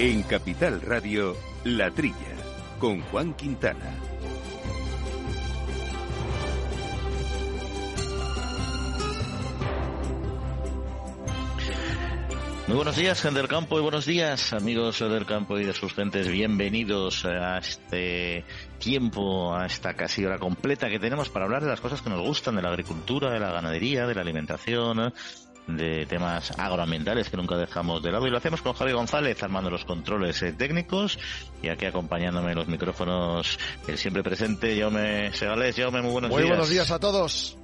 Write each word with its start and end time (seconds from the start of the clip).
En 0.00 0.22
Capital 0.22 0.80
Radio, 0.80 1.36
La 1.62 1.90
Trilla, 1.90 2.14
con 2.78 3.02
Juan 3.02 3.34
Quintana. 3.34 3.98
Muy 12.66 12.76
buenos 12.76 12.96
días, 12.96 13.20
gente 13.20 13.40
del 13.40 13.48
campo, 13.48 13.78
y 13.78 13.82
buenos 13.82 14.06
días, 14.06 14.54
amigos 14.54 15.00
del 15.00 15.26
campo 15.26 15.58
y 15.58 15.66
de 15.66 15.74
sus 15.74 15.92
gentes. 15.92 16.28
Bienvenidos 16.28 17.26
a 17.26 17.58
este 17.58 18.46
tiempo, 18.78 19.54
a 19.54 19.66
esta 19.66 19.92
casi 19.92 20.24
hora 20.24 20.38
completa 20.38 20.88
que 20.88 20.98
tenemos 20.98 21.28
para 21.28 21.44
hablar 21.44 21.62
de 21.62 21.68
las 21.68 21.82
cosas 21.82 22.00
que 22.00 22.08
nos 22.08 22.22
gustan, 22.22 22.56
de 22.56 22.62
la 22.62 22.70
agricultura, 22.70 23.30
de 23.30 23.40
la 23.40 23.52
ganadería, 23.52 24.06
de 24.06 24.14
la 24.14 24.22
alimentación, 24.22 25.12
de 25.76 26.06
temas 26.06 26.52
agroambientales 26.58 27.28
que 27.30 27.36
nunca 27.36 27.56
dejamos 27.56 28.02
de 28.02 28.12
lado 28.12 28.26
y 28.26 28.30
lo 28.30 28.38
hacemos 28.38 28.62
con 28.62 28.72
Javi 28.72 28.92
González 28.92 29.42
armando 29.42 29.70
los 29.70 29.84
controles 29.84 30.42
eh, 30.42 30.52
técnicos 30.52 31.18
y 31.62 31.68
aquí 31.68 31.86
acompañándome 31.86 32.52
en 32.52 32.58
los 32.58 32.68
micrófonos 32.68 33.58
el 33.86 33.98
siempre 33.98 34.22
presente 34.22 34.78
Jaume 34.78 35.32
Segales. 35.32 35.76
Jaume, 35.76 36.02
muy 36.02 36.12
buenos 36.12 36.30
Muy 36.30 36.38
días. 36.42 36.48
buenos 36.48 36.68
días 36.68 36.90
a 36.90 36.98
todos. 36.98 37.59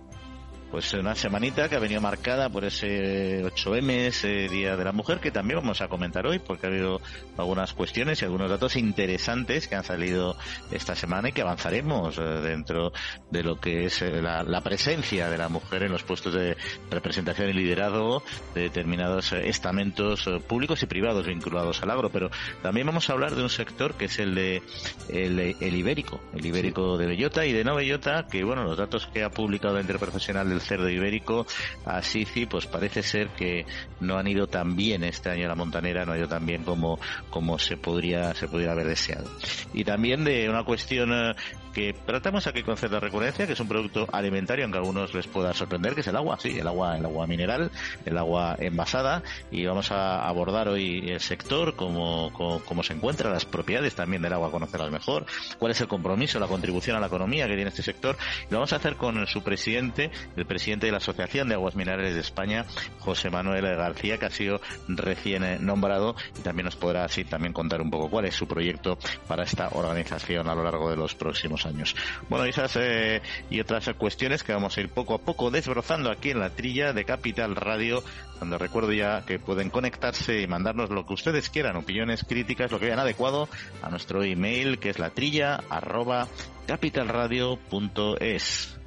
Pues 0.77 0.93
una 0.93 1.15
semanita 1.15 1.71
que 1.71 1.77
ha 1.77 1.79
venido 1.79 2.03
marcada 2.03 2.51
por 2.51 2.63
ese 2.67 3.43
8M, 3.43 3.91
ese 4.09 4.47
Día 4.51 4.77
de 4.77 4.85
la 4.85 4.93
Mujer, 4.93 5.21
que 5.21 5.31
también 5.31 5.59
vamos 5.61 5.81
a 5.81 5.89
comentar 5.89 6.27
hoy, 6.27 6.39
porque 6.39 6.67
ha 6.67 6.69
habido 6.69 7.01
algunas 7.39 7.73
cuestiones 7.73 8.21
y 8.21 8.27
algunos 8.27 8.51
datos 8.51 8.77
interesantes 8.77 9.69
que 9.69 9.75
han 9.75 9.85
salido 9.85 10.37
esta 10.71 10.95
semana 10.95 11.31
y 11.31 11.33
que 11.33 11.41
avanzaremos 11.41 12.19
eh, 12.19 12.21
dentro 12.21 12.93
de 13.31 13.43
lo 13.43 13.59
que 13.59 13.87
es 13.87 14.03
eh, 14.03 14.21
la, 14.21 14.43
la 14.43 14.61
presencia 14.61 15.31
de 15.31 15.39
la 15.39 15.49
mujer 15.49 15.85
en 15.85 15.93
los 15.93 16.03
puestos 16.03 16.35
de 16.35 16.59
representación 16.91 17.49
y 17.49 17.55
liderazgo 17.55 18.23
de 18.55 18.61
determinados 18.61 19.33
eh, 19.33 19.49
estamentos 19.49 20.29
públicos 20.47 20.83
y 20.83 20.87
privados 20.87 21.27
vinculados 21.27 21.83
al 21.83 21.91
agro. 21.91 22.11
Pero 22.11 22.31
también 22.63 22.87
vamos 22.87 23.09
a 23.09 23.15
hablar 23.15 23.35
de 23.35 23.43
un 23.43 23.49
sector 23.49 23.95
que 23.95 24.05
es 24.05 24.19
el 24.19 24.35
de 24.35 24.63
el, 25.09 25.39
el 25.39 25.75
ibérico, 25.75 26.21
el 26.35 26.45
ibérico 26.45 26.99
de 26.99 27.07
bellota 27.07 27.47
y 27.47 27.55
de 27.55 27.65
no 27.65 27.77
bellota, 27.77 28.27
que 28.31 28.45
bueno, 28.45 28.65
los 28.65 28.77
datos 28.77 29.07
que 29.07 29.25
ha 29.25 29.31
publicado 29.31 29.77
la 29.77 29.81
Interprofesional 29.81 30.51
del 30.51 30.66
cerdo 30.67 30.89
ibérico 30.89 31.47
a 31.85 32.03
SICI, 32.03 32.47
pues 32.47 32.67
parece 32.67 33.03
ser 33.03 33.29
que 33.29 33.65
no 34.01 34.19
han 34.19 34.27
ido 34.27 34.47
tan 34.47 34.77
bien 34.77 35.05
este 35.05 35.31
año 35.31 35.49
la 35.49 35.55
montanera, 35.55 36.05
no 36.05 36.13
ha 36.13 36.19
ido 36.19 36.29
tan 36.29 36.45
bien 36.45 36.65
como, 36.65 36.99
como 37.31 37.59
se 37.59 37.77
podría, 37.77 38.35
se 38.35 38.49
podría 38.49 38.73
haber 38.73 38.87
deseado. 38.87 39.31
Y 39.73 39.85
también 39.85 40.25
de 40.25 40.49
una 40.49 40.65
cuestión 40.65 41.13
eh, 41.13 41.35
que 41.77 41.93
tratamos 41.93 42.47
aquí 42.47 42.63
con 42.63 42.79
cierta 42.79 43.01
recurrencia, 43.01 43.47
que 43.47 43.53
es 43.53 43.61
un 43.61 43.69
producto 43.69 44.09
alimentario, 44.11 44.65
aunque 44.65 44.79
a 44.79 44.81
algunos 44.81 45.13
les 45.13 45.27
pueda 45.27 45.53
sorprender, 45.53 45.95
que 45.95 46.01
es 46.01 46.07
el 46.07 46.17
agua, 46.17 46.39
sí, 46.41 46.59
el 46.59 46.67
agua, 46.67 46.97
el 46.97 47.05
agua 47.05 47.27
mineral, 47.27 47.71
el 48.07 48.17
agua 48.17 48.57
envasada, 48.59 49.23
y 49.51 49.67
vamos 49.67 49.91
a 49.93 50.27
abordar 50.27 50.69
hoy 50.69 51.11
el 51.11 51.21
sector, 51.21 51.77
cómo, 51.77 52.33
cómo, 52.33 52.61
cómo 52.65 52.83
se 52.83 52.95
encuentra, 52.95 53.31
las 53.31 53.45
propiedades 53.45 53.95
también 53.95 54.23
del 54.23 54.33
agua, 54.33 54.51
conocerlas 54.51 54.91
mejor, 54.91 55.27
cuál 55.59 55.73
es 55.73 55.81
el 55.83 55.87
compromiso, 55.87 56.41
la 56.41 56.47
contribución 56.47 56.97
a 56.97 57.01
la 57.01 57.09
economía 57.09 57.47
que 57.47 57.57
tiene 57.57 57.69
este 57.69 57.83
sector, 57.83 58.17
y 58.49 58.53
lo 58.53 58.57
vamos 58.57 58.73
a 58.73 58.77
hacer 58.77 58.97
con 58.97 59.27
su 59.27 59.43
presidente, 59.43 60.11
el 60.35 60.47
presidente 60.47 60.87
de 60.87 60.93
la 60.93 60.99
Asociación 60.99 61.47
de 61.51 61.57
Aguas 61.57 61.77
Minerales 61.77 62.15
de 62.15 62.21
España, 62.21 62.65
José 63.01 63.29
Manuel 63.29 63.67
García, 63.77 64.17
que 64.17 64.25
ha 64.25 64.31
sido 64.31 64.63
recién 64.89 65.45
eh, 65.45 65.59
nombrado, 65.61 66.17
y 66.39 66.41
también 66.41 66.65
nos 66.65 66.77
podrá 66.77 67.05
así 67.05 67.27
también 67.27 67.53
contar 67.53 67.83
un 67.83 67.91
poco 67.91 68.09
cuál 68.09 68.25
es 68.25 68.35
su 68.35 68.49
proyecto 68.49 68.97
para 69.29 69.43
esta 69.43 69.69
organización 69.73 70.49
a 70.49 70.55
lo 70.55 70.65
largo 70.65 70.89
de 70.89 70.97
los 70.97 71.15
próximos 71.15 71.66
años. 71.67 71.95
Bueno, 72.29 72.45
esas 72.45 72.77
eh, 72.77 73.23
y 73.51 73.61
otras 73.61 73.91
cuestiones 73.99 74.43
que 74.43 74.53
vamos 74.53 74.77
a 74.77 74.81
ir 74.81 74.89
poco 74.89 75.15
a 75.15 75.19
poco 75.19 75.51
desbrozando 75.51 76.11
aquí 76.11 76.31
en 76.31 76.41
la 76.41 76.51
trilla 76.51 76.93
de 76.93 77.05
Capital 77.05 77.57
Radio, 77.57 78.03
donde 78.41 78.59
recuerdo 78.59 78.93
ya 78.93 79.25
que 79.27 79.39
pueden 79.39 79.71
conectarse 79.71 80.41
y 80.41 80.47
mandarnos 80.47 80.91
lo 80.91 81.07
que 81.07 81.15
ustedes 81.15 81.51
quieran, 81.51 81.77
opiniones, 81.77 82.25
críticas, 82.25 82.71
lo 82.71 82.81
que 82.81 82.87
vean 82.87 82.99
adecuado 82.99 83.49
a 83.83 83.91
nuestro 83.91 84.23
email 84.23 84.79
que 84.79 84.91
es 84.91 84.99
la 84.99 85.11
trilla 85.11 85.63
arroba 85.69 86.29
capitalradio.es. 86.67 88.79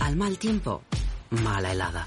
Al 0.00 0.16
mal 0.16 0.38
tiempo, 0.38 0.82
mala 1.30 1.72
helada. 1.72 2.06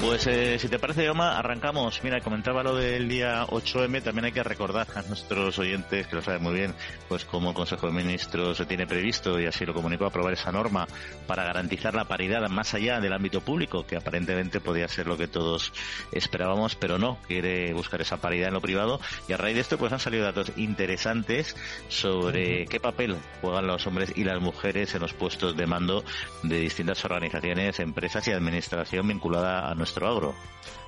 Pues 0.00 0.26
eh, 0.28 0.58
si 0.58 0.68
te 0.68 0.78
parece, 0.78 1.04
Yoma, 1.04 1.38
arrancamos. 1.38 2.02
Mira, 2.02 2.22
comentaba 2.22 2.62
lo 2.62 2.74
del 2.74 3.06
día 3.06 3.44
8M, 3.46 4.02
también 4.02 4.24
hay 4.24 4.32
que 4.32 4.42
recordar 4.42 4.86
a 4.94 5.02
nuestros 5.02 5.58
oyentes, 5.58 6.06
que 6.06 6.16
lo 6.16 6.22
saben 6.22 6.42
muy 6.42 6.54
bien, 6.54 6.74
pues 7.06 7.26
como 7.26 7.50
el 7.50 7.54
Consejo 7.54 7.86
de 7.86 7.92
Ministros 7.92 8.56
se 8.56 8.64
tiene 8.64 8.86
previsto, 8.86 9.38
y 9.38 9.44
así 9.44 9.66
lo 9.66 9.74
comunicó, 9.74 10.06
aprobar 10.06 10.32
esa 10.32 10.52
norma 10.52 10.88
para 11.26 11.44
garantizar 11.44 11.94
la 11.94 12.06
paridad 12.06 12.48
más 12.48 12.72
allá 12.72 12.98
del 12.98 13.12
ámbito 13.12 13.42
público, 13.42 13.86
que 13.86 13.96
aparentemente 13.96 14.58
podía 14.60 14.88
ser 14.88 15.06
lo 15.06 15.18
que 15.18 15.28
todos 15.28 15.70
esperábamos, 16.12 16.76
pero 16.76 16.98
no, 16.98 17.18
quiere 17.26 17.74
buscar 17.74 18.00
esa 18.00 18.16
paridad 18.16 18.48
en 18.48 18.54
lo 18.54 18.62
privado, 18.62 19.00
y 19.28 19.34
a 19.34 19.36
raíz 19.36 19.56
de 19.56 19.60
esto 19.60 19.76
pues 19.76 19.92
han 19.92 20.00
salido 20.00 20.24
datos 20.24 20.50
interesantes 20.56 21.54
sobre 21.88 22.64
qué 22.64 22.80
papel 22.80 23.16
juegan 23.42 23.66
los 23.66 23.86
hombres 23.86 24.14
y 24.16 24.24
las 24.24 24.40
mujeres 24.40 24.94
en 24.94 25.02
los 25.02 25.12
puestos 25.12 25.58
de 25.58 25.66
mando 25.66 26.04
de 26.42 26.58
distintas 26.58 27.04
organizaciones, 27.04 27.80
empresas 27.80 28.26
y 28.28 28.32
administración 28.32 29.06
vinculada 29.06 29.70
a 29.70 29.74
nuestro. 29.98 30.34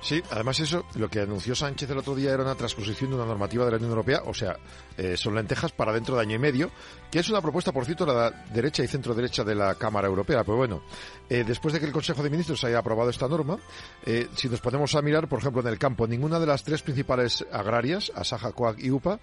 Sí, 0.01 0.21
además 0.31 0.59
eso, 0.59 0.85
lo 0.95 1.09
que 1.09 1.21
anunció 1.21 1.55
Sánchez 1.55 1.89
el 1.89 1.97
otro 1.97 2.13
día 2.13 2.33
era 2.33 2.43
una 2.43 2.55
transposición 2.55 3.09
de 3.09 3.15
una 3.15 3.25
normativa 3.25 3.63
de 3.63 3.71
la 3.71 3.77
Unión 3.77 3.91
Europea, 3.91 4.21
o 4.25 4.33
sea, 4.33 4.57
eh, 4.97 5.15
son 5.15 5.33
lentejas 5.33 5.71
para 5.71 5.93
dentro 5.93 6.15
de 6.15 6.21
año 6.21 6.35
y 6.35 6.39
medio, 6.39 6.71
que 7.09 7.19
es 7.19 7.29
una 7.29 7.41
propuesta, 7.41 7.71
por 7.71 7.85
cierto, 7.85 8.05
la 8.05 8.29
derecha 8.53 8.83
y 8.83 8.87
centro 8.87 9.15
derecha 9.15 9.45
de 9.45 9.55
la 9.55 9.75
Cámara 9.75 10.09
Europea. 10.09 10.43
Pues 10.43 10.57
bueno, 10.57 10.83
eh, 11.29 11.45
después 11.47 11.73
de 11.73 11.79
que 11.79 11.85
el 11.85 11.93
Consejo 11.93 12.21
de 12.21 12.29
Ministros 12.29 12.65
haya 12.65 12.79
aprobado 12.79 13.09
esta 13.09 13.29
norma, 13.29 13.57
eh, 14.05 14.27
si 14.35 14.49
nos 14.49 14.59
ponemos 14.59 14.93
a 14.95 15.01
mirar, 15.01 15.29
por 15.29 15.39
ejemplo, 15.39 15.61
en 15.61 15.67
el 15.67 15.79
campo, 15.79 16.05
ninguna 16.05 16.37
de 16.37 16.47
las 16.47 16.65
tres 16.65 16.81
principales 16.81 17.45
agrarias, 17.49 18.11
Asaja, 18.13 18.51
Coag 18.51 18.83
y 18.83 18.91
UPA, 18.91 19.21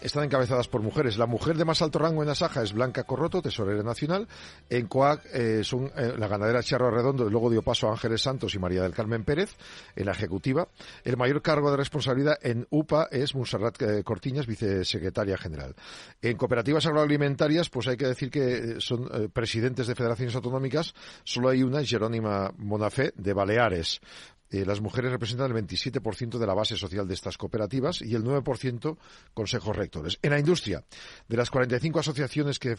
están 0.00 0.24
encabezadas 0.24 0.68
por 0.68 0.82
mujeres. 0.82 1.18
La 1.18 1.26
mujer 1.26 1.56
de 1.56 1.64
más 1.64 1.82
alto 1.82 1.98
rango 1.98 2.22
en 2.22 2.28
Asaja 2.28 2.62
es 2.62 2.72
Blanca 2.72 3.04
Corroto, 3.04 3.42
tesorera 3.42 3.82
nacional. 3.82 4.28
En 4.68 4.86
COAC 4.86 5.26
eh, 5.32 5.64
son 5.64 5.90
eh, 5.96 6.14
la 6.16 6.28
ganadera 6.28 6.62
Charro 6.62 6.90
Redondo 6.90 7.28
luego 7.28 7.50
dio 7.50 7.62
paso 7.62 7.88
a 7.88 7.92
Ángeles 7.92 8.22
Santos 8.22 8.54
y 8.54 8.58
María 8.58 8.82
del 8.82 8.94
Carmen 8.94 9.24
Pérez 9.24 9.56
en 9.96 10.06
la 10.06 10.12
ejecutiva. 10.12 10.68
El 11.04 11.16
mayor 11.16 11.42
cargo 11.42 11.70
de 11.70 11.76
responsabilidad 11.76 12.38
en 12.42 12.66
UPA 12.70 13.08
es 13.10 13.34
Monserrat 13.34 13.80
eh, 13.82 14.04
Cortiñas, 14.04 14.46
vicesecretaria 14.46 15.36
general. 15.36 15.74
En 16.22 16.36
cooperativas 16.36 16.86
agroalimentarias, 16.86 17.68
pues 17.70 17.88
hay 17.88 17.96
que 17.96 18.06
decir 18.06 18.30
que 18.30 18.80
son 18.80 19.08
eh, 19.12 19.28
presidentes 19.32 19.86
de 19.86 19.94
federaciones 19.94 20.34
autonómicas. 20.34 20.94
Solo 21.24 21.48
hay 21.48 21.62
una, 21.62 21.84
Jerónima 21.84 22.52
Monafé, 22.56 23.12
de 23.16 23.32
Baleares. 23.32 24.00
Eh, 24.50 24.64
las 24.64 24.80
mujeres 24.80 25.12
representan 25.12 25.54
el 25.54 25.64
27% 25.64 26.38
de 26.38 26.46
la 26.46 26.54
base 26.54 26.76
social 26.76 27.06
de 27.06 27.14
estas 27.14 27.36
cooperativas 27.36 28.02
y 28.02 28.14
el 28.14 28.24
9% 28.24 28.96
consejos 29.34 29.76
rectores. 29.76 30.18
En 30.22 30.30
la 30.30 30.38
industria, 30.38 30.84
de 31.28 31.36
las 31.36 31.50
45 31.50 32.00
asociaciones 32.00 32.58
que, 32.58 32.76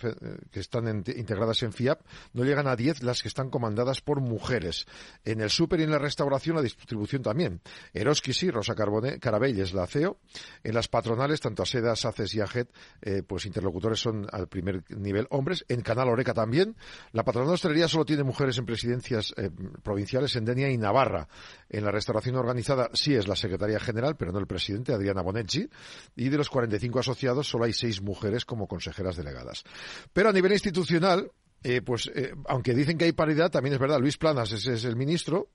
que 0.52 0.60
están 0.60 1.04
integradas 1.16 1.64
en 1.64 1.74
FIAP, 1.74 2.02
no 2.34 2.44
llegan 2.44 2.68
a 2.68 2.76
10 2.76 3.04
las 3.04 3.22
que 3.22 3.28
están 3.28 3.50
comandadas 3.50 4.02
por 4.02 4.22
mujeres. 4.22 4.88
En 5.24 5.42
el 5.42 5.50
súper 5.50 5.80
y 5.80 5.84
en 5.84 5.92
la 5.92 6.00
restauración, 6.00 6.56
la 6.56 6.62
distribución 6.62 7.22
también. 7.22 7.62
Eroski 7.94 8.34
sí, 8.34 8.50
Rosa 8.52 8.76
Carbone, 8.76 9.20
Carabell 9.20 9.60
es 9.60 9.74
la 9.74 9.88
CEO. 9.88 10.18
En 10.64 10.74
las 10.74 10.88
patronales, 10.88 11.40
tanto 11.40 11.64
Aseda, 11.64 11.96
SACES 11.96 12.36
y 12.36 12.42
AGET, 12.42 12.70
eh, 13.02 13.24
pues 13.26 13.46
interlocutores 13.46 14.00
son 14.00 14.28
al 14.32 14.48
primer 14.48 14.84
nivel 14.90 15.28
hombres. 15.30 15.66
En 15.68 15.82
Canal 15.82 16.10
Oreca 16.10 16.34
también. 16.34 16.76
La 17.12 17.24
patronal 17.24 17.50
de 17.50 17.54
hostelería 17.56 17.88
solo 17.88 18.06
tiene 18.06 18.24
mujeres 18.24 18.58
en 18.58 18.66
presidencias 18.66 19.34
eh, 19.38 19.50
provinciales 19.84 20.36
en 20.36 20.46
Denia 20.46 20.70
y 20.70 20.78
Navarra. 20.78 21.28
En 21.70 21.86
la 21.86 21.92
restauración 21.92 22.36
organizada 22.36 22.90
sí 22.94 23.14
es 23.16 23.28
la 23.28 23.36
secretaria 23.36 23.80
general, 23.80 24.16
pero 24.18 24.32
no 24.32 24.40
el 24.40 24.48
presidente, 24.48 24.94
Adriana 24.94 25.22
Bonetti. 25.22 25.70
Y 26.16 26.30
de 26.30 26.38
los 26.38 26.50
45 26.50 27.00
asociados 27.00 27.48
solo 27.48 27.66
hay 27.66 27.74
seis 27.74 28.02
mujeres 28.02 28.44
como 28.46 28.68
consejeras 28.68 29.16
delegadas. 29.16 29.64
Pero 30.12 30.30
a 30.30 30.34
nivel 30.34 30.52
institucional, 30.52 31.32
eh, 31.64 31.82
pues 31.82 32.10
eh, 32.16 32.34
aunque 32.48 32.74
dicen 32.74 32.98
que 32.98 33.06
hay 33.06 33.12
paridad, 33.12 33.52
también 33.52 33.74
es 33.74 33.80
verdad, 33.80 34.00
Luis 34.00 34.18
Planas 34.18 34.52
es, 34.52 34.86
el 34.86 34.96
ministro, 34.96 35.50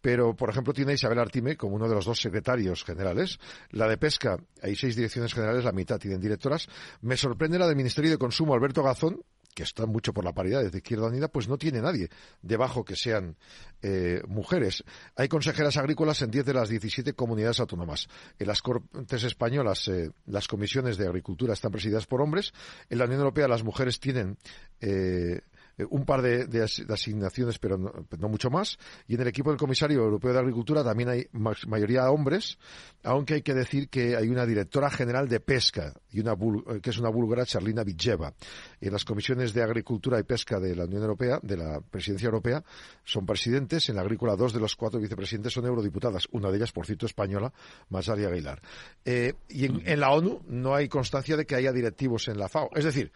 pero 0.00 0.34
por 0.34 0.50
ejemplo 0.50 0.72
tiene 0.72 0.94
Isabel 0.94 1.18
Artime 1.18 1.56
como 1.56 1.76
uno 1.76 1.88
de 1.88 1.94
los 1.94 2.06
dos 2.06 2.20
secretarios 2.20 2.84
generales. 2.84 3.38
La 3.70 3.86
de 3.86 3.98
pesca, 3.98 4.38
hay 4.62 4.74
seis 4.74 4.96
direcciones 4.96 5.34
generales, 5.34 5.64
la 5.64 5.72
mitad 5.72 5.98
tienen 5.98 6.20
directoras. 6.20 6.68
Me 7.02 7.16
sorprende 7.16 7.58
la 7.58 7.66
del 7.66 7.76
Ministerio 7.76 8.10
de 8.10 8.18
Consumo, 8.18 8.54
Alberto 8.54 8.82
Gazón, 8.82 9.20
que 9.54 9.62
está 9.62 9.86
mucho 9.86 10.12
por 10.12 10.24
la 10.24 10.32
paridad 10.32 10.62
desde 10.62 10.78
Izquierda 10.78 11.06
Unida, 11.06 11.28
pues 11.28 11.48
no 11.48 11.58
tiene 11.58 11.80
nadie 11.80 12.08
debajo 12.40 12.84
que 12.84 12.96
sean 12.96 13.36
eh, 13.82 14.22
mujeres. 14.28 14.84
Hay 15.16 15.28
consejeras 15.28 15.76
agrícolas 15.76 16.22
en 16.22 16.30
10 16.30 16.46
de 16.46 16.54
las 16.54 16.68
17 16.68 17.12
comunidades 17.14 17.60
autónomas. 17.60 18.08
En 18.38 18.46
las 18.46 18.62
Cortes 18.62 19.24
Españolas, 19.24 19.88
eh, 19.88 20.10
las 20.26 20.48
comisiones 20.48 20.96
de 20.96 21.06
agricultura 21.06 21.52
están 21.54 21.72
presididas 21.72 22.06
por 22.06 22.22
hombres. 22.22 22.52
En 22.88 22.98
la 22.98 23.04
Unión 23.04 23.20
Europea, 23.20 23.48
las 23.48 23.62
mujeres 23.62 24.00
tienen 24.00 24.38
eh, 24.80 25.40
eh, 25.78 25.86
un 25.88 26.04
par 26.04 26.22
de, 26.22 26.62
asignaciones, 26.88 27.58
pero 27.58 27.78
no, 27.78 28.28
mucho 28.28 28.50
más. 28.50 28.78
Y 29.06 29.14
en 29.14 29.22
el 29.22 29.28
equipo 29.28 29.50
del 29.50 29.58
Comisario 29.58 30.00
Europeo 30.00 30.32
de 30.32 30.38
Agricultura 30.38 30.84
también 30.84 31.08
hay 31.08 31.26
mayoría 31.32 32.10
hombres, 32.10 32.58
aunque 33.02 33.34
hay 33.34 33.42
que 33.42 33.54
decir 33.54 33.88
que 33.88 34.16
hay 34.16 34.28
una 34.28 34.46
directora 34.46 34.90
general 34.90 35.28
de 35.28 35.40
pesca, 35.40 35.94
y 36.10 36.20
una 36.20 36.32
eh, 36.32 36.80
que 36.80 36.90
es 36.90 36.98
una 36.98 37.08
búlgara, 37.08 37.46
Charlina 37.46 37.84
Villeva. 37.84 38.32
En 38.80 38.92
las 38.92 39.04
comisiones 39.04 39.52
de 39.52 39.62
Agricultura 39.62 40.18
y 40.18 40.24
Pesca 40.24 40.60
de 40.60 40.74
la 40.76 40.84
Unión 40.84 41.02
Europea, 41.02 41.38
de 41.42 41.56
la 41.56 41.80
Presidencia 41.80 42.26
Europea, 42.26 42.62
son 43.04 43.26
presidentes. 43.26 43.88
En 43.88 43.96
la 43.96 44.02
Agrícola, 44.02 44.36
dos 44.36 44.52
de 44.52 44.60
los 44.60 44.76
cuatro 44.76 45.00
vicepresidentes 45.00 45.52
son 45.52 45.66
eurodiputadas. 45.66 46.28
Una 46.32 46.50
de 46.50 46.56
ellas, 46.58 46.72
por 46.72 46.86
cierto, 46.86 47.06
española, 47.06 47.52
Masaria 47.88 48.28
Aguilar. 48.28 48.60
Eh, 49.04 49.34
y 49.48 49.64
en 49.64 50.00
la 50.00 50.10
ONU 50.10 50.42
no 50.48 50.74
hay 50.74 50.88
constancia 50.88 51.36
de 51.36 51.46
que 51.46 51.54
haya 51.54 51.72
directivos 51.72 52.28
en 52.28 52.38
la 52.38 52.48
FAO. 52.48 52.70
Es 52.74 52.84
decir, 52.84 53.12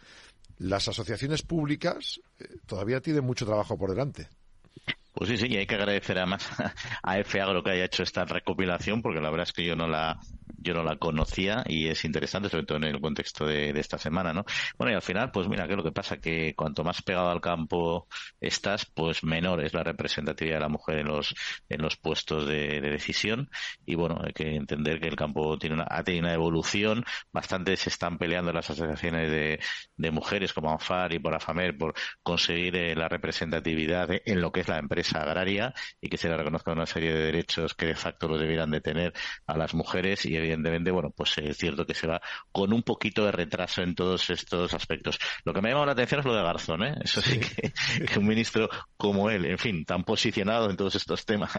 las 0.57 0.87
asociaciones 0.87 1.41
públicas 1.43 2.19
eh, 2.39 2.57
todavía 2.65 3.01
tienen 3.01 3.23
mucho 3.23 3.45
trabajo 3.45 3.77
por 3.77 3.89
delante. 3.89 4.27
Pues 5.17 5.31
sí, 5.31 5.37
sí, 5.37 5.47
y 5.49 5.57
hay 5.57 5.65
que 5.65 5.73
agradecer 5.73 6.15
además 6.19 6.47
a 7.01 7.17
F 7.17 7.41
Agro 7.41 7.63
que 7.63 7.71
haya 7.71 7.85
hecho 7.85 8.03
esta 8.03 8.23
recopilación, 8.23 9.01
porque 9.01 9.19
la 9.19 9.31
verdad 9.31 9.47
es 9.47 9.51
que 9.53 9.65
yo 9.65 9.75
no 9.75 9.87
la, 9.87 10.19
yo 10.59 10.75
no 10.75 10.83
la 10.83 10.97
conocía 10.97 11.63
y 11.65 11.87
es 11.87 12.05
interesante, 12.05 12.49
sobre 12.49 12.67
todo 12.67 12.77
en 12.77 12.83
el 12.83 13.01
contexto 13.01 13.47
de, 13.47 13.71
esta 13.79 13.97
semana, 13.97 14.31
¿no? 14.31 14.45
Bueno, 14.77 14.91
y 14.91 14.95
al 14.95 15.01
final, 15.01 15.31
pues 15.31 15.47
mira, 15.47 15.65
¿qué 15.65 15.73
es 15.73 15.77
lo 15.77 15.83
que 15.83 15.91
pasa? 15.91 16.17
Que 16.17 16.53
cuanto 16.55 16.83
más 16.83 17.01
pegado 17.01 17.31
al 17.31 17.41
campo 17.41 18.07
estás, 18.39 18.85
pues 18.85 19.23
menor 19.23 19.63
es 19.63 19.73
la 19.73 19.83
representatividad 19.83 20.57
de 20.57 20.61
la 20.61 20.69
mujer 20.69 20.99
en 20.99 21.07
los, 21.07 21.33
en 21.67 21.81
los 21.81 21.97
puestos 21.97 22.47
de, 22.47 22.79
decisión. 22.79 23.49
Y 23.87 23.95
bueno, 23.95 24.21
hay 24.23 24.33
que 24.33 24.55
entender 24.55 24.99
que 24.99 25.07
el 25.07 25.15
campo 25.15 25.57
tiene 25.57 25.77
una, 25.77 25.87
ha 25.89 26.03
tenido 26.03 26.25
una 26.25 26.33
evolución. 26.35 27.03
Bastante 27.31 27.75
se 27.75 27.89
están 27.89 28.19
peleando 28.19 28.53
las 28.53 28.69
asociaciones 28.69 29.31
de, 29.31 29.59
de 29.95 30.11
mujeres 30.11 30.53
como 30.53 30.71
ANFAR 30.71 31.11
y 31.13 31.19
por 31.19 31.33
AFAMER 31.33 31.75
por 31.75 31.95
conseguir 32.21 32.75
eh, 32.75 32.95
la 32.95 33.09
representatividad 33.09 34.09
en 34.23 34.41
lo 34.41 34.51
que 34.51 34.61
es 34.61 34.67
la 34.67 34.77
empresa 34.77 35.06
agraria 35.15 35.73
y 36.01 36.09
que 36.09 36.17
se 36.17 36.29
le 36.29 36.37
reconozca 36.37 36.71
una 36.71 36.85
serie 36.85 37.13
de 37.13 37.25
derechos 37.25 37.73
que 37.73 37.87
de 37.87 37.95
facto 37.95 38.27
los 38.27 38.39
debieran 38.39 38.71
de 38.71 38.81
tener 38.81 39.13
a 39.45 39.57
las 39.57 39.73
mujeres 39.73 40.25
y 40.25 40.35
evidentemente, 40.35 40.91
bueno, 40.91 41.11
pues 41.15 41.37
es 41.37 41.57
cierto 41.57 41.85
que 41.85 41.93
se 41.93 42.07
va 42.07 42.21
con 42.51 42.73
un 42.73 42.83
poquito 42.83 43.25
de 43.25 43.31
retraso 43.31 43.81
en 43.81 43.95
todos 43.95 44.29
estos 44.29 44.73
aspectos. 44.73 45.19
Lo 45.43 45.53
que 45.53 45.61
me 45.61 45.69
ha 45.69 45.71
llamado 45.71 45.87
la 45.87 45.91
atención 45.93 46.19
es 46.19 46.25
lo 46.25 46.35
de 46.35 46.43
Garzón, 46.43 46.83
¿eh? 46.83 46.95
Eso 47.01 47.21
sí, 47.21 47.39
Que, 47.39 47.71
que, 48.05 48.19
un 48.19 48.27
ministro 48.27 48.69
como 48.97 49.29
él, 49.29 49.45
en 49.45 49.57
fin, 49.57 49.85
tan 49.85 50.03
posicionado 50.03 50.69
en 50.69 50.77
todos 50.77 50.95
estos 50.95 51.25
temas, 51.25 51.51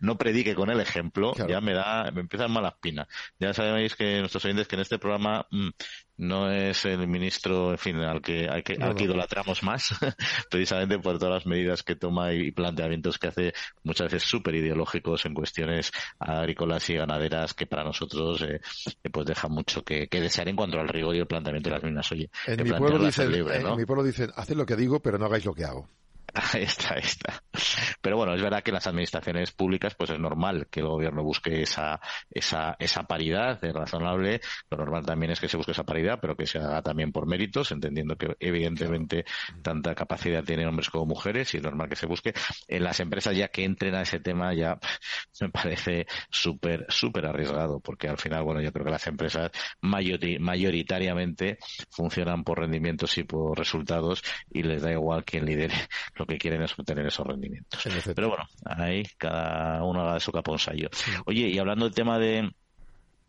no 0.00 0.16
predique 0.18 0.54
con 0.54 0.70
el 0.70 0.80
ejemplo, 0.80 1.34
ya 1.48 1.60
me 1.60 1.74
da, 1.74 2.10
me 2.10 2.20
empiezan 2.20 2.50
malas 2.50 2.74
pinas. 2.80 3.08
Ya 3.38 3.54
sabéis 3.54 3.96
que 3.96 4.20
nuestros 4.20 4.44
oyentes 4.44 4.68
que 4.68 4.76
en 4.76 4.82
este 4.82 4.98
programa 4.98 5.46
mm, 5.50 5.70
no 6.18 6.50
es 6.50 6.84
el 6.84 7.08
ministro, 7.08 7.72
en 7.72 7.78
fin, 7.78 7.96
al 7.96 8.20
que, 8.22 8.48
al 8.48 8.62
que, 8.62 8.74
al 8.80 8.94
que 8.94 9.04
idolatramos 9.04 9.62
más, 9.62 9.88
precisamente 10.50 10.98
por 10.98 11.18
todas 11.18 11.34
las 11.34 11.46
medidas 11.46 11.82
que 11.82 11.96
toma 11.96 12.32
y 12.32 12.52
planteamientos 12.92 13.18
que 13.18 13.28
hace 13.28 13.54
muchas 13.84 14.12
veces 14.12 14.28
súper 14.28 14.54
ideológicos 14.54 15.24
en 15.26 15.34
cuestiones 15.34 15.92
agrícolas 16.18 16.88
y 16.90 16.94
ganaderas 16.94 17.54
que 17.54 17.66
para 17.66 17.84
nosotros 17.84 18.42
eh, 18.42 18.60
pues 19.10 19.26
deja 19.26 19.48
mucho 19.48 19.82
que, 19.84 20.08
desear 20.10 20.48
en 20.48 20.56
cuanto 20.56 20.78
al 20.78 20.88
rigor 20.88 21.16
y 21.16 21.20
el 21.20 21.26
planteamiento 21.26 21.70
de 21.70 21.74
las 21.74 21.82
mismas. 21.82 22.12
Oye, 22.12 22.30
en 22.46 22.62
mi, 22.62 22.72
pueblo 22.72 23.04
dicen, 23.04 23.32
en 23.32 23.76
mi 23.76 23.84
pueblo 23.86 24.04
dicen, 24.04 24.30
haced 24.36 24.54
lo 24.54 24.66
que 24.66 24.76
digo, 24.76 25.00
pero 25.00 25.18
no 25.18 25.26
hagáis 25.26 25.44
lo 25.44 25.54
que 25.54 25.64
hago. 25.64 25.88
Ahí 26.54 26.62
está, 26.62 26.94
ahí 26.94 27.02
está. 27.02 27.42
Pero 28.00 28.16
bueno, 28.16 28.34
es 28.34 28.40
verdad 28.40 28.62
que 28.62 28.70
en 28.70 28.76
las 28.76 28.86
administraciones 28.86 29.52
públicas, 29.52 29.94
pues 29.94 30.10
es 30.10 30.18
normal 30.18 30.66
que 30.70 30.80
el 30.80 30.86
gobierno 30.86 31.22
busque 31.22 31.60
esa, 31.60 32.00
esa, 32.30 32.74
esa 32.78 33.02
paridad, 33.02 33.62
es 33.62 33.72
razonable. 33.74 34.40
Lo 34.70 34.78
normal 34.78 35.04
también 35.04 35.32
es 35.32 35.40
que 35.40 35.48
se 35.48 35.58
busque 35.58 35.72
esa 35.72 35.84
paridad, 35.84 36.18
pero 36.22 36.34
que 36.34 36.46
se 36.46 36.58
haga 36.58 36.80
también 36.80 37.12
por 37.12 37.26
méritos, 37.26 37.70
entendiendo 37.70 38.16
que 38.16 38.34
evidentemente 38.40 39.26
tanta 39.62 39.94
capacidad 39.94 40.42
tienen 40.42 40.68
hombres 40.68 40.88
como 40.88 41.04
mujeres 41.04 41.52
y 41.52 41.58
es 41.58 41.62
normal 41.62 41.90
que 41.90 41.96
se 41.96 42.06
busque. 42.06 42.32
En 42.66 42.82
las 42.82 42.98
empresas 43.00 43.36
ya 43.36 43.48
que 43.48 43.64
entren 43.64 43.94
a 43.94 44.02
ese 44.02 44.18
tema 44.20 44.54
ya 44.54 44.78
me 45.40 45.50
parece 45.50 46.06
súper, 46.30 46.86
súper 46.88 47.26
arriesgado, 47.26 47.80
porque 47.80 48.08
al 48.08 48.16
final, 48.16 48.42
bueno, 48.42 48.62
yo 48.62 48.72
creo 48.72 48.86
que 48.86 48.92
las 48.92 49.06
empresas 49.06 49.50
mayoritariamente 49.82 51.58
funcionan 51.90 52.42
por 52.42 52.60
rendimientos 52.60 53.18
y 53.18 53.24
por 53.24 53.58
resultados 53.58 54.22
y 54.50 54.62
les 54.62 54.80
da 54.80 54.92
igual 54.92 55.24
quién 55.24 55.44
lidere 55.44 55.74
lo 56.22 56.26
que 56.26 56.38
quieren 56.38 56.62
es 56.62 56.78
obtener 56.78 57.06
esos 57.06 57.26
rendimientos. 57.26 57.82
Pero 58.14 58.28
bueno, 58.28 58.44
ahí 58.64 59.02
cada 59.18 59.82
uno 59.82 60.02
haga 60.02 60.14
de 60.14 60.20
su 60.20 60.30
caponsayo. 60.30 60.88
Oye, 61.26 61.48
y 61.48 61.58
hablando 61.58 61.84
del 61.84 61.94
tema 61.94 62.18
de, 62.18 62.48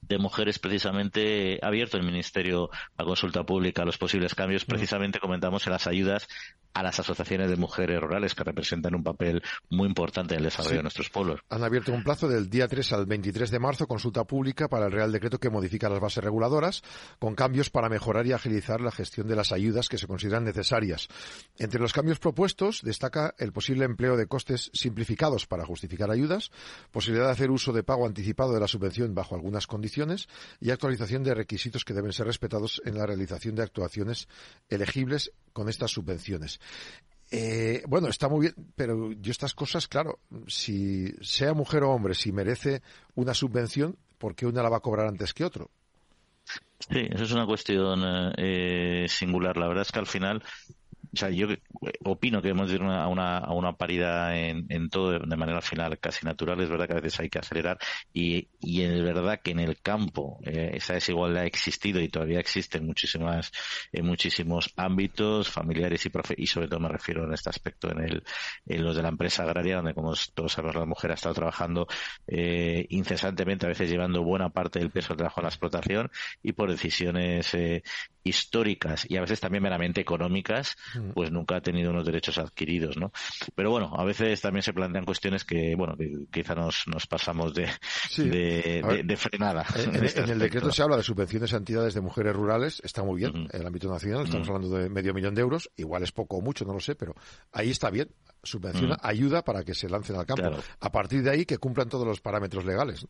de 0.02 0.18
mujeres 0.20 0.60
precisamente 0.60 1.60
ha 1.62 1.68
abierto 1.68 1.98
el 1.98 2.04
Ministerio 2.04 2.70
a 2.96 3.04
consulta 3.04 3.44
pública 3.44 3.84
los 3.84 3.98
posibles 3.98 4.36
cambios. 4.36 4.66
Precisamente 4.66 5.20
comentamos 5.20 5.66
en 5.66 5.74
las 5.74 5.88
ayudas 5.88 6.28
a 6.74 6.84
las 6.84 7.00
asociaciones 7.00 7.50
de 7.50 7.56
mujeres 7.56 8.02
rurales 8.02 8.36
que 8.36 8.44
representan 8.44 8.96
un 8.96 9.04
papel 9.04 9.42
muy 9.70 9.88
importante 9.88 10.34
en 10.34 10.40
el 10.40 10.46
desarrollo 10.46 10.78
de 10.78 10.84
nuestros 10.84 11.10
pueblos. 11.10 11.42
Han 11.50 11.64
abierto 11.64 11.94
un 11.94 12.04
plazo 12.04 12.28
del 12.28 12.50
día 12.50 12.68
3 12.68 12.94
al 12.94 13.06
23 13.06 13.52
de 13.52 13.60
marzo 13.60 13.88
consulta 13.88 14.24
pública 14.24 14.68
para 14.68 14.88
el 14.88 14.92
Real 14.92 15.12
Decreto 15.12 15.40
que 15.40 15.50
modifica 15.50 15.90
las 15.90 16.00
bases 16.00 16.24
reguladoras 16.24 16.82
con 17.20 17.36
cambios 17.36 17.70
para 17.70 17.90
mejorar 17.90 18.26
y 18.26 18.34
agilizar 18.34 18.82
la 18.82 18.92
gestión 18.92 19.28
de 19.28 19.36
las 19.36 19.52
ayudas 19.52 19.90
que 19.90 19.98
se 19.98 20.08
consideran 20.08 20.44
necesarias. 20.44 21.08
Entre 21.58 21.80
los 21.80 21.94
cambios 21.94 22.20
propuestos 22.20 22.82
destaca 22.82 23.36
el 23.38 23.52
posible 23.52 23.86
empleo 23.86 24.18
de 24.18 24.28
costes 24.28 24.72
simplificados 24.74 25.46
para 25.46 25.66
justificar 25.66 26.10
ayudas, 26.10 26.52
posibilidad 26.92 27.28
de 27.28 27.34
hacer 27.34 27.52
uso 27.52 27.72
de 27.74 27.84
pago 27.84 28.08
anticipado 28.08 28.54
de 28.54 28.60
la 28.60 28.68
subvención 28.68 29.14
bajo 29.14 29.36
algunas 29.36 29.68
condiciones 29.68 30.28
y 30.60 30.72
actualización 30.72 31.24
de 31.24 31.36
requisitos 31.36 31.86
que 31.86 31.94
deben 31.94 32.14
ser 32.14 32.28
respetados 32.28 32.82
en 32.86 32.98
la 32.98 33.06
realización 33.06 33.56
de 33.56 33.64
actuaciones 33.64 34.28
elegibles 34.70 35.32
con 35.54 35.70
estas 35.70 35.92
subvenciones. 35.92 36.60
Eh, 37.32 37.84
bueno, 37.88 38.10
está 38.10 38.30
muy 38.30 38.42
bien, 38.42 38.54
pero 38.76 39.12
yo 39.14 39.32
estas 39.32 39.54
cosas, 39.54 39.88
claro, 39.88 40.20
si 40.48 41.14
sea 41.22 41.54
mujer 41.54 41.84
o 41.84 41.92
hombre, 41.92 42.14
si 42.14 42.32
merece 42.32 42.82
una 43.16 43.34
subvención, 43.34 43.98
¿por 44.18 44.36
qué 44.36 44.46
una 44.46 44.62
la 44.62 44.70
va 44.70 44.78
a 44.78 44.82
cobrar 44.82 45.08
antes 45.08 45.34
que 45.34 45.44
otro? 45.44 45.72
Sí, 46.80 47.08
eso 47.10 47.24
es 47.24 47.32
una 47.32 47.46
cuestión 47.46 48.02
eh, 48.38 49.06
singular. 49.08 49.58
La 49.58 49.68
verdad 49.68 49.84
es 49.84 49.92
que 49.92 50.00
al 50.00 50.08
final 50.08 50.44
o 51.12 51.18
sea, 51.18 51.30
yo 51.30 51.48
opino 52.04 52.42
que 52.42 52.48
debemos 52.48 52.72
ir 52.72 52.82
a 52.82 53.08
una, 53.08 53.38
a 53.38 53.54
una 53.54 53.74
paridad 53.74 54.38
en, 54.38 54.66
en, 54.70 54.90
todo 54.90 55.20
de 55.20 55.36
manera 55.36 55.62
final 55.62 56.00
casi 56.00 56.26
natural. 56.26 56.60
Es 56.62 56.70
verdad 56.70 56.88
que 56.88 56.94
a 56.94 57.02
veces 57.02 57.20
hay 57.20 57.30
que 57.30 57.40
acelerar 57.40 57.78
y, 58.14 58.50
es 58.62 59.04
verdad 59.04 59.40
que 59.44 59.52
en 59.52 59.60
el 59.60 59.80
campo 59.82 60.40
eh, 60.44 60.72
esa 60.74 60.94
desigualdad 60.94 61.44
ha 61.44 61.46
existido 61.46 62.02
y 62.02 62.10
todavía 62.10 62.40
existe 62.40 62.78
en 62.78 62.86
muchísimas 62.86 63.52
en 63.92 64.06
muchísimos 64.06 64.74
ámbitos 64.76 65.50
familiares 65.50 66.06
y 66.06 66.10
profe 66.10 66.36
y 66.38 66.48
sobre 66.48 66.68
todo 66.68 66.80
me 66.80 66.90
refiero 66.90 67.24
en 67.26 67.34
este 67.34 67.50
aspecto 67.50 67.92
en 67.92 68.00
el 68.00 68.24
en 68.66 68.84
los 68.84 68.96
de 68.96 69.04
la 69.04 69.10
empresa 69.10 69.44
agraria 69.44 69.78
donde 69.78 69.94
como 69.94 70.14
todos 70.34 70.52
sabemos 70.52 70.76
la 70.76 70.86
mujer 70.86 71.12
ha 71.12 71.16
estado 71.16 71.36
trabajando 71.36 71.88
eh, 72.28 72.86
incesantemente 72.90 73.66
a 73.66 73.70
veces 73.70 73.90
llevando 73.90 74.24
buena 74.24 74.50
parte 74.50 74.80
del 74.80 74.92
peso 74.92 75.10
del 75.10 75.18
trabajo 75.18 75.42
en 75.42 75.44
la 75.44 75.50
explotación 75.50 76.12
y 76.42 76.54
por 76.54 76.70
decisiones 76.70 77.54
eh, 77.54 77.84
históricas 78.24 79.06
y 79.10 79.18
a 79.18 79.22
veces 79.22 79.40
también 79.40 79.64
meramente 79.64 80.02
económicas. 80.02 80.78
Pues 81.14 81.32
nunca 81.32 81.58
ha 81.58 81.62
tenido 81.62 81.92
unos 81.92 82.06
derechos 82.06 82.38
adquiridos, 82.38 82.98
¿no? 82.98 83.12
Pero 83.56 83.72
bueno, 83.72 83.94
a 83.96 84.04
veces 84.04 84.42
también 84.42 84.64
se 84.64 84.74
plantean 84.74 85.06
cuestiones 85.06 85.44
que, 85.44 85.76
bueno, 85.76 85.96
que 85.98 86.12
quizá 86.32 86.56
nos, 86.56 86.84
nos 86.88 87.08
pasamos 87.08 87.54
de, 87.54 87.70
de, 88.18 89.18
frenada. 89.18 89.66
En, 89.76 90.04
este 90.04 90.22
el 90.22 90.40
decreto 90.40 90.72
se 90.72 90.82
habla 90.82 90.98
de 90.98 91.04
subvenciones 91.04 91.54
a 91.54 91.58
entidades 91.58 91.94
de 91.94 92.02
mujeres 92.02 92.34
rurales, 92.34 92.82
está 92.84 93.04
muy 93.04 93.20
bien, 93.20 93.48
en 93.52 93.62
el 93.62 93.68
ámbito 93.68 93.90
nacional, 93.90 94.26
estamos 94.26 94.48
hablando 94.48 94.78
de 94.78 94.90
medio 94.90 95.14
millón 95.14 95.36
de 95.36 95.42
euros, 95.42 95.70
igual 95.76 96.04
es 96.04 96.12
poco 96.12 96.38
o 96.38 96.42
mucho, 96.42 96.66
no 96.66 96.74
lo 96.74 96.80
sé, 96.80 96.96
pero 96.96 97.16
ahí 97.52 97.70
está 97.70 97.90
bien, 97.90 98.10
subvenciona, 98.42 98.98
ayuda 99.02 99.44
para 99.44 99.64
que 99.64 99.74
se 99.74 99.90
lancen 99.90 100.16
al 100.16 100.26
campo. 100.26 100.52
A 100.80 100.92
partir 100.92 101.24
de 101.24 101.32
ahí 101.32 101.46
que 101.46 101.58
cumplan 101.58 101.90
todos 101.90 102.06
los 102.06 102.22
parámetros 102.22 102.66
legales. 102.66 103.06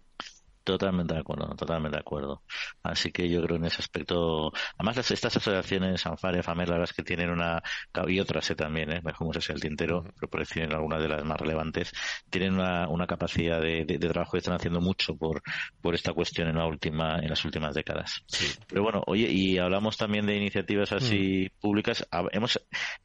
Totalmente 0.63 1.13
de 1.13 1.19
acuerdo, 1.19 1.53
totalmente 1.55 1.97
de 1.97 2.01
acuerdo. 2.01 2.43
Así 2.83 3.11
que 3.11 3.29
yo 3.29 3.41
creo 3.43 3.57
en 3.57 3.65
ese 3.65 3.81
aspecto, 3.81 4.53
además 4.77 5.11
estas 5.11 5.35
asociaciones, 5.35 6.05
Anfare, 6.05 6.41
FAMER, 6.41 6.69
la 6.69 6.75
verdad 6.75 6.89
es 6.89 6.95
que 6.95 7.03
tienen 7.03 7.29
una, 7.29 7.61
y 8.07 8.19
otras 8.19 8.49
eh, 8.49 8.55
también, 8.55 8.91
eh, 8.91 9.01
como 9.17 9.33
se 9.33 9.51
el 9.51 9.59
tintero, 9.59 10.05
pero 10.15 10.29
por 10.29 10.39
decir 10.39 10.63
algunas 10.73 11.01
de 11.01 11.09
las 11.09 11.25
más 11.25 11.37
relevantes, 11.37 11.91
tienen 12.29 12.53
una, 12.53 12.87
una 12.87 13.05
capacidad 13.07 13.59
de, 13.59 13.83
de, 13.83 13.99
trabajo 13.99 14.37
y 14.37 14.39
están 14.39 14.55
haciendo 14.55 14.79
mucho 14.79 15.17
por, 15.17 15.41
por 15.81 15.95
esta 15.95 16.13
cuestión 16.13 16.47
en 16.47 16.55
la 16.55 16.65
última, 16.65 17.19
en 17.19 17.29
las 17.29 17.43
últimas 17.43 17.73
décadas. 17.73 18.23
Pero 18.67 18.83
bueno, 18.83 19.03
oye, 19.07 19.29
y 19.29 19.57
hablamos 19.57 19.97
también 19.97 20.25
de 20.25 20.37
iniciativas 20.37 20.93
así 20.93 21.51
mm. 21.51 21.59
públicas. 21.59 22.07
Hemos, 22.31 22.59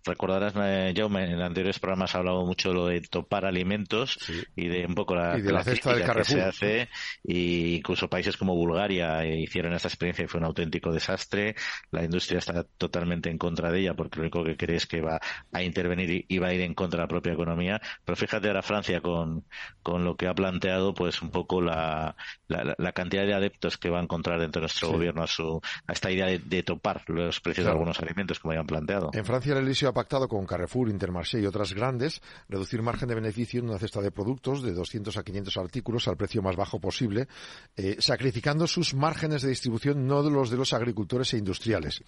recordarás, 0.05 0.55
eh, 0.57 0.93
Jaume, 0.97 1.25
en 1.25 1.43
anteriores 1.43 1.81
programas 1.81 2.15
ha 2.15 2.19
hablado 2.19 2.47
mucho 2.47 2.69
de 2.69 2.75
lo 2.75 2.87
de 2.87 3.01
topar 3.01 3.47
alimentos 3.47 4.19
y 4.55 4.69
de 4.69 4.87
un 4.87 4.95
poco 4.95 5.17
la, 5.17 5.39
y 5.39 5.43
de 5.43 5.53
la, 5.53 5.65
cesta 5.65 5.95
del 5.95 6.09
que 6.09 6.25
se 6.25 6.43
hace 6.43 6.89
y 7.25 7.48
e 7.49 7.77
incluso 7.77 8.09
países 8.09 8.37
como 8.37 8.55
Bulgaria 8.55 9.25
hicieron 9.25 9.73
esta 9.73 9.89
experiencia 9.89 10.25
y 10.25 10.29
fue 10.29 10.41
un 10.41 10.47
auténtico 10.47 10.93
desastre. 10.93 11.55
La 11.91 12.05
industria 12.05 12.39
está 12.39 12.65
totalmente 12.65 13.31
en 13.31 13.39
contra 13.39 13.71
de 13.71 13.81
ella 13.81 13.95
porque 13.95 14.17
lo 14.17 14.23
único 14.23 14.45
que 14.45 14.57
cree 14.57 14.77
es 14.77 14.87
que 14.87 15.01
va 15.01 15.21
a 15.53 15.63
intervenir 15.63 16.25
y 16.29 16.39
va 16.39 16.49
a 16.49 16.55
ir 16.55 16.61
en 16.61 16.75
contra 16.75 16.99
de 16.99 17.05
la 17.05 17.09
propia 17.09 17.33
economía. 17.33 17.81
Pero 18.05 18.17
fíjate 18.17 18.49
ahora 18.49 18.63
Francia 18.63 19.01
con, 19.01 19.45
con 19.83 20.05
lo 20.05 20.17
que 20.17 20.27
ha 20.27 20.35
planteado, 20.35 20.95
pues 20.95 21.23
un 21.23 21.31
poco 21.31 21.61
la, 21.61 22.17
la, 22.49 22.93
cantidad 22.93 23.25
de 23.25 23.35
adeptos 23.35 23.79
que 23.79 23.91
va 23.91 24.01
a 24.01 24.03
encontrar 24.03 24.41
dentro 24.41 24.61
de 24.61 24.65
nuestro 24.65 24.91
gobierno 24.91 25.23
a, 25.23 25.27
su, 25.27 25.61
a 25.87 25.93
esta 25.93 26.11
idea 26.11 26.27
de, 26.27 26.63
topar 26.63 27.05
los 27.09 27.41
precios 27.41 27.67
de 27.67 27.73
algunos 27.73 28.01
alimentos, 28.01 28.39
como 28.41 28.55
ya 28.55 28.61
han 28.61 28.67
planteado. 28.67 29.11
En 29.13 29.25
Francia, 29.25 29.53
el 29.53 29.65
Eliseo 29.65 29.89
ha 29.89 29.95
pactado 29.95 30.29
con 30.29 30.45
Carrefour, 30.47 30.89
Intermarché 30.89 31.41
y 31.41 31.47
otras 31.47 31.73
grandes 31.73 32.21
reducir 32.49 32.83
margen 32.83 33.09
de 33.09 33.15
beneficio 33.15 33.61
en 33.61 33.69
una 33.69 33.79
cesta 33.79 34.01
de 34.01 34.11
productos 34.11 34.63
de 34.63 34.73
200 34.73 35.17
a 35.17 35.23
500 35.23 35.57
artículos 35.57 36.09
al 36.09 36.17
precio 36.17 36.43
más 36.43 36.57
bajo 36.57 36.81
posible, 36.81 37.29
eh, 37.77 37.97
sacrificando 38.01 38.67
sus 38.67 38.95
márgenes 38.95 39.43
de 39.43 39.51
distribución, 39.51 40.07
no 40.07 40.23
los 40.23 40.51
de 40.51 40.57
los 40.57 40.73
agricultores 40.73 41.33
e 41.33 41.39
industriales. 41.39 42.03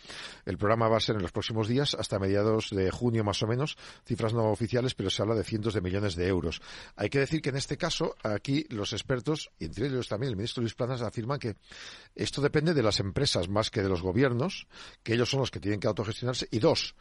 El 0.44 0.58
programa 0.58 0.88
va 0.88 0.96
a 0.96 1.00
ser 1.00 1.14
en 1.14 1.22
los 1.22 1.30
próximos 1.30 1.68
días, 1.68 1.94
hasta 1.94 2.18
mediados 2.18 2.70
de 2.70 2.90
junio 2.90 3.22
más 3.22 3.40
o 3.44 3.46
menos, 3.46 3.76
cifras 4.04 4.34
no 4.34 4.50
oficiales, 4.50 4.94
pero 4.94 5.10
se 5.10 5.22
habla 5.22 5.36
de 5.36 5.44
cientos 5.44 5.74
de 5.74 5.80
millones 5.80 6.16
de 6.16 6.26
euros. 6.26 6.60
Hay 6.96 7.08
que 7.08 7.20
decir 7.20 7.40
que 7.40 7.50
en 7.50 7.56
este 7.56 7.76
caso, 7.76 8.16
aquí 8.24 8.66
los 8.70 8.92
expertos, 8.92 9.50
y 9.60 9.66
entre 9.66 9.86
ellos 9.86 10.08
también 10.08 10.30
el 10.30 10.36
ministro 10.36 10.60
Luis 10.60 10.74
Planas, 10.74 11.02
afirman 11.02 11.38
que 11.38 11.54
esto 12.16 12.40
depende 12.40 12.74
de 12.74 12.82
las 12.82 12.98
empresas 12.98 13.48
más 13.48 13.70
que 13.70 13.82
de 13.82 13.88
los 13.88 14.02
gobiernos, 14.02 14.66
que 15.04 15.14
ellos 15.14 15.30
son 15.30 15.38
los 15.38 15.52
que 15.52 15.60
tienen 15.60 15.78
que 15.78 15.86
autogestionarse, 15.86 16.48
y 16.50 16.58
dos, 16.58 16.96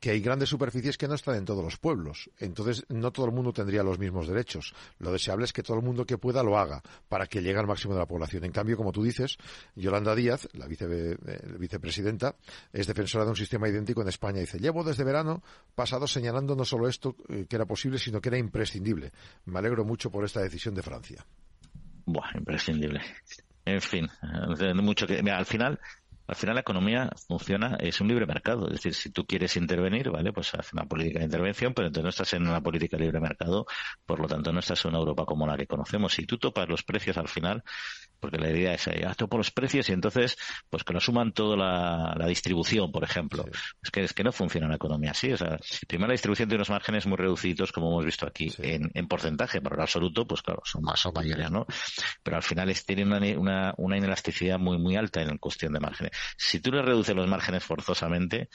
que 0.00 0.10
hay 0.10 0.20
grandes 0.20 0.48
superficies 0.48 0.96
que 0.96 1.06
no 1.06 1.14
están 1.14 1.36
en 1.36 1.44
todos 1.44 1.62
los 1.62 1.76
pueblos. 1.76 2.30
Entonces, 2.38 2.84
no 2.88 3.12
todo 3.12 3.26
el 3.26 3.32
mundo 3.32 3.52
tendría 3.52 3.82
los 3.82 3.98
mismos 3.98 4.26
derechos. 4.26 4.74
Lo 4.98 5.12
deseable 5.12 5.44
es 5.44 5.52
que 5.52 5.62
todo 5.62 5.76
el 5.76 5.84
mundo 5.84 6.06
que 6.06 6.16
pueda 6.16 6.42
lo 6.42 6.58
haga 6.58 6.82
para 7.08 7.26
que 7.26 7.42
llegue 7.42 7.58
al 7.58 7.66
máximo 7.66 7.92
de 7.94 8.00
la 8.00 8.06
población. 8.06 8.44
En 8.44 8.52
cambio, 8.52 8.78
como 8.78 8.92
tú 8.92 9.02
dices, 9.02 9.36
Yolanda 9.76 10.14
Díaz, 10.14 10.48
la 10.54 10.66
eh, 10.68 11.16
vicepresidenta, 11.58 12.34
es 12.72 12.86
defensora 12.86 13.24
de 13.24 13.30
un 13.30 13.36
sistema 13.36 13.68
idéntico 13.68 14.00
en 14.00 14.08
España. 14.08 14.40
Dice, 14.40 14.58
llevo 14.58 14.82
desde 14.82 15.04
verano 15.04 15.42
pasado 15.74 16.06
señalando 16.06 16.56
no 16.56 16.64
solo 16.64 16.88
esto 16.88 17.14
eh, 17.28 17.44
que 17.48 17.56
era 17.56 17.66
posible, 17.66 17.98
sino 17.98 18.20
que 18.20 18.30
era 18.30 18.38
imprescindible. 18.38 19.12
Me 19.44 19.58
alegro 19.58 19.84
mucho 19.84 20.10
por 20.10 20.24
esta 20.24 20.40
decisión 20.40 20.74
de 20.74 20.82
Francia. 20.82 21.26
Buah, 22.06 22.38
imprescindible. 22.38 23.02
En 23.66 23.80
fin, 23.80 24.08
mucho 24.76 25.06
que. 25.06 25.18
al 25.30 25.46
final, 25.46 25.78
al 26.30 26.36
final 26.36 26.54
la 26.54 26.60
economía 26.60 27.10
funciona, 27.26 27.76
es 27.80 28.00
un 28.00 28.06
libre 28.06 28.24
mercado. 28.24 28.68
Es 28.68 28.74
decir, 28.74 28.94
si 28.94 29.10
tú 29.10 29.26
quieres 29.26 29.56
intervenir, 29.56 30.10
¿vale? 30.10 30.32
Pues 30.32 30.54
haz 30.54 30.72
una 30.72 30.84
política 30.84 31.18
de 31.18 31.24
intervención, 31.24 31.74
pero 31.74 31.88
entonces 31.88 32.04
no 32.04 32.10
estás 32.10 32.32
en 32.34 32.46
una 32.46 32.60
política 32.60 32.96
de 32.96 33.02
libre 33.02 33.18
mercado, 33.18 33.66
por 34.06 34.20
lo 34.20 34.28
tanto 34.28 34.52
no 34.52 34.60
estás 34.60 34.84
en 34.84 34.90
una 34.90 34.98
Europa 35.00 35.24
como 35.24 35.44
la 35.44 35.56
que 35.56 35.66
conocemos. 35.66 36.12
Si 36.12 36.26
tú 36.26 36.38
topas 36.38 36.68
los 36.68 36.84
precios 36.84 37.16
al 37.18 37.26
final, 37.26 37.64
porque 38.20 38.38
la 38.38 38.48
idea 38.48 38.74
es, 38.74 38.84
ya 38.84 39.12
topo 39.14 39.38
los 39.38 39.50
precios 39.50 39.88
y 39.88 39.92
entonces, 39.92 40.36
pues 40.68 40.84
que 40.84 40.92
lo 40.92 41.00
suman 41.00 41.32
toda 41.32 41.56
la, 41.56 42.26
distribución, 42.28 42.92
por 42.92 43.02
ejemplo. 43.02 43.44
Es 43.82 43.90
que 43.90 44.04
es 44.04 44.12
que 44.12 44.22
no 44.22 44.30
funciona 44.30 44.68
la 44.68 44.76
economía 44.76 45.10
así. 45.10 45.32
O 45.32 45.36
sea, 45.36 45.58
primero 45.88 46.06
la 46.08 46.12
distribución 46.12 46.48
tiene 46.48 46.60
unos 46.60 46.70
márgenes 46.70 47.06
muy 47.06 47.16
reducidos, 47.16 47.72
como 47.72 47.88
hemos 47.88 48.04
visto 48.04 48.24
aquí, 48.24 48.52
en, 48.58 49.08
porcentaje, 49.08 49.60
pero 49.60 49.74
en 49.74 49.82
absoluto, 49.82 50.28
pues 50.28 50.42
claro, 50.42 50.62
son 50.64 50.82
más 50.82 51.04
o 51.06 51.12
mayores, 51.12 51.50
¿no? 51.50 51.66
Pero 52.22 52.36
al 52.36 52.44
final 52.44 52.70
es, 52.70 52.86
tiene 52.86 53.02
una, 53.02 53.18
una, 53.36 53.74
una 53.78 53.96
inelasticidad 53.96 54.60
muy, 54.60 54.78
muy 54.78 54.94
alta 54.94 55.22
en 55.22 55.36
cuestión 55.38 55.72
de 55.72 55.80
márgenes 55.80 56.12
si 56.36 56.60
tú 56.60 56.72
le 56.72 56.82
reduces 56.82 57.14
los 57.14 57.28
márgenes 57.28 57.64
forzosamente, 57.64 58.48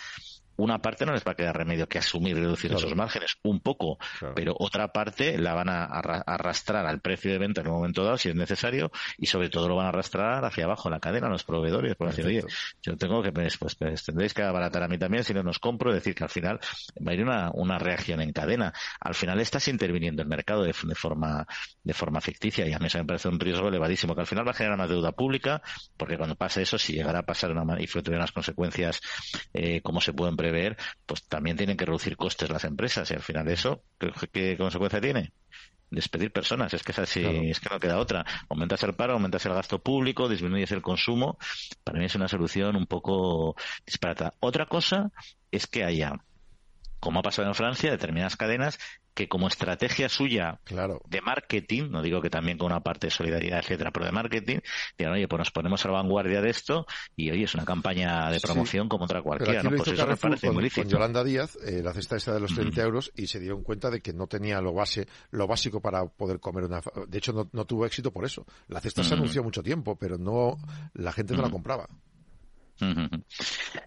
una 0.57 0.79
parte 0.79 1.05
no 1.05 1.13
les 1.13 1.23
va 1.23 1.31
a 1.31 1.35
quedar 1.35 1.57
remedio 1.57 1.87
que 1.87 1.97
asumir 1.97 2.37
y 2.37 2.41
reducir 2.41 2.71
esos 2.73 2.95
márgenes, 2.95 3.37
un 3.43 3.59
poco, 3.59 3.97
pero 4.35 4.55
otra 4.57 4.89
parte 4.89 5.37
la 5.37 5.53
van 5.53 5.69
a 5.69 5.85
arrastrar 5.85 6.85
al 6.85 7.01
precio 7.01 7.31
de 7.31 7.37
venta 7.37 7.61
en 7.61 7.67
un 7.67 7.73
momento 7.73 8.03
dado, 8.03 8.17
si 8.17 8.29
es 8.29 8.35
necesario, 8.35 8.91
y 9.17 9.25
sobre 9.27 9.49
todo 9.49 9.67
lo 9.67 9.75
van 9.75 9.87
a 9.87 9.89
arrastrar 9.89 10.43
hacia 10.45 10.65
abajo 10.65 10.89
en 10.89 10.93
la 10.93 10.99
cadena, 10.99 11.29
los 11.29 11.43
proveedores, 11.43 11.95
por 11.95 12.09
decir, 12.09 12.25
oye, 12.25 12.43
yo 12.81 12.95
tengo 12.97 13.21
que, 13.21 13.31
pues, 13.31 13.57
pues, 13.57 14.03
tendréis 14.03 14.33
que 14.33 14.43
abaratar 14.43 14.83
a 14.83 14.87
mí 14.87 14.97
también 14.97 15.23
si 15.23 15.33
no 15.33 15.43
nos 15.43 15.59
compro, 15.59 15.89
es 15.91 15.95
decir, 15.95 16.15
que 16.15 16.23
al 16.23 16.29
final 16.29 16.59
va 17.05 17.11
a 17.11 17.13
ir 17.13 17.23
una, 17.23 17.51
una 17.53 17.77
reacción 17.77 18.21
en 18.21 18.31
cadena. 18.31 18.73
Al 18.99 19.15
final 19.15 19.39
estás 19.39 19.67
interviniendo 19.67 20.21
el 20.21 20.27
mercado 20.27 20.63
de, 20.63 20.73
forma 20.73 21.47
de 21.83 21.93
forma 21.93 22.21
ficticia 22.21 22.67
y 22.67 22.73
a 22.73 22.79
mí 22.79 22.87
eso 22.87 22.97
me 22.97 23.05
parece 23.05 23.27
un 23.27 23.39
riesgo 23.39 23.67
elevadísimo, 23.67 24.15
que 24.15 24.21
al 24.21 24.27
final 24.27 24.47
va 24.47 24.51
a 24.51 24.53
generar 24.53 24.77
una 24.77 24.87
deuda 24.87 25.11
pública, 25.11 25.61
porque 25.97 26.17
cuando 26.17 26.35
pase 26.35 26.61
eso, 26.61 26.77
si 26.77 26.93
llegará 26.93 27.19
a 27.19 27.23
pasar 27.23 27.51
una, 27.51 27.81
y 27.81 27.87
tuviera 27.87 28.17
unas 28.17 28.31
consecuencias 28.31 29.01
eh, 29.53 29.81
como 29.81 30.01
se 30.01 30.13
pueden 30.13 30.35
ver, 30.51 30.77
pues 31.05 31.23
también 31.27 31.57
tienen 31.57 31.77
que 31.77 31.85
reducir 31.85 32.17
costes 32.17 32.49
las 32.49 32.63
empresas 32.63 33.09
y 33.11 33.13
al 33.13 33.21
final 33.21 33.47
eso, 33.49 33.83
¿qué, 34.31 34.57
consecuencia 34.57 35.01
tiene? 35.01 35.33
despedir 35.91 36.31
personas. 36.31 36.73
Es 36.73 36.83
que 36.83 36.91
es 36.91 36.99
así, 36.99 37.23
es 37.23 37.59
que 37.59 37.69
no 37.69 37.79
queda 37.79 37.99
otra. 37.99 38.25
Aumentas 38.49 38.83
el 38.83 38.95
paro, 38.95 39.13
aumentas 39.13 39.45
el 39.45 39.53
gasto 39.53 39.79
público, 39.79 40.27
disminuyes 40.27 40.71
el 40.71 40.81
consumo. 40.81 41.37
Para 41.83 41.99
mí 41.99 42.05
es 42.05 42.15
una 42.15 42.27
solución 42.27 42.75
un 42.75 42.85
poco 42.85 43.55
disparata. 43.85 44.33
Otra 44.39 44.65
cosa 44.65 45.11
es 45.51 45.67
que 45.67 45.83
haya, 45.83 46.13
como 46.99 47.19
ha 47.19 47.23
pasado 47.23 47.47
en 47.47 47.55
Francia, 47.55 47.91
determinadas 47.91 48.35
cadenas 48.35 48.79
que 49.15 49.27
como 49.29 49.47
estrategia 49.47 50.09
suya 50.09 50.59
de 51.07 51.21
marketing, 51.21 51.89
no 51.89 52.01
digo 52.01 52.21
que 52.21 52.29
también 52.29 52.57
con 52.57 52.67
una 52.67 52.81
parte 52.81 53.07
de 53.07 53.11
solidaridad, 53.11 53.59
etcétera, 53.59 53.91
pero 53.91 54.05
de 54.05 54.11
marketing, 54.11 54.59
digan, 54.97 55.13
oye, 55.13 55.27
pues 55.27 55.39
nos 55.39 55.51
ponemos 55.51 55.83
a 55.85 55.87
la 55.87 55.93
vanguardia 55.95 56.41
de 56.41 56.49
esto 56.49 56.85
y 57.15 57.31
oye, 57.31 57.45
es 57.45 57.55
una 57.55 57.65
campaña 57.65 58.29
de 58.29 58.39
promoción 58.41 58.89
como 58.89 59.05
otra 59.05 59.21
cualquiera. 59.21 59.63
¿no? 59.63 59.71
Pues 59.71 59.87
eso 59.87 60.05
me 60.05 60.17
parece 60.17 60.47
con, 60.47 60.69
con, 60.69 60.89
Yolanda 60.89 61.23
Díaz, 61.23 61.57
eh, 61.65 61.81
la 61.81 61.93
cesta 61.93 62.17
esta 62.17 62.33
de 62.33 62.41
los 62.41 62.53
30 62.53 62.81
euros, 62.81 63.11
y 63.15 63.27
se 63.27 63.39
dieron 63.39 63.63
cuenta 63.63 63.89
de 63.89 64.01
que 64.01 64.13
no 64.13 64.27
tenía 64.27 64.59
lo 64.59 64.73
base, 64.73 65.07
lo 65.31 65.47
básico 65.47 65.81
para 65.81 66.05
poder 66.05 66.41
comer 66.41 66.65
una. 66.65 66.81
De 67.07 67.17
hecho, 67.17 67.49
no, 67.51 67.65
tuvo 67.65 67.85
éxito 67.85 68.11
por 68.11 68.25
eso. 68.25 68.45
La 68.67 68.81
cesta 68.81 69.03
se 69.03 69.13
anunció 69.13 69.43
mucho 69.43 69.63
tiempo, 69.63 69.95
pero 69.95 70.17
no 70.17 70.57
la 70.93 71.13
gente 71.13 71.35
no 71.35 71.41
la 71.41 71.49
compraba. 71.49 71.87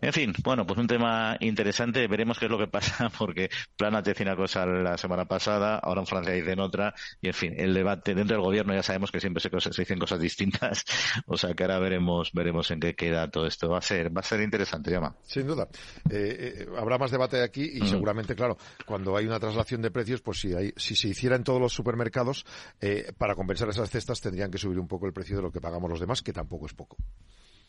En 0.01 0.13
fin, 0.13 0.33
bueno, 0.45 0.67
pues 0.67 0.79
un 0.79 0.87
tema 0.87 1.37
interesante. 1.41 2.07
Veremos 2.07 2.39
qué 2.39 2.47
es 2.47 2.51
lo 2.51 2.59
que 2.59 2.69
pasa, 2.69 3.11
porque 3.19 3.51
Plana 3.77 4.03
te 4.03 4.11
decía 4.11 4.27
una 4.27 4.37
cosa 4.37 4.65
la 4.67 4.97
semana 4.97 5.27
pasada, 5.27 5.79
ahora 5.79 6.01
en 6.01 6.07
Francia 6.07 6.33
dicen 6.33 6.61
otra, 6.61 6.95
y 7.21 7.29
en 7.29 7.35
fin, 7.35 7.55
el 7.57 7.75
debate 7.75 8.15
dentro 8.15 8.37
del 8.37 8.45
gobierno 8.45 8.75
ya 8.75 8.83
sabemos 8.83 9.11
que 9.11 9.21
siempre 9.21 9.43
se, 9.43 9.51
dicen 9.81 9.99
cosas 9.99 10.21
distintas, 10.21 10.85
o 11.27 11.37
sea 11.37 11.55
que 11.55 11.65
ahora 11.65 11.79
veremos, 11.79 12.33
veremos 12.33 12.71
en 12.71 12.81
qué 12.81 12.95
queda 12.95 13.31
todo 13.31 13.47
esto. 13.47 13.69
Va 13.69 13.79
a 13.79 13.83
ser, 13.83 14.15
va 14.17 14.21
a 14.21 14.25
ser 14.25 14.41
interesante, 14.41 14.91
llama. 14.91 15.17
Sin 15.25 15.47
duda. 15.47 15.69
Eh, 16.11 16.59
eh, 16.61 16.67
habrá 16.79 16.99
más 16.99 17.11
debate 17.11 17.43
aquí 17.43 17.63
y 17.63 17.87
seguramente, 17.89 18.35
claro, 18.35 18.57
cuando 18.87 19.17
hay 19.17 19.27
una 19.27 19.41
traslación 19.41 19.83
de 19.83 19.91
precios, 19.91 20.21
pues 20.21 20.41
si, 20.41 20.55
hay, 20.55 20.73
si 20.77 20.95
se 20.95 21.09
hiciera 21.09 21.37
en 21.37 21.45
todos 21.45 21.61
los 21.61 21.73
supermercados, 21.73 22.47
eh, 22.81 23.13
para 23.17 23.35
compensar 23.35 23.69
esas 23.69 23.91
cestas 23.91 24.21
tendrían 24.21 24.51
que 24.51 24.59
subir 24.59 24.79
un 24.79 24.89
poco 24.89 25.07
el 25.07 25.13
precio 25.13 25.37
de 25.37 25.43
lo 25.43 25.53
que 25.53 25.61
pagamos 25.61 25.91
los 25.91 26.01
demás, 26.01 26.23
que 26.23 26.33
tampoco 26.33 26.67
es 26.67 26.75
poco. 26.75 26.97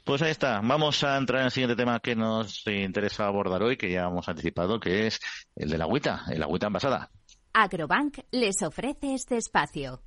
Pues 0.09 0.23
ahí 0.23 0.31
está. 0.31 0.59
Vamos 0.63 1.03
a 1.03 1.17
entrar 1.17 1.41
en 1.41 1.45
el 1.45 1.51
siguiente 1.51 1.75
tema 1.75 1.99
que 1.99 2.15
nos 2.15 2.65
interesa 2.65 3.27
abordar 3.27 3.61
hoy, 3.61 3.77
que 3.77 3.91
ya 3.91 4.07
hemos 4.07 4.27
anticipado, 4.27 4.79
que 4.79 5.05
es 5.05 5.19
el 5.55 5.69
de 5.69 5.77
la 5.77 5.83
agüita, 5.83 6.23
el 6.31 6.41
agüita 6.41 6.65
envasada. 6.65 7.11
Agrobank 7.53 8.17
les 8.31 8.63
ofrece 8.63 9.13
este 9.13 9.37
espacio. 9.37 10.01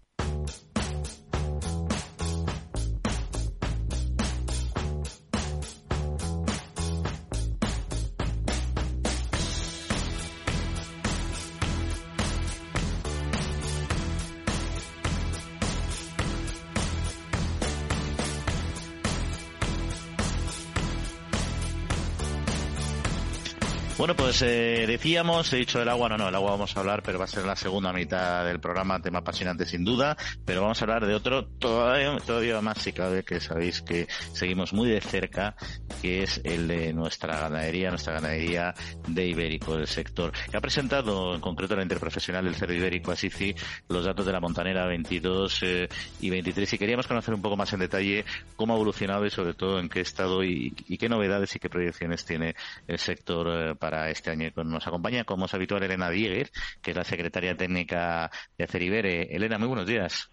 Pues 24.23 24.41
eh, 24.43 24.85
decíamos, 24.87 25.53
he 25.53 25.57
dicho 25.57 25.83
el 25.83 25.89
agua, 25.89 26.09
no, 26.09 26.17
no, 26.17 26.29
el 26.29 26.35
agua 26.37 26.53
vamos 26.53 26.77
a 26.77 26.81
hablar, 26.81 27.03
pero 27.03 27.19
va 27.19 27.25
a 27.25 27.29
ser 27.29 27.45
la 27.45 27.57
segunda 27.57 27.93
mitad 27.93 28.45
del 28.45 28.61
programa, 28.61 29.03
tema 29.03 29.19
apasionante 29.19 29.67
sin 29.67 29.85
duda, 29.85 30.17
pero 30.45 30.63
vamos 30.63 30.81
a 30.81 30.85
hablar 30.85 31.05
de 31.07 31.15
otro 31.17 31.47
todavía, 31.47 32.17
todavía 32.25 32.61
más, 32.61 32.79
si 32.79 32.93
cabe, 32.93 33.25
que 33.25 33.41
sabéis 33.41 33.83
que 33.83 34.07
seguimos 34.33 34.73
muy 34.73 34.89
de 34.89 35.01
cerca, 35.01 35.57
que 36.01 36.23
es 36.23 36.41
el 36.45 36.69
de 36.69 36.93
nuestra 36.93 37.37
ganadería, 37.37 37.91
nuestra 37.91 38.13
ganadería 38.13 38.73
de 39.09 39.27
ibérico, 39.27 39.77
del 39.77 39.89
sector, 39.89 40.31
que 40.31 40.57
ha 40.57 40.61
presentado 40.61 41.35
en 41.35 41.41
concreto 41.41 41.75
la 41.75 41.83
interprofesional 41.83 42.45
del 42.45 42.55
cerdo 42.55 42.75
ibérico, 42.75 43.11
ASICI, 43.11 43.57
los 43.89 44.05
datos 44.05 44.25
de 44.25 44.33
la 44.33 44.39
Montanera 44.39 44.87
22 44.87 45.63
eh, 45.65 45.89
y 46.21 46.31
23, 46.31 46.73
y 46.73 46.79
queríamos 46.79 47.09
conocer 47.09 47.35
un 47.35 47.43
poco 47.43 47.57
más 47.57 47.73
en 47.73 47.81
detalle 47.81 48.25
cómo 48.55 48.75
ha 48.75 48.77
evolucionado 48.77 49.27
y 49.27 49.31
sobre 49.31 49.55
todo 49.55 49.81
en 49.81 49.89
qué 49.89 50.01
estado 50.01 50.45
y, 50.45 50.71
qué 50.71 51.09
novedades 51.09 51.57
y 51.57 51.59
qué 51.59 51.69
proyecciones 51.69 52.25
tiene 52.25 52.55
el 52.87 53.01
sector 53.01 53.49
eh, 53.51 53.75
para 53.75 54.12
este 54.13 54.31
año. 54.31 54.51
Nos 54.65 54.87
acompaña, 54.87 55.25
como 55.25 55.47
es 55.47 55.55
habitual, 55.55 55.83
Elena 55.83 56.11
Dieguer, 56.11 56.51
que 56.83 56.93
es 56.93 56.97
la 56.97 57.05
secretaria 57.05 57.57
técnica 57.57 58.31
de 58.57 58.65
Aceribere. 58.65 59.35
Elena, 59.35 59.59
muy 59.59 59.69
buenos 59.69 59.87
días. 59.87 60.31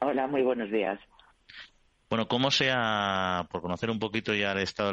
Hola, 0.00 0.26
muy 0.26 0.42
buenos 0.42 0.70
días. 0.70 0.98
Bueno, 2.10 2.26
¿cómo 2.26 2.50
sea, 2.50 3.46
por 3.52 3.62
conocer 3.62 3.88
un 3.88 4.00
poquito 4.00 4.34
ya 4.34 4.50
el 4.50 4.58
estado 4.58 4.88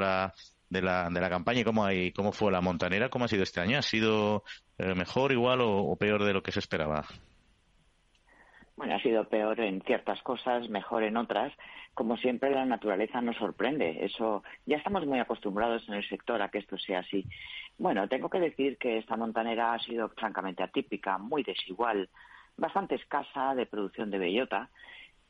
de 0.70 0.82
la, 0.82 1.10
de 1.10 1.20
la, 1.20 1.30
campaña 1.30 1.62
y 1.62 1.63
cómo, 1.63 1.84
hay, 1.84 2.12
cómo 2.12 2.32
fue 2.32 2.51
la 2.51 2.62
montanera, 2.62 3.10
cómo 3.10 3.25
ha 3.25 3.27
sido 3.27 3.42
este 3.42 3.60
año? 3.60 3.80
¿Ha 3.80 3.82
sido 3.82 4.44
eh, 4.77 4.94
mejor, 4.94 5.32
igual 5.32 5.62
o, 5.62 5.96
peor 5.96 6.24
de 6.24 6.34
lo 6.34 6.44
que 6.44 6.51
se 6.51 6.60
esperaba? 6.60 7.06
Bueno, 8.75 8.96
ha 8.96 9.01
sido 9.01 9.27
peor 9.27 9.60
en 9.62 9.82
ciertas 9.82 10.22
cosas, 10.22 10.70
mejor 10.70 11.01
en 11.04 11.18
otras. 11.18 11.51
Como 11.98 12.16
siempre, 12.16 12.51
la 12.51 12.63
naturaleza 12.63 13.22
nos 13.22 13.38
sorprende. 13.38 14.06
Eso 14.06 14.44
ya 14.68 14.77
estamos 14.77 15.08
muy 15.08 15.18
acostumbrados 15.18 15.89
en 15.89 15.96
el 15.96 16.08
sector 16.08 16.39
a 16.44 16.50
que 16.50 16.60
esto 16.60 16.77
sea 16.77 17.00
así. 17.00 17.25
Bueno, 17.80 18.08
tengo 18.08 18.30
que 18.30 18.39
decir 18.39 18.77
que 18.77 19.00
esta 19.00 19.18
montanera 19.18 19.74
ha 19.74 19.80
sido 19.80 20.08
francamente 20.10 20.62
atípica, 20.62 21.18
muy 21.18 21.42
desigual, 21.42 22.08
bastante 22.56 22.94
escasa 22.94 23.56
de 23.56 23.66
producción 23.66 24.12
de 24.12 24.20
bellota, 24.20 24.70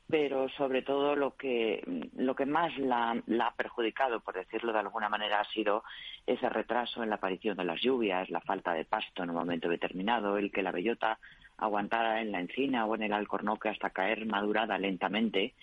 pero 0.10 0.50
sobre 0.50 0.82
todo 0.82 1.16
lo 1.16 1.38
que 1.38 1.82
lo 2.18 2.36
que 2.36 2.46
más 2.46 2.78
la, 2.78 3.18
la, 3.28 3.48
ha 3.48 3.56
perjudicado, 3.56 4.20
por 4.20 4.36
decirlo 4.36 4.74
de 4.74 4.80
alguna 4.80 5.08
manera, 5.08 5.40
ha 5.40 5.46
sido 5.46 5.86
ese 6.26 6.50
retraso 6.50 7.02
en 7.02 7.10
la 7.10 7.16
aparición 7.16 7.56
de 7.56 7.64
las 7.64 7.80
lluvias, 7.80 8.30
la 8.30 8.42
falta 8.42 8.74
de 8.74 8.84
pasto 8.84 9.24
en 9.24 9.30
un 9.30 9.38
momento 9.38 9.70
determinado, 9.70 10.38
el 10.38 10.52
que 10.52 10.64
la 10.64 10.74
bellota 10.74 11.18
aguantar 11.58 12.18
en 12.20 12.32
la 12.32 12.40
encina 12.40 12.86
o 12.86 12.96
en 12.96 13.04
el 13.04 13.14
alcornoque 13.14 13.70
hasta 13.70 13.90
caer 13.90 14.26
madurada 14.26 14.78
lentamente 14.78 15.54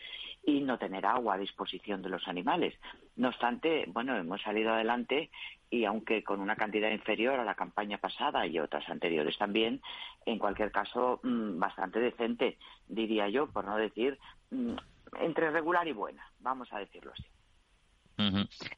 y 0.46 0.60
no 0.60 0.78
tener 0.78 1.06
agua 1.06 1.34
a 1.34 1.38
disposición 1.38 2.02
de 2.02 2.10
los 2.10 2.28
animales. 2.28 2.74
No 3.16 3.28
obstante, 3.28 3.84
bueno, 3.88 4.16
hemos 4.16 4.42
salido 4.42 4.72
adelante 4.72 5.30
y 5.70 5.84
aunque 5.84 6.22
con 6.22 6.40
una 6.40 6.56
cantidad 6.56 6.90
inferior 6.90 7.40
a 7.40 7.44
la 7.44 7.54
campaña 7.54 7.98
pasada 7.98 8.46
y 8.46 8.58
otras 8.58 8.88
anteriores 8.88 9.36
también, 9.38 9.80
en 10.26 10.38
cualquier 10.38 10.70
caso 10.70 11.20
mm, 11.22 11.58
bastante 11.58 12.00
decente, 12.00 12.58
diría 12.86 13.28
yo, 13.28 13.46
por 13.46 13.64
no 13.64 13.76
decir 13.76 14.18
mm, 14.50 14.74
entre 15.20 15.50
regular 15.50 15.86
y 15.88 15.92
buena, 15.92 16.24
vamos 16.40 16.72
a 16.72 16.78
decirlo 16.78 17.12
así. 17.12 17.24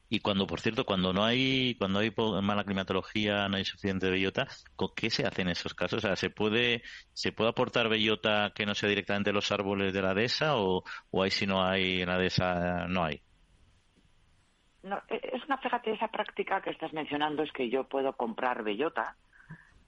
Y 0.09 0.19
cuando, 0.19 0.47
por 0.47 0.61
cierto, 0.61 0.85
cuando 0.85 1.13
no 1.13 1.23
hay 1.23 1.75
cuando 1.75 1.99
hay 1.99 2.11
mala 2.41 2.63
climatología, 2.63 3.47
no 3.47 3.57
hay 3.57 3.65
suficiente 3.65 4.09
bellota, 4.09 4.47
¿qué 4.95 5.09
se 5.09 5.27
hace 5.27 5.43
en 5.43 5.49
esos 5.49 5.73
casos? 5.73 6.03
O 6.03 6.07
sea, 6.07 6.15
¿se 6.15 6.29
puede 6.29 6.81
se 7.13 7.31
puede 7.31 7.51
aportar 7.51 7.89
bellota 7.89 8.51
que 8.55 8.65
no 8.65 8.73
sea 8.73 8.89
directamente 8.89 9.31
los 9.31 9.51
árboles 9.51 9.93
de 9.93 10.01
la 10.01 10.13
dehesa 10.13 10.57
o, 10.57 10.83
o 11.11 11.23
ahí 11.23 11.31
si 11.31 11.45
no 11.45 11.63
hay 11.63 12.01
en 12.01 12.09
la 12.09 12.17
dehesa 12.17 12.87
no 12.87 13.03
hay? 13.03 13.21
No, 14.83 15.01
e, 15.09 15.19
es 15.33 15.43
una, 15.45 15.57
fíjate, 15.57 15.91
esa 15.91 16.07
práctica 16.07 16.61
que 16.61 16.71
estás 16.71 16.93
mencionando 16.93 17.43
es 17.43 17.51
que 17.51 17.69
yo 17.69 17.83
puedo 17.83 18.13
comprar 18.13 18.63
bellota, 18.63 19.17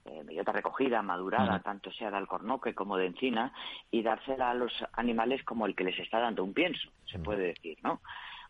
eh, 0.04 0.22
bellota 0.24 0.52
recogida, 0.52 1.02
madurada, 1.02 1.60
tanto 1.60 1.90
sea 1.92 2.10
de 2.10 2.18
alcornoque 2.18 2.74
como 2.74 2.96
de 2.96 3.06
encina, 3.06 3.52
y 3.90 4.02
dársela 4.02 4.50
a 4.50 4.54
los 4.54 4.72
animales 4.92 5.42
como 5.44 5.66
el 5.66 5.74
que 5.74 5.84
les 5.84 5.98
está 5.98 6.20
dando 6.20 6.44
un 6.44 6.52
pienso, 6.52 6.90
se 7.06 7.18
puede 7.18 7.48
decir, 7.48 7.78
¿no? 7.82 8.00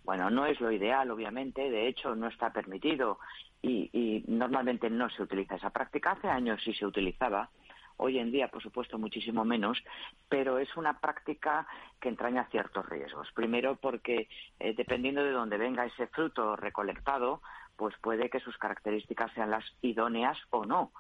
Bueno, 0.05 0.31
no 0.31 0.47
es 0.47 0.61
lo 0.61 0.73
ideal, 0.73 1.11
obviamente, 1.11 1.71
de 1.71 1.87
hecho 1.87 2.15
no 2.15 2.29
está 2.29 2.53
permitido 2.53 3.19
y, 3.63 4.25
normalmente 4.27 4.89
no 4.91 5.11
se 5.11 5.23
utiliza 5.23 5.57
esa 5.57 5.71
práctica. 5.71 6.13
Hace 6.13 6.29
años 6.29 6.61
sí 6.65 6.73
se 6.73 6.87
utilizaba, 6.87 7.51
hoy 7.97 8.19
en 8.19 8.31
día, 8.31 8.49
por 8.49 8.63
supuesto, 8.63 8.99
muchísimo 8.99 9.45
menos, 9.45 9.83
pero 10.29 10.59
es 10.59 10.75
una 10.77 10.99
práctica 11.01 11.67
que 12.01 12.09
entraña 12.09 12.49
ciertos 12.51 12.89
riesgos. 12.89 13.29
Primero, 13.33 13.77
porque 13.77 14.29
eh, 14.59 14.75
dependiendo 14.75 15.23
de 15.23 15.33
dónde 15.33 15.59
venga 15.59 15.85
ese 15.85 16.07
fruto 16.07 16.57
recolectado, 16.57 17.43
pues 17.77 17.95
puede 18.01 18.31
que 18.31 18.41
sus 18.41 18.57
características 18.59 19.33
sean 19.35 19.51
las 19.51 19.65
idóneas 19.83 20.39
o 20.51 20.65
no. 20.65 20.93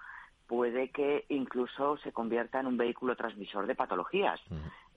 Puede 0.46 0.90
que 0.90 1.24
incluso 1.28 1.96
se 1.98 2.12
convierta 2.12 2.60
en 2.60 2.66
un 2.66 2.76
vehículo 2.76 3.16
transmisor 3.16 3.66
de 3.66 3.76
patologías. 3.76 4.40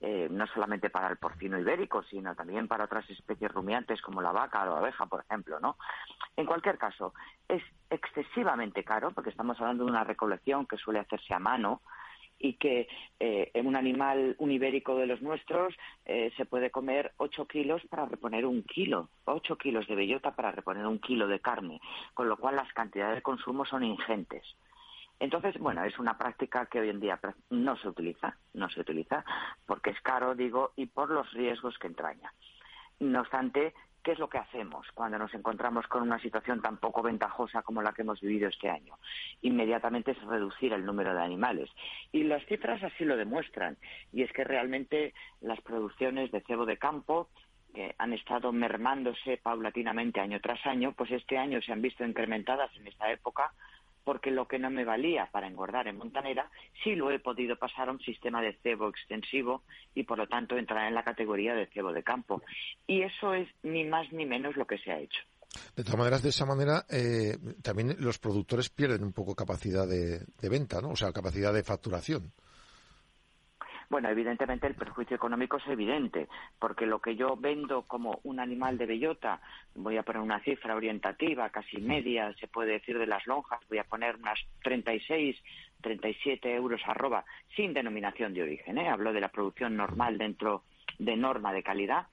Eh, 0.05 0.27
no 0.29 0.45
solamente 0.47 0.89
para 0.89 1.07
el 1.07 1.15
porcino 1.15 1.57
ibérico, 1.57 2.03
sino 2.03 2.35
también 2.35 2.67
para 2.67 2.83
otras 2.83 3.09
especies 3.09 3.49
rumiantes 3.49 4.01
como 4.01 4.21
la 4.21 4.33
vaca 4.33 4.63
o 4.63 4.73
la 4.73 4.79
abeja, 4.79 5.05
por 5.05 5.21
ejemplo, 5.21 5.61
¿no? 5.61 5.77
En 6.35 6.45
cualquier 6.45 6.77
caso, 6.77 7.13
es 7.47 7.63
excesivamente 7.89 8.83
caro 8.83 9.11
porque 9.11 9.29
estamos 9.29 9.57
hablando 9.61 9.85
de 9.85 9.91
una 9.91 10.03
recolección 10.03 10.65
que 10.65 10.75
suele 10.75 10.99
hacerse 10.99 11.33
a 11.33 11.39
mano 11.39 11.81
y 12.37 12.55
que 12.55 12.89
eh, 13.17 13.51
en 13.53 13.65
un 13.65 13.77
animal, 13.77 14.35
un 14.39 14.51
ibérico 14.51 14.97
de 14.97 15.07
los 15.07 15.21
nuestros, 15.21 15.73
eh, 16.03 16.33
se 16.35 16.45
puede 16.45 16.69
comer 16.69 17.13
8 17.15 17.47
kilos 17.47 17.81
para 17.89 18.05
reponer 18.05 18.45
un 18.45 18.61
kilo, 18.63 19.07
8 19.23 19.57
kilos 19.57 19.87
de 19.87 19.95
bellota 19.95 20.35
para 20.35 20.51
reponer 20.51 20.85
un 20.85 20.99
kilo 20.99 21.29
de 21.29 21.39
carne, 21.39 21.79
con 22.13 22.27
lo 22.27 22.35
cual 22.35 22.57
las 22.57 22.73
cantidades 22.73 23.15
de 23.15 23.21
consumo 23.21 23.63
son 23.63 23.85
ingentes. 23.85 24.43
Entonces, 25.23 25.57
bueno, 25.57 25.85
es 25.85 25.97
una 25.99 26.17
práctica 26.17 26.65
que 26.65 26.81
hoy 26.81 26.89
en 26.89 26.99
día 26.99 27.17
no 27.49 27.77
se 27.77 27.87
utiliza, 27.87 28.35
no 28.55 28.69
se 28.69 28.81
utiliza 28.81 29.23
porque 29.65 29.91
es 29.91 30.01
caro, 30.01 30.35
digo, 30.35 30.73
y 30.75 30.87
por 30.87 31.09
los 31.09 31.31
riesgos 31.31 31.77
que 31.79 31.87
entraña. 31.87 32.33
No 32.99 33.21
obstante, 33.21 33.73
¿qué 34.03 34.11
es 34.11 34.19
lo 34.19 34.27
que 34.27 34.37
hacemos 34.37 34.85
cuando 34.93 35.17
nos 35.17 35.33
encontramos 35.33 35.87
con 35.87 36.01
una 36.01 36.19
situación 36.19 36.61
tan 36.61 36.75
poco 36.75 37.01
ventajosa 37.01 37.61
como 37.61 37.81
la 37.81 37.93
que 37.93 38.01
hemos 38.01 38.19
vivido 38.19 38.49
este 38.49 38.69
año? 38.69 38.99
Inmediatamente 39.43 40.11
es 40.11 40.21
reducir 40.23 40.73
el 40.73 40.85
número 40.85 41.13
de 41.13 41.21
animales. 41.21 41.69
Y 42.11 42.23
las 42.23 42.45
cifras 42.47 42.83
así 42.83 43.05
lo 43.05 43.15
demuestran. 43.15 43.77
Y 44.11 44.23
es 44.23 44.33
que 44.33 44.43
realmente 44.43 45.13
las 45.39 45.61
producciones 45.61 46.31
de 46.31 46.41
cebo 46.41 46.65
de 46.65 46.77
campo 46.77 47.29
que 47.73 47.95
han 47.97 48.11
estado 48.11 48.51
mermándose 48.51 49.37
paulatinamente 49.37 50.19
año 50.19 50.41
tras 50.41 50.65
año, 50.65 50.91
pues 50.91 51.11
este 51.11 51.37
año 51.37 51.61
se 51.61 51.71
han 51.71 51.81
visto 51.81 52.03
incrementadas 52.03 52.75
en 52.75 52.87
esta 52.87 53.09
época 53.09 53.53
porque 54.03 54.31
lo 54.31 54.47
que 54.47 54.59
no 54.59 54.69
me 54.69 54.85
valía 54.85 55.29
para 55.31 55.47
engordar 55.47 55.87
en 55.87 55.97
montanera, 55.97 56.49
sí 56.83 56.95
lo 56.95 57.11
he 57.11 57.19
podido 57.19 57.55
pasar 57.55 57.89
a 57.89 57.91
un 57.91 57.99
sistema 57.99 58.41
de 58.41 58.53
cebo 58.63 58.89
extensivo 58.89 59.63
y 59.95 60.03
por 60.03 60.17
lo 60.17 60.27
tanto 60.27 60.57
entrar 60.57 60.87
en 60.87 60.95
la 60.95 61.03
categoría 61.03 61.53
de 61.53 61.67
cebo 61.67 61.93
de 61.93 62.03
campo. 62.03 62.41
Y 62.87 63.01
eso 63.03 63.33
es 63.33 63.47
ni 63.63 63.83
más 63.83 64.11
ni 64.11 64.25
menos 64.25 64.55
lo 64.55 64.65
que 64.65 64.77
se 64.77 64.91
ha 64.91 64.99
hecho. 64.99 65.21
De 65.75 65.83
todas 65.83 65.99
maneras, 65.99 66.23
de 66.23 66.29
esa 66.29 66.45
manera, 66.45 66.85
eh, 66.89 67.37
también 67.61 67.95
los 67.99 68.17
productores 68.17 68.69
pierden 68.69 69.03
un 69.03 69.13
poco 69.13 69.35
capacidad 69.35 69.87
de, 69.87 70.19
de 70.19 70.49
venta, 70.49 70.81
¿no? 70.81 70.89
O 70.89 70.95
sea, 70.95 71.11
capacidad 71.11 71.53
de 71.53 71.63
facturación. 71.63 72.31
Bueno, 73.89 74.09
evidentemente 74.09 74.67
el 74.67 74.75
perjuicio 74.75 75.15
económico 75.15 75.57
es 75.57 75.67
evidente, 75.67 76.27
porque 76.59 76.85
lo 76.85 76.99
que 76.99 77.15
yo 77.15 77.35
vendo 77.35 77.83
como 77.83 78.19
un 78.23 78.39
animal 78.39 78.77
de 78.77 78.85
bellota, 78.85 79.41
voy 79.75 79.97
a 79.97 80.03
poner 80.03 80.21
una 80.21 80.39
cifra 80.39 80.75
orientativa, 80.75 81.49
casi 81.49 81.77
media, 81.77 82.33
se 82.39 82.47
puede 82.47 82.73
decir 82.73 82.97
de 82.97 83.07
las 83.07 83.25
lonjas, 83.27 83.59
voy 83.69 83.79
a 83.79 83.83
poner 83.83 84.15
unas 84.15 84.39
36, 84.63 85.37
37 85.81 86.53
euros 86.55 86.81
arroba, 86.85 87.25
sin 87.55 87.73
denominación 87.73 88.33
de 88.33 88.43
origen, 88.43 88.77
¿eh? 88.77 88.89
hablo 88.89 89.13
de 89.13 89.21
la 89.21 89.29
producción 89.29 89.75
normal 89.75 90.17
dentro 90.17 90.63
de 90.99 91.15
norma 91.15 91.53
de 91.53 91.63
calidad, 91.63 92.07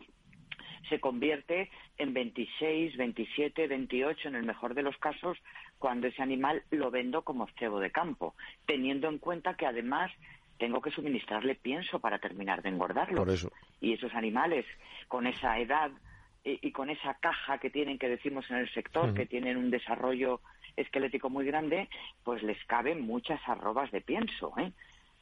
se 0.89 1.01
convierte 1.01 1.71
en 1.99 2.13
26, 2.13 2.97
27, 2.97 3.67
28 3.69 4.29
en 4.29 4.35
el 4.35 4.45
mejor 4.45 4.75
de 4.75 4.83
los 4.83 4.97
casos 4.99 5.39
cuando 5.79 6.09
ese 6.09 6.23
animal 6.23 6.63
lo 6.71 6.91
vendo 6.91 7.23
como 7.23 7.47
cebo 7.59 7.81
de 7.81 7.93
campo, 7.93 8.35
teniendo 8.67 9.09
en 9.09 9.19
cuenta 9.19 9.55
que 9.55 9.67
además 9.67 10.11
tengo 10.61 10.83
que 10.83 10.91
suministrarle 10.91 11.55
pienso 11.55 11.99
para 12.01 12.19
terminar 12.19 12.61
de 12.63 12.69
engordarlo. 12.69 13.25
Y 13.81 13.95
esos 13.95 14.15
animales, 14.15 14.67
con 15.09 15.27
esa 15.27 15.59
edad 15.59 15.91
y, 16.45 16.71
con 16.71 16.91
esa 16.91 17.15
caja 17.15 17.59
que 17.59 17.71
tienen, 17.71 17.99
que 17.99 18.11
decimos 18.11 18.45
en 18.51 18.59
el 18.59 18.71
sector, 18.73 19.15
que 19.15 19.25
tienen 19.25 19.57
un 19.57 19.71
desarrollo 19.71 20.43
esquelético 20.77 21.31
muy 21.31 21.47
grande, 21.47 21.89
pues 22.25 22.43
les 22.43 22.63
caben 22.67 23.01
muchas 23.01 23.41
arrobas 23.49 23.91
de 23.91 24.03
pienso, 24.03 24.53
¿eh? 24.59 24.71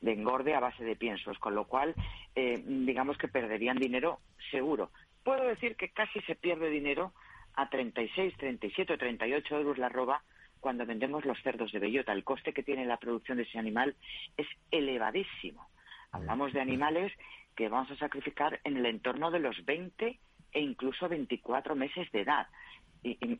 de 0.00 0.12
engorde 0.12 0.54
a 0.54 0.60
base 0.60 0.84
de 0.84 0.96
piensos, 0.96 1.38
con 1.38 1.54
lo 1.54 1.66
cual, 1.66 1.94
eh, 2.34 2.60
digamos 2.66 3.16
que 3.16 3.28
perderían 3.28 3.78
dinero 3.78 4.18
seguro. 4.50 4.90
Puedo 5.22 5.44
decir 5.44 5.76
que 5.76 5.90
casi 5.90 6.20
se 6.22 6.34
pierde 6.34 6.68
dinero 6.68 7.12
a 7.54 7.70
36, 7.70 8.34
37 8.36 8.92
o 8.92 8.98
38 8.98 9.56
euros 9.56 9.78
la 9.78 9.86
arroba 9.86 10.22
cuando 10.60 10.86
vendemos 10.86 11.24
los 11.24 11.40
cerdos 11.42 11.72
de 11.72 11.78
bellota. 11.78 12.12
El 12.12 12.24
coste 12.24 12.52
que 12.52 12.62
tiene 12.62 12.86
la 12.86 12.98
producción 12.98 13.38
de 13.38 13.44
ese 13.44 13.58
animal 13.58 13.94
es 14.36 14.46
elevadísimo. 14.70 15.68
Hablamos 16.12 16.52
de 16.52 16.60
animales 16.60 17.12
que 17.54 17.68
vamos 17.68 17.90
a 17.90 17.96
sacrificar 17.96 18.60
en 18.64 18.76
el 18.76 18.86
entorno 18.86 19.30
de 19.30 19.40
los 19.40 19.64
20 19.64 20.18
e 20.52 20.60
incluso 20.60 21.08
24 21.08 21.74
meses 21.74 22.10
de 22.12 22.20
edad 22.22 22.46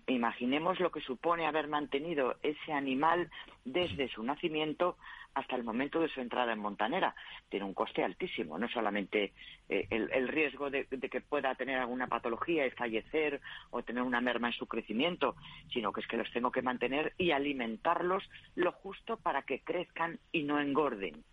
imaginemos 0.07 0.81
lo 0.81 0.90
que 0.90 1.01
supone 1.01 1.47
haber 1.47 1.68
mantenido 1.68 2.37
ese 2.42 2.73
animal 2.73 3.31
desde 3.64 4.09
su 4.09 4.23
nacimiento 4.23 4.97
hasta 5.35 5.57
el 5.57 5.64
momento 5.64 6.01
de 6.01 6.09
su 6.09 6.21
entrada 6.21 6.53
en 6.53 6.59
Montanera. 6.59 7.14
Tiene 7.49 7.66
un 7.66 7.75
coste 7.75 8.03
altísimo, 8.03 8.59
no 8.59 8.68
solamente 8.68 9.33
eh, 9.68 9.87
el, 9.90 10.29
riesgo 10.29 10.71
de, 10.71 10.87
que 10.87 11.21
pueda 11.21 11.55
tener 11.55 11.79
alguna 11.79 12.07
patología 12.07 12.66
y 12.66 12.71
fallecer 12.71 13.40
o 13.71 13.83
tener 13.83 14.03
una 14.03 14.21
merma 14.21 14.49
en 14.49 14.55
su 14.55 14.66
crecimiento, 14.66 15.37
sino 15.73 15.92
que 15.92 16.01
es 16.01 16.07
que 16.07 16.16
los 16.16 16.31
tengo 16.33 16.51
que 16.51 16.62
mantener 16.62 17.14
y 17.18 17.31
alimentarlos 17.31 18.29
lo 18.57 18.73
justo 18.73 19.16
para 19.16 19.42
que 19.42 19.61
crezcan 19.61 20.18
y 20.33 20.42
no 20.42 20.61
engorden. 20.61 21.25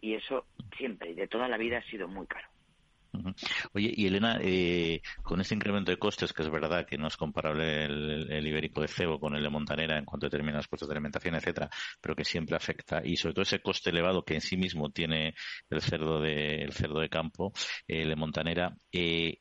Y 0.00 0.14
eso 0.14 0.46
siempre 0.78 1.10
y 1.10 1.14
de 1.14 1.28
toda 1.28 1.48
la 1.48 1.58
vida 1.58 1.78
ha 1.78 1.90
sido 1.90 2.08
muy 2.08 2.26
caro. 2.26 2.48
Oye, 3.72 3.92
y 3.96 4.06
Elena, 4.06 4.38
eh, 4.40 5.02
con 5.22 5.40
este 5.40 5.54
incremento 5.54 5.90
de 5.90 5.98
costes, 5.98 6.32
que 6.32 6.42
es 6.42 6.50
verdad 6.50 6.86
que 6.86 6.98
no 6.98 7.08
es 7.08 7.16
comparable 7.16 7.84
el, 7.84 8.46
ibérico 8.46 8.80
de 8.80 8.88
cebo 8.88 9.18
con 9.18 9.34
el 9.34 9.42
de 9.42 9.50
Montanera 9.50 9.98
en 9.98 10.04
cuanto 10.04 10.26
a 10.26 10.28
determinados 10.28 10.68
costes 10.68 10.88
de 10.88 10.94
alimentación, 10.94 11.34
etcétera, 11.34 11.70
pero 12.00 12.14
que 12.14 12.24
siempre 12.24 12.56
afecta, 12.56 13.00
y 13.04 13.16
sobre 13.16 13.34
todo 13.34 13.42
ese 13.42 13.60
coste 13.60 13.90
elevado 13.90 14.24
que 14.24 14.34
en 14.34 14.40
sí 14.40 14.56
mismo 14.56 14.90
tiene 14.90 15.34
el 15.68 15.80
cerdo 15.82 16.20
de, 16.20 16.62
el 16.62 16.72
cerdo 16.72 17.00
de 17.00 17.08
campo, 17.08 17.52
el 17.86 18.08
de 18.08 18.16
Montanera, 18.16 18.74
eh, 18.92 19.38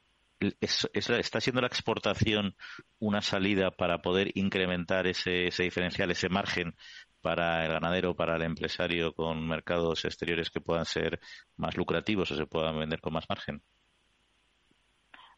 está 0.61 1.41
siendo 1.41 1.61
la 1.61 1.67
exportación 1.67 2.55
una 2.99 3.21
salida 3.21 3.71
para 3.71 4.01
poder 4.01 4.31
incrementar 4.35 5.05
ese, 5.05 5.47
ese 5.47 5.63
diferencial, 5.63 6.11
ese 6.11 6.29
margen 6.29 6.75
para 7.21 7.65
el 7.65 7.71
ganadero, 7.71 8.15
para 8.15 8.35
el 8.35 8.43
empresario 8.43 9.13
con 9.13 9.47
mercados 9.47 10.05
exteriores 10.05 10.49
que 10.49 10.61
puedan 10.61 10.85
ser 10.85 11.19
más 11.57 11.77
lucrativos 11.77 12.31
o 12.31 12.35
se 12.35 12.45
puedan 12.45 12.79
vender 12.79 13.01
con 13.01 13.13
más 13.13 13.27
margen? 13.29 13.61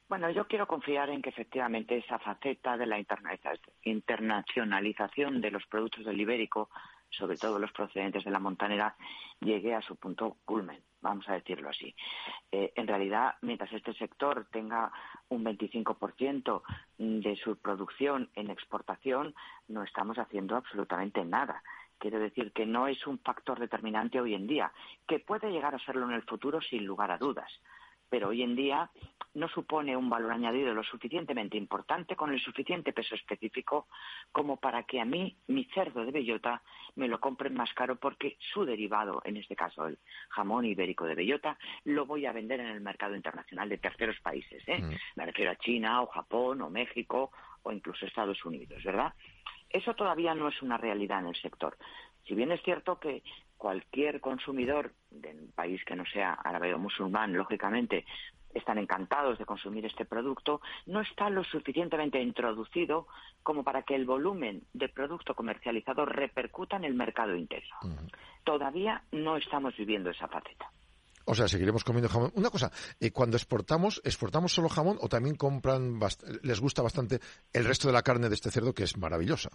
Bueno, 0.07 0.29
yo 0.29 0.45
quiero 0.45 0.67
confiar 0.67 1.09
en 1.09 1.21
que 1.21 1.29
efectivamente 1.29 1.97
esa 1.97 2.19
faceta 2.19 2.75
de 2.75 2.85
la 2.85 2.99
internacionalización 3.83 5.39
de 5.39 5.51
los 5.51 5.65
productos 5.67 6.03
del 6.03 6.19
ibérico, 6.19 6.69
sobre 7.09 7.37
todo 7.37 7.59
los 7.59 7.71
procedentes 7.71 8.25
de 8.25 8.31
la 8.31 8.39
montanera, 8.39 8.95
llegue 9.39 9.73
a 9.73 9.81
su 9.81 9.95
punto 9.95 10.35
culmen, 10.43 10.81
vamos 11.01 11.27
a 11.29 11.33
decirlo 11.33 11.69
así. 11.69 11.93
Eh, 12.51 12.71
en 12.75 12.87
realidad, 12.87 13.35
mientras 13.41 13.71
este 13.73 13.93
sector 13.93 14.47
tenga 14.51 14.91
un 15.29 15.43
25% 15.43 16.61
de 16.97 17.35
su 17.37 17.57
producción 17.57 18.29
en 18.35 18.49
exportación, 18.49 19.33
no 19.67 19.83
estamos 19.83 20.17
haciendo 20.17 20.55
absolutamente 20.55 21.23
nada. 21.25 21.63
Quiero 21.97 22.19
decir 22.19 22.51
que 22.51 22.65
no 22.65 22.87
es 22.87 23.05
un 23.05 23.19
factor 23.19 23.59
determinante 23.59 24.19
hoy 24.19 24.33
en 24.33 24.47
día, 24.47 24.71
que 25.07 25.19
puede 25.19 25.51
llegar 25.51 25.75
a 25.75 25.79
serlo 25.79 26.05
en 26.07 26.13
el 26.13 26.23
futuro 26.23 26.61
sin 26.61 26.85
lugar 26.85 27.11
a 27.11 27.17
dudas 27.17 27.51
pero 28.11 28.27
hoy 28.27 28.43
en 28.43 28.57
día 28.57 28.91
no 29.33 29.47
supone 29.47 29.95
un 29.95 30.09
valor 30.09 30.33
añadido 30.33 30.73
lo 30.73 30.83
suficientemente 30.83 31.57
importante 31.57 32.17
con 32.17 32.33
el 32.33 32.41
suficiente 32.41 32.91
peso 32.91 33.15
específico 33.15 33.87
como 34.33 34.57
para 34.57 34.83
que 34.83 34.99
a 34.99 35.05
mí 35.05 35.37
mi 35.47 35.63
cerdo 35.73 36.03
de 36.03 36.11
bellota 36.11 36.61
me 36.95 37.07
lo 37.07 37.21
compren 37.21 37.53
más 37.53 37.73
caro 37.73 37.95
porque 37.95 38.35
su 38.39 38.65
derivado, 38.65 39.21
en 39.23 39.37
este 39.37 39.55
caso 39.55 39.87
el 39.87 39.97
jamón 40.29 40.65
ibérico 40.65 41.05
de 41.05 41.15
bellota, 41.15 41.57
lo 41.85 42.05
voy 42.05 42.25
a 42.25 42.33
vender 42.33 42.59
en 42.59 42.67
el 42.67 42.81
mercado 42.81 43.15
internacional 43.15 43.69
de 43.69 43.77
terceros 43.77 44.19
países. 44.19 44.61
¿eh? 44.67 44.81
Mm. 44.81 44.95
Me 45.15 45.25
refiero 45.25 45.51
a 45.51 45.55
China 45.55 46.01
o 46.01 46.07
Japón 46.07 46.61
o 46.61 46.69
México 46.69 47.31
o 47.63 47.71
incluso 47.71 48.05
Estados 48.05 48.43
Unidos, 48.43 48.83
¿verdad? 48.83 49.13
Eso 49.69 49.93
todavía 49.93 50.35
no 50.35 50.49
es 50.49 50.61
una 50.61 50.77
realidad 50.77 51.19
en 51.19 51.27
el 51.27 51.35
sector. 51.35 51.77
Si 52.27 52.35
bien 52.35 52.51
es 52.51 52.61
cierto 52.63 52.99
que 52.99 53.23
cualquier 53.61 54.19
consumidor 54.21 54.91
de 55.11 55.29
un 55.29 55.51
país 55.51 55.79
que 55.85 55.95
no 55.95 56.03
sea 56.11 56.33
árabe 56.33 56.73
o 56.73 56.79
musulmán, 56.79 57.37
lógicamente, 57.37 58.05
están 58.55 58.79
encantados 58.79 59.37
de 59.37 59.45
consumir 59.45 59.85
este 59.85 60.03
producto, 60.03 60.61
no 60.87 60.99
está 61.01 61.29
lo 61.29 61.43
suficientemente 61.43 62.19
introducido 62.19 63.05
como 63.43 63.63
para 63.63 63.83
que 63.83 63.93
el 63.93 64.05
volumen 64.05 64.63
de 64.73 64.89
producto 64.89 65.35
comercializado 65.35 66.07
repercuta 66.07 66.75
en 66.77 66.85
el 66.85 66.95
mercado 66.95 67.35
interno. 67.35 67.75
Todavía 68.43 69.03
no 69.11 69.37
estamos 69.37 69.77
viviendo 69.77 70.09
esa 70.09 70.27
faceta. 70.27 70.71
O 71.25 71.35
sea, 71.35 71.47
seguiremos 71.47 71.83
comiendo 71.83 72.09
jamón. 72.09 72.31
Una 72.33 72.49
cosa, 72.49 72.71
eh, 72.99 73.11
cuando 73.11 73.37
exportamos, 73.37 74.01
¿exportamos 74.03 74.51
solo 74.53 74.69
jamón 74.69 74.97
o 75.01 75.07
también 75.07 75.35
compran, 75.35 75.99
les 76.41 76.59
gusta 76.59 76.81
bastante 76.81 77.19
el 77.53 77.65
resto 77.65 77.87
de 77.89 77.93
la 77.93 78.01
carne 78.01 78.27
de 78.27 78.33
este 78.33 78.49
cerdo 78.49 78.73
que 78.73 78.85
es 78.85 78.97
maravillosa? 78.97 79.51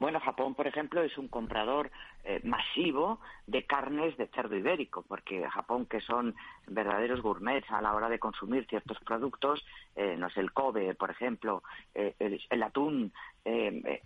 Bueno, 0.00 0.18
Japón, 0.18 0.54
por 0.54 0.66
ejemplo, 0.66 1.02
es 1.02 1.18
un 1.18 1.28
comprador 1.28 1.90
eh, 2.24 2.40
masivo 2.42 3.20
de 3.46 3.66
carnes 3.66 4.16
de 4.16 4.28
cerdo 4.28 4.56
ibérico, 4.56 5.04
porque 5.06 5.46
Japón, 5.46 5.84
que 5.84 6.00
son 6.00 6.34
verdaderos 6.66 7.20
gourmets 7.20 7.70
a 7.70 7.82
la 7.82 7.94
hora 7.94 8.08
de 8.08 8.18
consumir 8.18 8.66
ciertos 8.66 8.98
productos, 9.00 9.62
eh, 9.94 10.16
no 10.16 10.30
sé, 10.30 10.40
el 10.40 10.52
Kobe, 10.52 10.94
por 10.94 11.10
ejemplo, 11.10 11.62
eh, 11.94 12.14
el, 12.18 12.62
atún, 12.62 13.12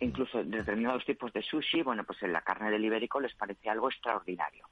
incluso 0.00 0.42
determinados 0.42 1.04
tipos 1.04 1.32
de 1.32 1.42
sushi, 1.42 1.82
bueno, 1.82 2.02
pues 2.02 2.20
en 2.24 2.32
la 2.32 2.42
carne 2.42 2.72
del 2.72 2.84
ibérico 2.84 3.20
les 3.20 3.34
parece 3.36 3.70
algo 3.70 3.88
extraordinario. 3.88 4.66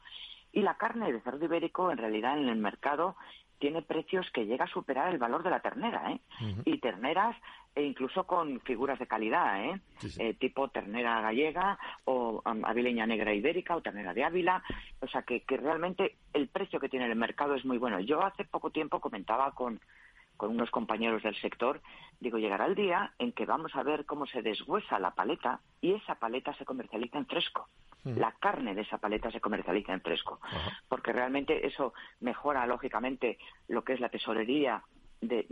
Y 0.51 0.63
la 0.63 0.77
carne 0.77 1.13
de 1.13 1.21
cerdo 1.21 1.45
ibérico, 1.45 1.93
en 1.93 1.99
realidad, 1.99 2.37
en 2.37 2.49
el 2.49 2.59
mercado 2.59 3.15
tiene 3.63 3.81
precios 3.81 4.29
que 4.35 4.45
llega 4.45 4.65
a 4.65 4.75
superar 4.75 5.13
el 5.13 5.19
valor 5.19 5.45
de 5.45 5.51
la 5.51 5.61
ternera, 5.61 6.11
¿eh? 6.11 6.21
Y 6.65 6.79
terneras 6.79 7.37
e 7.77 7.85
incluso 7.85 8.25
con 8.27 8.61
figuras 8.63 8.99
de 8.99 9.07
calidad, 9.07 9.65
¿eh? 9.65 9.81
eh 10.19 10.35
tipo 10.35 10.67
ternera 10.67 11.21
gallega 11.21 11.79
o 12.05 12.43
um, 12.45 12.65
avileña 12.65 13.07
negra 13.07 13.33
ibérica 13.33 13.77
o 13.77 13.81
ternera 13.81 14.13
de 14.15 14.25
Ávila. 14.25 14.65
O 15.01 15.07
sea, 15.07 15.23
que, 15.23 15.43
que 15.43 15.59
realmente 15.59 16.17
el 16.33 16.49
precio 16.49 16.81
que 16.81 16.89
tiene 16.89 17.07
el 17.07 17.15
mercado 17.15 17.55
es 17.55 17.65
muy 17.65 17.79
bueno. 17.79 18.01
Yo 18.01 18.21
hace 18.25 18.45
poco 18.45 18.71
tiempo 18.71 18.99
comentaba 18.99 19.53
con, 19.53 19.79
con 20.43 20.51
unos 20.51 20.73
compañeros 20.73 21.23
del 21.23 21.37
sector, 21.37 21.81
digo, 22.19 22.37
llegará 22.37 22.67
el 22.67 22.75
día 22.75 23.13
en 23.21 23.31
que 23.31 23.47
vamos 23.47 23.77
a 23.77 23.85
ver 23.85 24.05
cómo 24.07 24.27
se 24.27 24.43
deshuesa 24.43 24.99
la 24.99 25.13
paleta 25.13 25.61
y 25.81 25.93
esa 25.93 26.17
paleta 26.17 26.53
se 26.55 26.65
comercializa 26.65 27.17
en 27.17 27.27
fresco. 27.27 27.69
Mm. 28.03 28.19
La 28.19 28.33
carne 28.41 28.75
de 28.75 28.81
esa 28.81 28.99
paleta 28.99 29.31
se 29.31 29.41
comercializa 29.41 29.93
en 29.93 30.01
fresco, 30.01 30.41
porque 30.89 31.13
realmente 31.13 31.65
eso 31.65 31.95
mejora 32.19 32.67
lógicamente 32.67 33.39
lo 33.69 33.85
que 33.85 33.93
es 33.93 34.01
la 34.01 34.09
tesorería 34.09 34.83
de, 35.21 35.47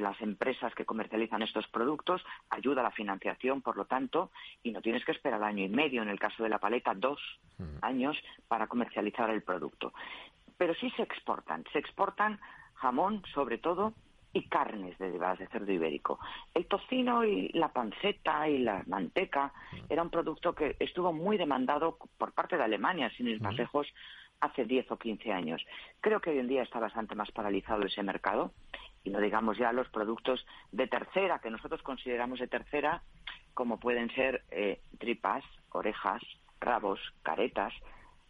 las 0.00 0.20
empresas 0.20 0.72
que 0.76 0.84
comercializan 0.84 1.42
estos 1.42 1.66
productos, 1.66 2.22
ayuda 2.48 2.82
a 2.82 2.84
la 2.84 2.92
financiación, 2.92 3.62
por 3.62 3.76
lo 3.76 3.86
tanto, 3.86 4.30
y 4.62 4.70
no 4.70 4.80
tienes 4.80 5.04
que 5.04 5.10
esperar 5.10 5.42
año 5.42 5.64
y 5.64 5.68
medio, 5.68 6.02
en 6.02 6.08
el 6.08 6.20
caso 6.20 6.44
de 6.44 6.50
la 6.50 6.60
paleta, 6.60 6.94
dos 6.94 7.18
mm. 7.58 7.78
años 7.82 8.16
para 8.46 8.68
comercializar 8.68 9.28
el 9.30 9.42
producto. 9.42 9.92
Pero 10.56 10.72
sí 10.74 10.88
se 10.90 11.02
exportan, 11.02 11.64
se 11.72 11.80
exportan 11.80 12.38
jamón, 12.76 13.24
sobre 13.34 13.58
todo, 13.58 13.92
y 14.36 14.42
carnes 14.48 14.98
derivadas 14.98 15.38
de 15.38 15.46
cerdo 15.46 15.72
ibérico. 15.72 16.18
El 16.52 16.66
tocino 16.66 17.24
y 17.24 17.48
la 17.54 17.68
panceta 17.68 18.46
y 18.46 18.58
la 18.58 18.82
manteca 18.86 19.50
era 19.88 20.02
un 20.02 20.10
producto 20.10 20.54
que 20.54 20.76
estuvo 20.78 21.10
muy 21.10 21.38
demandado 21.38 21.96
por 22.18 22.32
parte 22.32 22.58
de 22.58 22.64
Alemania, 22.64 23.10
sin 23.16 23.28
ir 23.28 23.40
más 23.40 23.54
lejos, 23.54 23.86
hace 24.40 24.66
10 24.66 24.90
o 24.90 24.98
15 24.98 25.32
años. 25.32 25.64
Creo 26.02 26.20
que 26.20 26.30
hoy 26.30 26.38
en 26.38 26.48
día 26.48 26.62
está 26.62 26.78
bastante 26.78 27.14
más 27.14 27.30
paralizado 27.30 27.86
ese 27.86 28.02
mercado 28.02 28.52
y 29.04 29.08
no 29.10 29.20
digamos 29.20 29.56
ya 29.56 29.72
los 29.72 29.88
productos 29.88 30.44
de 30.70 30.86
tercera, 30.86 31.38
que 31.38 31.48
nosotros 31.48 31.80
consideramos 31.82 32.38
de 32.38 32.48
tercera, 32.48 33.02
como 33.54 33.80
pueden 33.80 34.10
ser 34.14 34.44
eh, 34.50 34.82
tripas, 34.98 35.44
orejas, 35.70 36.22
rabos, 36.60 37.00
caretas, 37.22 37.72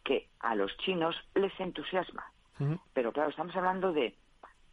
que 0.04 0.28
a 0.38 0.54
los 0.54 0.76
chinos 0.78 1.16
les 1.34 1.58
entusiasma. 1.58 2.30
Pero 2.94 3.12
claro, 3.12 3.30
estamos 3.30 3.54
hablando 3.56 3.92
de 3.92 4.14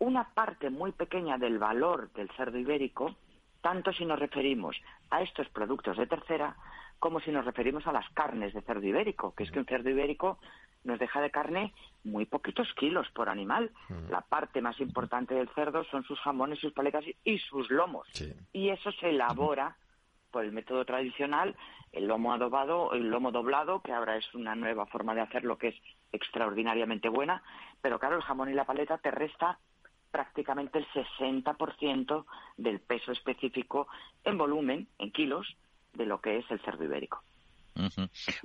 una 0.04 0.34
parte 0.34 0.70
muy 0.70 0.92
pequeña 0.92 1.38
del 1.38 1.58
valor 1.58 2.12
del 2.14 2.30
cerdo 2.32 2.58
ibérico, 2.58 3.16
tanto 3.62 3.94
si 3.94 4.06
nos 4.06 4.20
referimos 4.20 4.76
a 5.10 5.22
estos 5.22 5.48
productos 5.50 5.98
de 5.98 6.08
tercera 6.08 6.56
como 7.00 7.20
si 7.22 7.32
nos 7.32 7.46
referimos 7.46 7.88
a 7.88 7.92
las 7.92 8.10
carnes 8.10 8.54
de 8.54 8.62
cerdo 8.62 8.86
ibérico, 8.86 9.34
que 9.34 9.44
es 9.44 9.52
que 9.52 9.60
un 9.60 9.66
cerdo 9.66 9.90
ibérico 9.90 10.40
nos 10.84 11.00
deja 11.00 11.22
de 11.22 11.32
carne 11.32 11.74
muy 12.04 12.26
poquitos 12.26 12.68
kilos 12.76 13.08
por 13.14 13.30
animal. 13.30 13.72
Mm. 13.88 14.10
La 14.10 14.22
parte 14.22 14.62
más 14.62 14.80
importante 14.82 15.34
del 15.34 15.50
cerdo 15.50 15.86
son 15.86 16.04
sus 16.04 16.20
jamones, 16.20 16.60
sus 16.60 16.74
paletas 16.74 17.06
y 17.24 17.38
sus 17.40 17.70
lomos. 17.72 18.08
Y 18.52 18.70
eso 18.70 18.92
se 18.94 19.10
elabora 19.10 19.78
por 20.32 20.44
el 20.44 20.52
método 20.52 20.84
tradicional, 20.84 21.56
el 21.94 22.08
lomo 22.08 22.34
adobado, 22.34 22.92
el 22.94 23.10
lomo 23.10 23.32
doblado, 23.32 23.82
que 23.82 23.94
ahora 23.94 24.18
es 24.18 24.34
una 24.34 24.56
nueva 24.56 24.86
forma 24.88 25.14
de 25.14 25.22
hacerlo 25.22 25.58
que 25.58 25.70
es 25.70 25.76
extraordinariamente 26.12 27.08
buena, 27.08 27.44
pero 27.82 28.00
claro, 28.00 28.18
el 28.18 28.24
jamón 28.24 28.50
y 28.50 28.54
la 28.54 28.66
paleta 28.66 28.98
te 28.98 29.12
resta 29.12 29.60
prácticamente 30.14 30.78
el 30.78 30.88
60% 30.90 32.26
del 32.58 32.80
peso 32.80 33.12
específico 33.12 33.88
en 34.24 34.38
volumen, 34.38 34.88
en 35.00 35.12
kilos, 35.12 35.58
de 35.94 36.06
lo 36.06 36.22
que 36.22 36.38
es 36.38 36.52
el 36.52 36.62
cerdo 36.62 36.84
ibérico. 36.84 37.24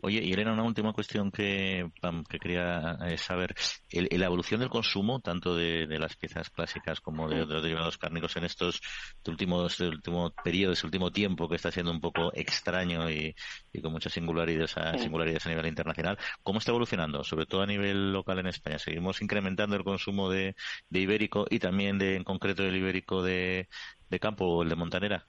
Oye, 0.02 0.22
y 0.22 0.32
Elena, 0.32 0.52
una 0.52 0.62
última 0.62 0.92
cuestión 0.92 1.30
que, 1.30 1.90
que 2.28 2.38
quería 2.38 2.98
eh, 3.06 3.18
saber. 3.18 3.54
la 3.90 4.26
evolución 4.26 4.60
del 4.60 4.70
consumo, 4.70 5.20
tanto 5.20 5.54
de, 5.54 5.86
las 5.98 6.16
piezas 6.16 6.50
clásicas 6.50 7.00
como 7.00 7.28
de, 7.28 7.44
los 7.44 7.62
derivados 7.62 7.98
cárnicos 7.98 8.36
en 8.36 8.44
estos 8.44 8.80
últimos 9.26 9.72
este 9.72 9.88
último 9.88 10.32
periodo, 10.42 10.72
este 10.72 10.86
último 10.86 11.10
tiempo 11.10 11.48
que 11.48 11.56
está 11.56 11.70
siendo 11.70 11.92
un 11.92 12.00
poco 12.00 12.32
extraño 12.34 13.10
y, 13.10 13.34
con 13.82 13.92
muchas 13.92 14.12
singularidades 14.12 14.76
a, 14.76 14.98
singularidades 14.98 15.46
a 15.46 15.50
nivel 15.50 15.66
internacional, 15.66 16.18
¿cómo 16.42 16.58
está 16.58 16.70
evolucionando? 16.70 17.22
Sobre 17.24 17.46
todo 17.46 17.62
a 17.62 17.66
nivel 17.66 18.12
local 18.12 18.38
en 18.38 18.46
España. 18.46 18.78
¿Seguimos 18.78 19.22
incrementando 19.22 19.76
el 19.76 19.84
consumo 19.84 20.30
de, 20.30 20.54
ibérico 20.90 21.46
y 21.50 21.58
también 21.58 21.98
de, 21.98 22.16
en 22.16 22.24
concreto 22.24 22.64
el 22.64 22.76
ibérico 22.76 23.22
de, 23.22 23.68
de 24.08 24.20
campo 24.20 24.46
o 24.46 24.62
el 24.62 24.68
de 24.68 24.76
montanera? 24.76 25.26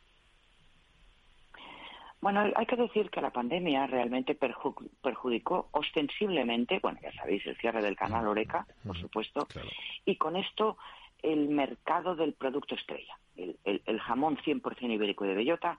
Bueno, 2.21 2.43
hay 2.53 2.65
que 2.65 2.75
decir 2.75 3.10
que 3.10 3.21
la 3.21 3.32
pandemia 3.32 3.88
realmente 3.88 4.36
perjudicó 4.36 5.69
ostensiblemente, 5.71 6.79
bueno, 6.79 6.99
ya 7.01 7.13
sabéis, 7.13 7.45
el 7.47 7.58
cierre 7.58 7.82
del 7.82 7.95
canal 7.95 8.27
Oreca, 8.27 8.65
por 8.86 8.97
supuesto, 8.97 9.47
y 10.05 10.17
con 10.17 10.36
esto 10.36 10.77
el 11.21 11.47
mercado 11.49 12.15
del 12.15 12.34
producto 12.34 12.75
estrella, 12.75 13.17
el, 13.38 13.58
el, 13.63 13.99
jamón 14.01 14.38
100% 14.38 14.93
ibérico 14.93 15.23
de 15.23 15.34
bellota, 15.34 15.77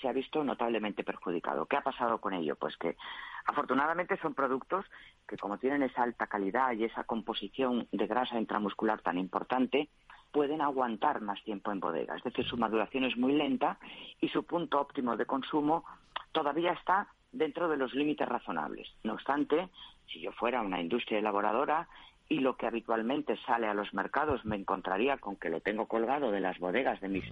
se 0.00 0.08
ha 0.08 0.12
visto 0.12 0.42
notablemente 0.42 1.04
perjudicado. 1.04 1.66
¿Qué 1.66 1.76
ha 1.76 1.82
pasado 1.82 2.18
con 2.18 2.32
ello? 2.32 2.56
Pues 2.56 2.76
que 2.78 2.96
afortunadamente 3.44 4.18
son 4.18 4.34
productos 4.34 4.86
que 5.28 5.36
como 5.36 5.58
tienen 5.58 5.82
esa 5.82 6.02
alta 6.02 6.26
calidad 6.26 6.72
y 6.72 6.84
esa 6.84 7.04
composición 7.04 7.86
de 7.92 8.06
grasa 8.06 8.38
intramuscular 8.38 9.02
tan 9.02 9.18
importante, 9.18 9.90
pueden 10.32 10.60
aguantar 10.62 11.20
más 11.20 11.42
tiempo 11.44 11.70
en 11.70 11.80
bodega. 11.80 12.16
Es 12.16 12.24
decir, 12.24 12.44
su 12.46 12.56
maduración 12.56 13.04
es 13.04 13.16
muy 13.16 13.32
lenta 13.34 13.78
y 14.20 14.28
su 14.28 14.44
punto 14.44 14.80
óptimo 14.80 15.16
de 15.16 15.26
consumo 15.26 15.84
todavía 16.32 16.72
está 16.72 17.08
dentro 17.30 17.68
de 17.68 17.76
los 17.76 17.94
límites 17.94 18.28
razonables. 18.28 18.88
No 19.04 19.12
obstante, 19.14 19.68
si 20.06 20.20
yo 20.20 20.32
fuera 20.32 20.62
una 20.62 20.80
industria 20.80 21.18
elaboradora 21.18 21.88
y 22.28 22.40
lo 22.40 22.56
que 22.56 22.66
habitualmente 22.66 23.36
sale 23.46 23.66
a 23.66 23.74
los 23.74 23.92
mercados 23.92 24.44
me 24.44 24.56
encontraría 24.56 25.18
con 25.18 25.36
que 25.36 25.50
lo 25.50 25.60
tengo 25.60 25.86
colgado 25.86 26.30
de 26.30 26.40
las 26.40 26.58
bodegas 26.58 27.00
de 27.00 27.08
mis 27.08 27.24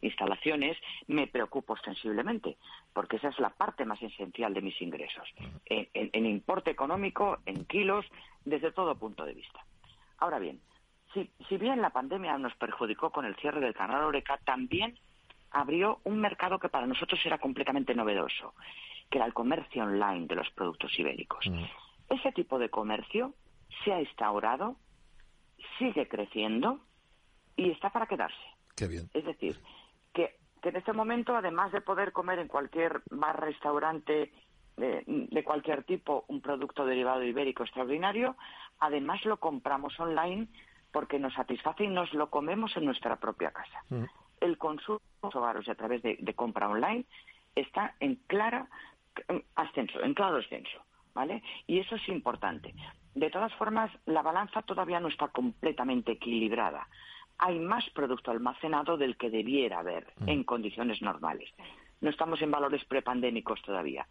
instalaciones, 0.00 0.78
me 1.08 1.26
preocupo 1.26 1.76
sensiblemente, 1.78 2.56
porque 2.92 3.16
esa 3.16 3.28
es 3.28 3.38
la 3.38 3.50
parte 3.50 3.84
más 3.84 4.00
esencial 4.02 4.54
de 4.54 4.62
mis 4.62 4.80
ingresos, 4.80 5.28
en, 5.66 5.88
en 5.92 6.26
importe 6.26 6.70
económico, 6.70 7.38
en 7.46 7.64
kilos, 7.64 8.06
desde 8.44 8.72
todo 8.72 8.94
punto 8.94 9.24
de 9.24 9.34
vista. 9.34 9.64
Ahora 10.18 10.38
bien, 10.38 10.60
si, 11.16 11.30
si 11.48 11.56
bien 11.56 11.80
la 11.80 11.90
pandemia 11.90 12.36
nos 12.36 12.54
perjudicó 12.56 13.10
con 13.10 13.24
el 13.24 13.36
cierre 13.36 13.60
del 13.60 13.74
canal 13.74 14.04
Oreca, 14.04 14.38
también 14.44 14.98
abrió 15.50 16.00
un 16.04 16.20
mercado 16.20 16.58
que 16.58 16.68
para 16.68 16.86
nosotros 16.86 17.18
era 17.24 17.38
completamente 17.38 17.94
novedoso, 17.94 18.54
que 19.10 19.18
era 19.18 19.26
el 19.26 19.32
comercio 19.32 19.84
online 19.84 20.26
de 20.26 20.34
los 20.34 20.50
productos 20.50 20.96
ibéricos. 20.98 21.46
Mm. 21.46 21.64
Ese 22.10 22.32
tipo 22.32 22.58
de 22.58 22.68
comercio 22.68 23.34
se 23.82 23.92
ha 23.92 24.00
instaurado, 24.00 24.76
sigue 25.78 26.06
creciendo 26.06 26.80
y 27.56 27.70
está 27.70 27.90
para 27.90 28.06
quedarse. 28.06 28.36
Qué 28.76 28.86
bien. 28.86 29.08
Es 29.14 29.24
decir, 29.24 29.56
que, 30.12 30.36
que 30.60 30.68
en 30.68 30.76
este 30.76 30.92
momento, 30.92 31.34
además 31.34 31.72
de 31.72 31.80
poder 31.80 32.12
comer 32.12 32.38
en 32.38 32.48
cualquier 32.48 33.02
bar, 33.10 33.40
restaurante 33.40 34.32
de, 34.76 35.04
de 35.06 35.44
cualquier 35.44 35.84
tipo 35.84 36.26
un 36.28 36.42
producto 36.42 36.84
derivado 36.84 37.24
ibérico 37.24 37.62
extraordinario, 37.62 38.36
además 38.78 39.24
lo 39.24 39.38
compramos 39.38 39.98
online 39.98 40.48
porque 40.96 41.18
nos 41.18 41.34
satisface 41.34 41.84
y 41.84 41.88
nos 41.88 42.14
lo 42.14 42.30
comemos 42.30 42.74
en 42.74 42.86
nuestra 42.86 43.16
propia 43.16 43.50
casa. 43.50 43.84
Mm. 43.90 44.04
El 44.40 44.56
consumo 44.56 45.02
de 45.22 45.38
hogares 45.38 45.68
a 45.68 45.74
través 45.74 46.00
de, 46.00 46.16
de 46.18 46.32
compra 46.32 46.70
online 46.70 47.04
está 47.54 47.94
en 48.00 48.14
clara 48.26 48.66
en 49.28 49.44
ascenso, 49.56 50.02
en 50.02 50.14
claro 50.14 50.38
ascenso, 50.38 50.78
¿vale? 51.12 51.42
Y 51.66 51.80
eso 51.80 51.96
es 51.96 52.08
importante. 52.08 52.74
De 53.14 53.28
todas 53.28 53.52
formas, 53.56 53.90
la 54.06 54.22
balanza 54.22 54.62
todavía 54.62 54.98
no 54.98 55.08
está 55.08 55.28
completamente 55.28 56.12
equilibrada. 56.12 56.88
Hay 57.36 57.58
más 57.58 57.84
producto 57.90 58.30
almacenado 58.30 58.96
del 58.96 59.18
que 59.18 59.28
debiera 59.28 59.80
haber 59.80 60.14
en 60.26 60.44
condiciones 60.44 61.02
normales. 61.02 61.50
No 62.00 62.08
estamos 62.08 62.40
en 62.40 62.50
valores 62.50 62.82
prepandémicos 62.86 63.60
todavía. 63.60 64.06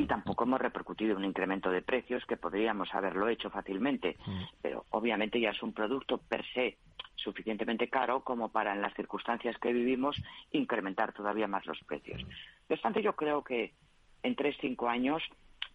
Y 0.00 0.06
tampoco 0.06 0.44
hemos 0.44 0.58
repercutido 0.58 1.14
un 1.14 1.26
incremento 1.26 1.70
de 1.70 1.82
precios 1.82 2.24
que 2.24 2.38
podríamos 2.38 2.94
haberlo 2.94 3.28
hecho 3.28 3.50
fácilmente. 3.50 4.16
Pero 4.62 4.86
obviamente 4.88 5.38
ya 5.38 5.50
es 5.50 5.62
un 5.62 5.74
producto 5.74 6.16
per 6.16 6.42
se 6.54 6.78
suficientemente 7.16 7.90
caro 7.90 8.24
como 8.24 8.48
para, 8.48 8.72
en 8.72 8.80
las 8.80 8.94
circunstancias 8.94 9.58
que 9.58 9.74
vivimos, 9.74 10.16
incrementar 10.52 11.12
todavía 11.12 11.46
más 11.46 11.66
los 11.66 11.78
precios. 11.84 12.22
No 12.22 12.74
obstante, 12.74 13.02
yo 13.02 13.14
creo 13.14 13.44
que 13.44 13.74
en 14.22 14.36
tres, 14.36 14.56
cinco 14.58 14.88
años 14.88 15.22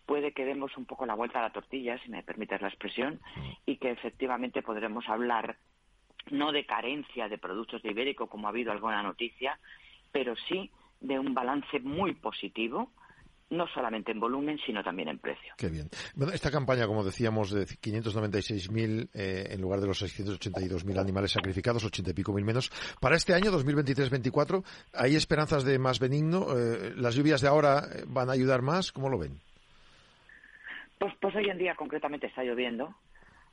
puede 0.08 0.32
que 0.32 0.44
demos 0.44 0.76
un 0.76 0.86
poco 0.86 1.06
la 1.06 1.14
vuelta 1.14 1.38
a 1.38 1.44
la 1.44 1.54
tortilla, 1.54 2.00
si 2.00 2.10
me 2.10 2.24
permites 2.24 2.62
la 2.62 2.70
expresión, 2.70 3.20
y 3.68 3.78
que 3.78 3.92
efectivamente 3.92 4.64
podremos 4.64 5.08
hablar 5.08 5.58
no 6.32 6.52
de 6.52 6.66
carencia 6.66 7.30
de 7.30 7.38
productos 7.38 7.84
de 7.84 7.92
ibérico, 7.92 8.26
como 8.26 8.48
ha 8.48 8.50
habido 8.50 8.72
alguna 8.72 9.04
noticia, 9.04 9.60
pero 10.12 10.36
sí 10.48 10.72
de 11.00 11.20
un 11.20 11.36
balance 11.36 11.80
muy 11.80 12.16
positivo, 12.16 12.90
no 13.50 13.68
solamente 13.68 14.12
en 14.12 14.20
volumen, 14.20 14.58
sino 14.66 14.84
también 14.84 15.10
en 15.10 15.20
precio. 15.20 15.54
Qué 15.58 15.70
bien. 15.70 15.88
Bueno, 16.16 16.34
esta 16.34 16.50
campaña, 16.50 16.88
como 16.88 17.04
decíamos, 17.04 17.52
de 17.52 17.66
596.000 17.66 19.10
eh, 19.14 19.48
en 19.52 19.62
lugar 19.62 19.80
de 19.80 19.88
los 19.88 20.02
682.000 20.02 21.00
animales 21.00 21.32
sacrificados, 21.32 21.84
80 21.84 22.12
y 22.12 22.14
pico 22.14 22.34
mil 22.34 22.44
menos. 22.44 22.72
Para 23.00 23.16
este 23.16 23.34
año, 23.34 23.52
2023-24, 23.52 24.64
¿hay 24.94 25.16
esperanzas 25.16 25.64
de 25.64 25.78
más 25.78 26.00
benigno? 26.00 26.48
Eh, 26.58 26.94
¿Las 26.96 27.16
lluvias 27.16 27.42
de 27.42 27.48
ahora 27.48 27.84
eh, 27.94 28.04
van 28.08 28.30
a 28.30 28.34
ayudar 28.34 28.62
más? 28.62 28.92
¿Cómo 28.92 29.10
lo 29.10 29.20
ven? 29.20 29.40
Pues, 30.98 31.14
pues 31.20 31.36
hoy 31.36 31.50
en 31.50 31.58
día 31.58 31.76
concretamente 31.76 32.28
está 32.28 32.44
lloviendo, 32.44 32.96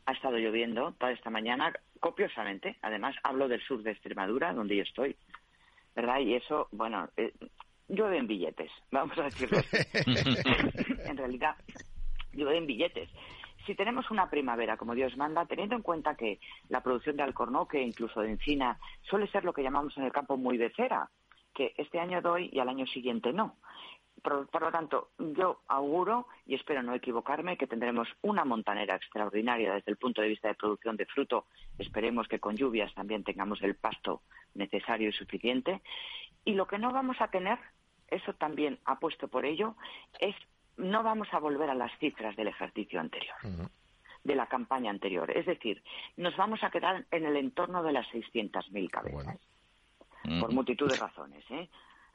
ha 0.07 0.13
estado 0.13 0.39
lloviendo 0.39 0.93
toda 0.99 1.13
esta 1.13 1.29
mañana 1.29 1.73
copiosamente. 2.01 2.77
Además, 2.83 3.15
hablo 3.23 3.49
del 3.49 3.63
sur 3.63 3.83
de 3.83 3.91
Extremadura, 3.91 4.53
donde 4.55 4.77
yo 4.77 4.83
estoy, 4.83 5.17
¿verdad? 5.95 6.21
Y 6.21 6.35
eso, 6.35 6.69
bueno, 6.73 7.09
eh, 7.17 7.33
llueve 7.89 8.19
en 8.19 8.27
billetes, 8.27 8.71
vamos 8.91 9.19
a 9.19 9.25
decirlo 9.25 9.59
así. 9.59 9.77
en 11.05 11.17
realidad, 11.17 11.57
llueve 12.33 12.59
en 12.59 12.67
billetes. 12.67 13.09
Si 13.67 13.77
tenemos 13.77 14.11
una 14.11 14.29
primavera 14.29 14.77
como 14.77 14.95
Dios 14.95 15.17
manda, 15.17 15.47
teniendo 15.47 15.77
en 15.77 15.83
cuenta 15.83 16.17
que 16.17 16.41
la 16.69 16.83
producción 16.83 17.17
de 17.17 17.23
alcornoque, 17.23 17.81
incluso 17.81 18.21
de 18.21 18.31
encina, 18.31 18.79
suele 19.03 19.29
ser 19.29 19.45
lo 19.45 19.53
que 19.53 19.63
llamamos 19.63 19.97
en 19.97 20.05
el 20.05 20.13
campo 20.13 20.37
muy 20.37 20.59
de 20.59 20.71
cera, 20.71 21.09
que 21.55 21.73
este 21.77 22.01
año 22.01 22.21
doy 22.21 22.51
y 22.53 22.59
al 22.59 22.69
año 22.69 22.87
siguiente 22.87 23.33
no. 23.33 23.57
Por, 24.23 24.47
por, 24.49 24.63
lo 24.63 24.71
tanto, 24.71 25.11
yo 25.19 25.63
auguro, 25.69 26.29
y 26.47 26.55
espero 26.55 26.83
no 26.83 26.95
equivocarme, 26.95 27.57
que 27.57 27.67
tendremos 27.67 28.09
una 28.23 28.45
montanera 28.45 28.95
extraordinaria 28.95 29.75
desde 29.75 29.91
el 29.91 29.97
punto 29.97 30.23
de 30.23 30.29
vista 30.29 30.49
de 30.49 30.55
producción 30.55 30.97
de 30.97 31.07
fruto. 31.07 31.47
Esperemos 31.79 32.29
que 32.29 32.39
con 32.39 32.57
lluvias 32.57 32.95
también 32.95 33.25
tengamos 33.25 33.61
el 33.63 33.75
pasto 33.75 34.23
necesario 34.55 35.09
y 35.09 35.13
suficiente. 35.13 35.83
Y 36.45 36.55
lo 36.55 36.67
que 36.67 36.79
no 36.79 36.93
vamos 36.93 37.21
a 37.21 37.29
tener, 37.29 37.59
eso 38.09 38.33
también 38.35 38.79
apuesto 38.85 39.29
por 39.29 39.45
ello, 39.45 39.75
es 40.21 40.37
no 40.77 41.03
vamos 41.03 41.29
a 41.33 41.39
volver 41.39 41.69
a 41.69 41.75
las 41.75 41.91
cifras 41.99 42.37
del 42.37 42.49
ejercicio 42.49 43.01
anterior. 43.01 43.37
Uh 43.43 43.49
-huh 43.49 43.71
de 44.25 44.35
la 44.35 44.47
campaña 44.47 44.91
anterior. 44.91 45.31
Es 45.37 45.47
decir, 45.47 45.83
nos 46.17 46.37
vamos 46.37 46.63
a 46.63 46.71
quedar 46.71 47.05
en 47.11 47.27
el 47.27 47.37
entorno 47.37 47.83
de 47.83 47.93
las 47.93 48.07
600.000 48.09 48.91
cabezas. 48.91 49.39
Bueno. 50.25 50.41
Por 50.41 50.53
multitud 50.53 50.89
de 50.89 50.97
razones, 50.97 51.45
¿eh? 51.51 51.69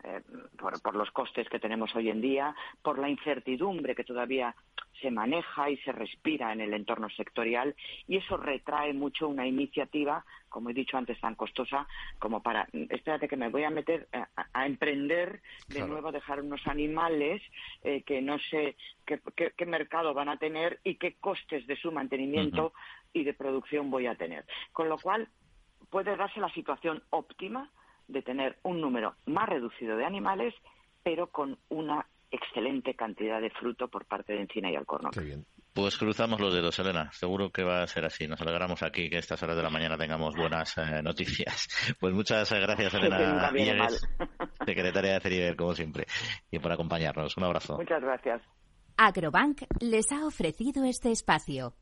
Eh, 0.04 0.22
por, 0.60 0.80
por, 0.82 0.96
los 0.96 1.10
costes 1.10 1.50
que 1.50 1.60
tenemos 1.60 1.96
hoy 1.96 2.10
en 2.10 2.22
día, 2.22 2.56
por 2.84 3.00
la 3.00 3.10
incertidumbre 3.10 3.96
que 3.96 4.04
todavía 4.04 4.56
se 5.02 5.10
maneja 5.10 5.72
y 5.72 5.78
se 5.78 5.92
respira 5.92 6.54
en 6.54 6.62
el 6.62 6.74
entorno 6.74 7.10
sectorial 7.10 7.76
y 8.08 8.18
eso 8.18 8.38
retrae 8.38 8.94
mucho 8.94 9.28
una 9.28 9.48
iniciativa, 9.48 10.24
como 10.50 10.70
he 10.70 10.74
dicho 10.74 10.98
antes, 10.98 11.20
tan 11.20 11.34
costosa 11.34 11.88
como 12.20 12.44
para, 12.44 12.68
espérate 12.90 13.28
que 13.28 13.38
me 13.38 13.50
voy 13.50 13.64
a 13.64 13.72
meter 13.72 14.08
a, 14.14 14.28
a 14.54 14.66
emprender 14.68 15.42
de 15.68 15.76
claro. 15.76 15.88
nuevo, 15.94 16.12
dejar 16.12 16.42
unos 16.42 16.66
animales 16.68 17.42
eh, 17.84 18.04
que 18.04 18.22
no 18.22 18.38
sé 18.38 18.76
qué, 19.06 19.20
qué, 19.36 19.52
qué, 19.58 19.66
mercado 19.66 20.14
van 20.14 20.30
a 20.30 20.38
tener 20.38 20.80
y 20.84 20.96
qué 20.96 21.16
costes 21.16 21.66
de 21.66 21.76
su 21.76 21.92
mantenimiento 21.92 22.68
uh 22.68 22.70
-huh. 22.70 23.10
y 23.14 23.24
de 23.24 23.34
producción 23.34 23.90
voy 23.90 24.06
a 24.06 24.16
tener. 24.16 24.46
Con 24.72 24.90
lo 24.90 24.98
cual, 24.98 25.28
puede 25.90 26.16
darse 26.16 26.40
la 26.40 26.54
situación 26.54 27.02
óptima 27.10 27.72
de 28.08 28.22
tener 28.22 28.58
un 28.64 28.82
número 28.82 29.16
más 29.26 29.50
reducido 29.50 29.98
de 29.98 30.06
animales, 30.06 30.54
pero 31.04 31.28
con 31.28 31.58
una 31.70 32.06
excelente 32.32 32.94
cantidad 32.94 33.42
de 33.42 33.50
fruto 33.50 33.88
por 33.88 34.06
parte 34.06 34.34
de 34.34 34.42
encina 34.42 34.72
y 34.72 34.76
alcornoque. 34.76 35.20
Qué 35.20 35.26
bien. 35.26 35.46
Pues 35.74 35.98
cruzamos 35.98 36.40
los 36.40 36.54
dedos, 36.54 36.80
Elena. 36.80 37.12
Seguro 37.12 37.52
que 37.52 37.64
va 37.64 37.84
a 37.84 37.88
ser 37.88 38.04
así. 38.04 38.28
Nos 38.28 38.42
alegramos 38.42 38.82
aquí 38.82 39.10
que 39.10 39.18
a 39.18 39.20
estas 39.20 39.42
horas 39.44 39.56
de 39.56 39.62
la 39.62 39.70
mañana 39.70 39.96
tengamos 39.96 40.36
buenas 40.36 40.76
eh, 40.78 41.02
noticias. 41.04 41.96
Pues 42.00 42.14
muchas 42.14 42.52
gracias, 42.52 42.94
Elena 42.96 43.52
Villegas, 43.52 44.02
secretaria 44.66 45.14
de 45.14 45.20
Ceriber, 45.20 45.56
como 45.56 45.76
siempre, 45.76 46.06
y 46.50 46.58
por 46.60 46.72
acompañarnos. 46.72 47.38
Un 47.38 47.44
abrazo. 47.44 47.78
Muchas 47.78 48.02
gracias. 48.02 48.42
Agrobank 48.98 49.62
les 49.80 50.12
ha 50.12 50.26
ofrecido 50.26 50.84
este 50.84 51.12
espacio. 51.12 51.76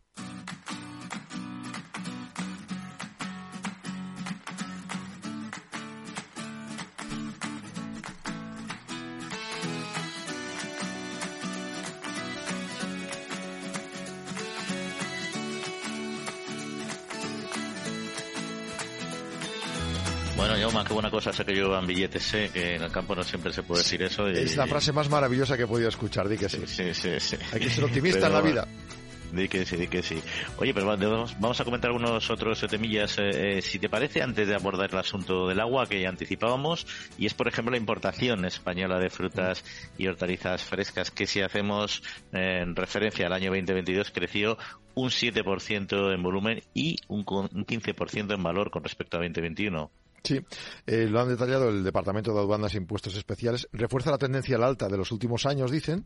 Qué 20.86 20.94
buena 20.94 21.10
cosa 21.10 21.34
sé 21.34 21.44
que 21.46 21.54
llevan 21.54 21.86
billetes, 21.86 22.24
sé 22.24 22.50
que 22.54 22.76
en 22.76 22.84
el 22.84 22.92
campo 22.92 23.16
no 23.16 23.24
siempre 23.24 23.52
se 23.52 23.64
puede 23.64 23.82
decir 23.82 24.02
eso. 24.04 24.30
Y... 24.30 24.38
Es 24.38 24.56
la 24.56 24.68
frase 24.68 24.92
más 24.92 25.10
maravillosa 25.10 25.58
que 25.58 25.64
he 25.64 25.68
podido 25.68 25.90
escuchar, 25.90 26.30
di 26.30 26.38
que 26.38 26.50
sí. 26.50 26.62
Sí, 26.66 26.94
sí, 26.94 27.20
sí. 27.20 27.38
Hay 27.54 27.60
que 27.60 27.70
ser 27.70 27.84
optimista 27.84 28.20
Pero, 28.20 28.28
en 28.28 28.34
la 28.34 28.42
vida. 28.42 28.68
Di 29.32 29.50
que 29.50 29.66
sí, 29.66 29.76
di 29.76 29.88
que 29.88 30.02
sí. 30.02 30.22
Oye, 30.58 30.74
pero 30.74 30.86
vamos, 30.86 31.60
a 31.60 31.66
comentar 31.66 31.90
algunos 31.92 32.30
otros 32.30 32.62
temillas, 32.70 33.18
eh, 33.20 33.62
si 33.62 33.80
te 33.80 33.90
parece, 33.90 34.22
antes 34.22 34.48
de 34.48 34.56
abordar 34.56 34.90
el 34.92 34.98
asunto 34.98 35.48
del 35.48 35.60
agua 35.60 35.88
que 35.88 36.00
ya 36.00 36.10
anticipábamos, 36.10 36.88
y 37.18 37.26
es, 37.26 37.34
por 37.34 37.48
ejemplo, 37.48 37.72
la 37.72 37.78
importación 37.78 38.46
española 38.46 39.00
de 39.00 39.10
frutas 39.10 39.64
y 39.98 40.08
hortalizas 40.08 40.64
frescas, 40.64 41.12
que 41.12 41.28
si 41.28 41.42
hacemos 41.42 42.02
eh, 42.32 42.60
en 42.62 42.76
referencia 42.76 43.26
al 43.26 43.34
año 43.34 43.52
2022 43.52 44.12
creció 44.12 44.58
un 44.94 45.10
7% 45.10 46.14
en 46.14 46.24
volumen 46.24 46.62
y 46.74 46.96
un, 47.08 47.26
un 47.28 47.66
15% 47.66 48.34
en 48.34 48.44
valor 48.44 48.72
con 48.72 48.84
respecto 48.84 49.18
a 49.18 49.22
2021. 49.22 49.92
Sí, 50.26 50.42
eh, 50.88 51.08
lo 51.08 51.22
han 51.22 51.30
detallado 51.30 51.70
el 51.70 51.84
Departamento 51.84 52.34
de 52.34 52.40
Aduanas 52.40 52.74
e 52.74 52.78
Impuestos 52.78 53.16
Especiales. 53.16 53.68
Refuerza 53.72 54.12
la 54.12 54.18
tendencia 54.18 54.56
al 54.56 54.64
alta 54.64 54.88
de 54.88 54.98
los 54.98 55.12
últimos 55.12 55.46
años, 55.46 55.72
dicen. 55.72 56.06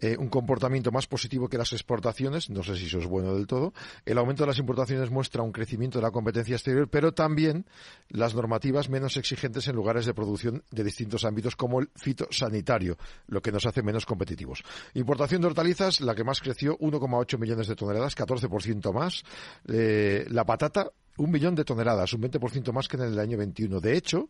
Eh, 0.00 0.16
un 0.16 0.28
comportamiento 0.28 0.92
más 0.92 1.06
positivo 1.06 1.48
que 1.48 1.58
las 1.58 1.72
exportaciones. 1.72 2.50
No 2.50 2.62
sé 2.62 2.76
si 2.76 2.86
eso 2.86 2.98
es 2.98 3.06
bueno 3.06 3.34
del 3.34 3.46
todo. 3.46 3.72
El 4.04 4.18
aumento 4.18 4.44
de 4.44 4.48
las 4.48 4.58
importaciones 4.58 5.10
muestra 5.10 5.42
un 5.42 5.50
crecimiento 5.50 5.98
de 5.98 6.02
la 6.02 6.10
competencia 6.10 6.54
exterior, 6.54 6.88
pero 6.88 7.12
también 7.12 7.66
las 8.08 8.34
normativas 8.34 8.88
menos 8.88 9.16
exigentes 9.16 9.66
en 9.66 9.74
lugares 9.74 10.06
de 10.06 10.14
producción 10.14 10.62
de 10.70 10.84
distintos 10.84 11.24
ámbitos, 11.24 11.56
como 11.56 11.80
el 11.80 11.90
fitosanitario, 11.96 12.96
lo 13.26 13.42
que 13.42 13.50
nos 13.50 13.66
hace 13.66 13.82
menos 13.82 14.06
competitivos. 14.06 14.62
Importación 14.94 15.40
de 15.40 15.48
hortalizas, 15.48 16.00
la 16.00 16.14
que 16.14 16.24
más 16.24 16.40
creció, 16.40 16.78
1,8 16.78 17.38
millones 17.38 17.66
de 17.66 17.74
toneladas, 17.74 18.16
14% 18.16 18.92
más. 18.92 19.24
Eh, 19.66 20.26
la 20.30 20.44
patata, 20.44 20.90
un 21.18 21.30
millón 21.30 21.54
de 21.54 21.64
toneladas, 21.64 22.12
un 22.14 22.22
20% 22.22 22.72
más 22.72 22.88
que 22.88 22.96
en 22.96 23.02
el 23.04 23.18
año 23.18 23.36
21. 23.36 23.80
De 23.80 23.96
hecho, 23.96 24.28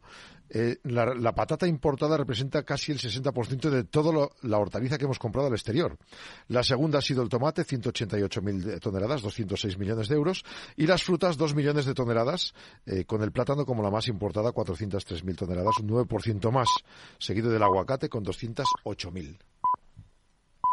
eh, 0.50 0.78
la, 0.84 1.34
patata 1.34 1.66
importada 1.66 2.16
representa 2.16 2.62
casi 2.62 2.92
el 2.92 2.98
60% 2.98 3.70
de 3.70 3.84
toda 3.84 4.30
la 4.42 4.58
hortaliza 4.58 4.98
que 4.98 5.04
hemos 5.04 5.18
comprado 5.18 5.48
al 5.48 5.54
exterior. 5.54 5.96
La 6.48 6.62
segunda 6.62 6.98
ha 6.98 7.02
sido 7.02 7.22
el 7.22 7.28
tomate, 7.28 7.64
188.000 7.64 8.80
toneladas, 8.80 9.22
206 9.22 9.78
millones 9.78 10.08
de 10.08 10.14
euros. 10.14 10.44
Y 10.76 10.86
las 10.86 11.02
frutas, 11.02 11.36
2 11.36 11.54
millones 11.54 11.84
de 11.84 11.94
toneladas, 11.94 12.54
eh, 12.86 13.04
con 13.04 13.22
el 13.22 13.32
plátano 13.32 13.64
como 13.64 13.82
la 13.82 13.90
más 13.90 14.08
importada, 14.08 14.50
403.000 14.52 15.36
toneladas, 15.36 15.78
un 15.80 15.88
9% 15.88 16.50
más, 16.50 16.68
seguido 17.18 17.50
del 17.50 17.62
aguacate 17.62 18.08
con 18.08 18.24
208.000. 18.24 19.38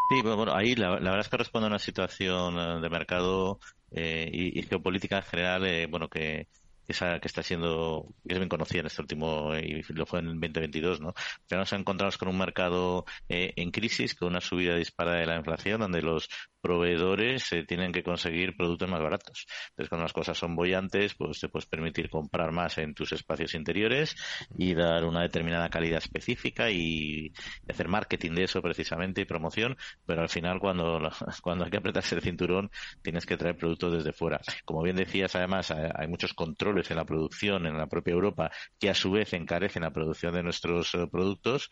Sí, 0.08 0.22
bueno, 0.22 0.54
ahí 0.54 0.76
la, 0.76 0.92
verdad 0.92 1.20
es 1.20 1.30
que 1.30 1.38
responde 1.38 1.66
a 1.66 1.70
una 1.70 1.80
situación 1.80 2.60
eh, 2.60 2.80
de 2.80 2.90
mercado 2.92 3.60
eh, 3.90 4.30
y, 4.32 4.62
geopolítica 4.62 5.18
en 5.18 5.24
general, 5.24 5.66
eh, 5.66 5.88
bueno, 5.88 6.08
que, 6.10 6.48
esa 6.88 7.20
que 7.20 7.28
está 7.28 7.44
siendo, 7.44 8.08
que 8.28 8.34
es 8.34 8.40
bien 8.40 8.50
conocida 8.50 8.82
en 8.82 8.88
este 8.88 9.02
último, 9.02 9.56
y 9.56 9.82
lo 9.94 10.06
fue 10.06 10.20
en 10.20 10.28
el 10.28 10.34
2022, 10.34 11.02
¿no? 11.02 11.14
Ya 11.50 11.58
nos 11.58 11.72
encontramos 11.74 12.18
con 12.18 12.30
un 12.30 12.38
mercado 12.38 13.06
en 13.30 13.72
crisis, 13.72 14.16
con 14.16 14.30
una 14.30 14.42
subida 14.42 14.76
disparada 14.76 15.20
de 15.20 15.26
la 15.26 15.38
inflación, 15.38 15.82
donde 15.82 16.02
los 16.02 16.30
proveedores 16.66 17.54
eh, 17.54 17.64
tienen 17.64 17.92
que 17.92 18.02
conseguir 18.02 18.58
productos 18.58 18.90
más 18.90 19.00
baratos. 19.00 19.46
Entonces, 19.70 19.88
cuando 19.88 20.04
las 20.04 20.14
cosas 20.14 20.36
son 20.36 20.56
bollantes, 20.56 21.14
pues 21.14 21.40
te 21.40 21.48
puedes 21.48 21.68
permitir 21.68 22.10
comprar 22.10 22.52
más 22.52 22.80
en 22.80 22.96
tus 22.96 23.12
espacios 23.12 23.54
interiores 23.54 24.16
y 24.58 24.74
dar 24.74 25.06
una 25.06 25.22
determinada 25.22 25.70
calidad 25.70 26.00
específica 26.00 26.72
y 26.72 27.32
hacer 27.70 27.88
marketing 27.88 28.32
de 28.32 28.46
eso 28.46 28.64
precisamente 28.64 29.22
y 29.22 29.26
promoción, 29.26 29.78
pero 30.08 30.24
al 30.24 30.30
final 30.30 30.60
cuando, 30.60 31.00
cuando 31.44 31.66
hay 31.66 31.70
que 31.70 31.78
apretarse 31.78 32.16
el 32.16 32.24
cinturón 32.24 32.72
tienes 33.04 33.28
que 33.28 33.38
traer 33.38 33.56
productos 33.56 33.94
desde 33.94 34.12
fuera. 34.12 34.42
Como 34.66 34.82
bien 34.82 34.96
decías, 34.96 35.36
además 35.36 35.70
hay 35.70 36.08
muchos 36.08 36.34
controles 36.34 36.75
en 36.90 36.98
la 36.98 37.06
producción 37.06 37.66
en 37.66 37.78
la 37.78 37.88
propia 37.88 38.14
Europa 38.14 38.52
que 38.80 38.90
a 38.90 38.96
su 38.96 39.12
vez 39.12 39.34
encarecen 39.34 39.84
la 39.84 39.92
producción 39.94 40.34
de 40.34 40.44
nuestros 40.44 40.94
eh, 40.96 41.08
productos 41.12 41.70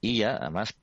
y 0.00 0.18
ya 0.18 0.36
además 0.36 0.74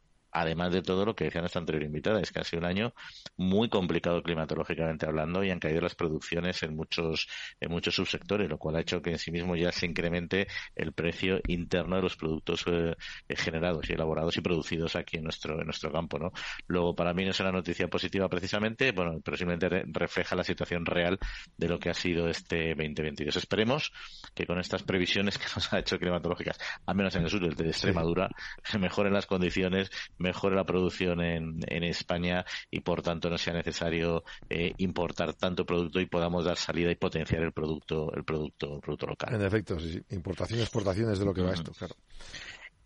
además 0.41 0.71
de 0.73 0.81
todo 0.81 1.05
lo 1.05 1.15
que 1.15 1.25
decía 1.25 1.41
nuestra 1.41 1.59
anterior 1.59 1.83
invitada, 1.83 2.21
es 2.21 2.31
que 2.31 2.39
ha 2.39 2.43
sido 2.43 2.59
un 2.59 2.65
año 2.65 2.93
muy 3.35 3.69
complicado 3.69 4.21
climatológicamente 4.21 5.05
hablando 5.05 5.43
y 5.43 5.51
han 5.51 5.59
caído 5.59 5.81
las 5.81 5.95
producciones 5.95 6.61
en 6.63 6.75
muchos, 6.75 7.27
en 7.59 7.71
muchos 7.71 7.95
subsectores, 7.95 8.49
lo 8.49 8.57
cual 8.57 8.75
ha 8.75 8.81
hecho 8.81 9.01
que 9.01 9.11
en 9.11 9.19
sí 9.19 9.31
mismo 9.31 9.55
ya 9.55 9.71
se 9.71 9.85
incremente 9.85 10.47
el 10.75 10.93
precio 10.93 11.39
interno 11.47 11.95
de 11.95 12.01
los 12.01 12.15
productos 12.15 12.65
eh, 12.67 12.95
generados 13.29 13.89
y 13.89 13.93
elaborados 13.93 14.37
y 14.37 14.41
producidos 14.41 14.95
aquí 14.95 15.17
en 15.17 15.23
nuestro, 15.23 15.59
en 15.59 15.65
nuestro 15.65 15.91
campo, 15.91 16.19
¿no? 16.19 16.31
Luego, 16.67 16.95
para 16.95 17.13
mí 17.13 17.23
no 17.25 17.31
es 17.31 17.39
una 17.39 17.51
noticia 17.51 17.87
positiva 17.87 18.29
precisamente, 18.29 18.91
bueno, 18.91 19.19
pero 19.23 19.37
simplemente 19.37 19.83
refleja 19.87 20.35
la 20.35 20.43
situación 20.43 20.85
real 20.85 21.19
de 21.57 21.67
lo 21.67 21.79
que 21.79 21.89
ha 21.89 21.93
sido 21.93 22.27
este 22.27 22.69
2022. 22.69 23.35
Esperemos 23.35 23.91
que 24.33 24.45
con 24.45 24.59
estas 24.59 24.83
previsiones 24.83 25.37
que 25.37 25.45
nos 25.55 25.71
ha 25.73 25.79
hecho 25.79 25.97
climatológicas, 25.97 26.57
al 26.85 26.95
menos 26.95 27.15
en 27.15 27.23
el 27.23 27.29
sur 27.29 27.55
de 27.55 27.67
Extremadura, 27.67 28.29
se 28.63 28.79
mejoren 28.79 29.13
las 29.13 29.25
condiciones, 29.25 29.89
mejore 30.27 30.55
la 30.55 30.65
producción 30.65 31.21
en, 31.21 31.59
en 31.67 31.83
España 31.83 32.45
y 32.69 32.81
por 32.81 33.01
tanto 33.01 33.29
no 33.29 33.37
sea 33.37 33.53
necesario 33.53 34.23
eh, 34.49 34.73
importar 34.77 35.33
tanto 35.33 35.65
producto 35.65 35.99
y 35.99 36.05
podamos 36.05 36.45
dar 36.45 36.57
salida 36.57 36.91
y 36.91 36.95
potenciar 36.95 37.43
el 37.43 37.51
producto 37.51 38.11
el 38.13 38.23
producto 38.23 38.75
el 38.75 38.81
producto 38.81 39.07
local. 39.07 39.33
En 39.33 39.41
efecto, 39.41 39.79
sí, 39.79 40.01
importación 40.09 40.59
y 40.59 40.63
exportación 40.63 41.11
es 41.11 41.19
de 41.19 41.25
lo 41.25 41.33
que 41.33 41.41
va 41.41 41.53
esto, 41.53 41.71
claro. 41.71 41.95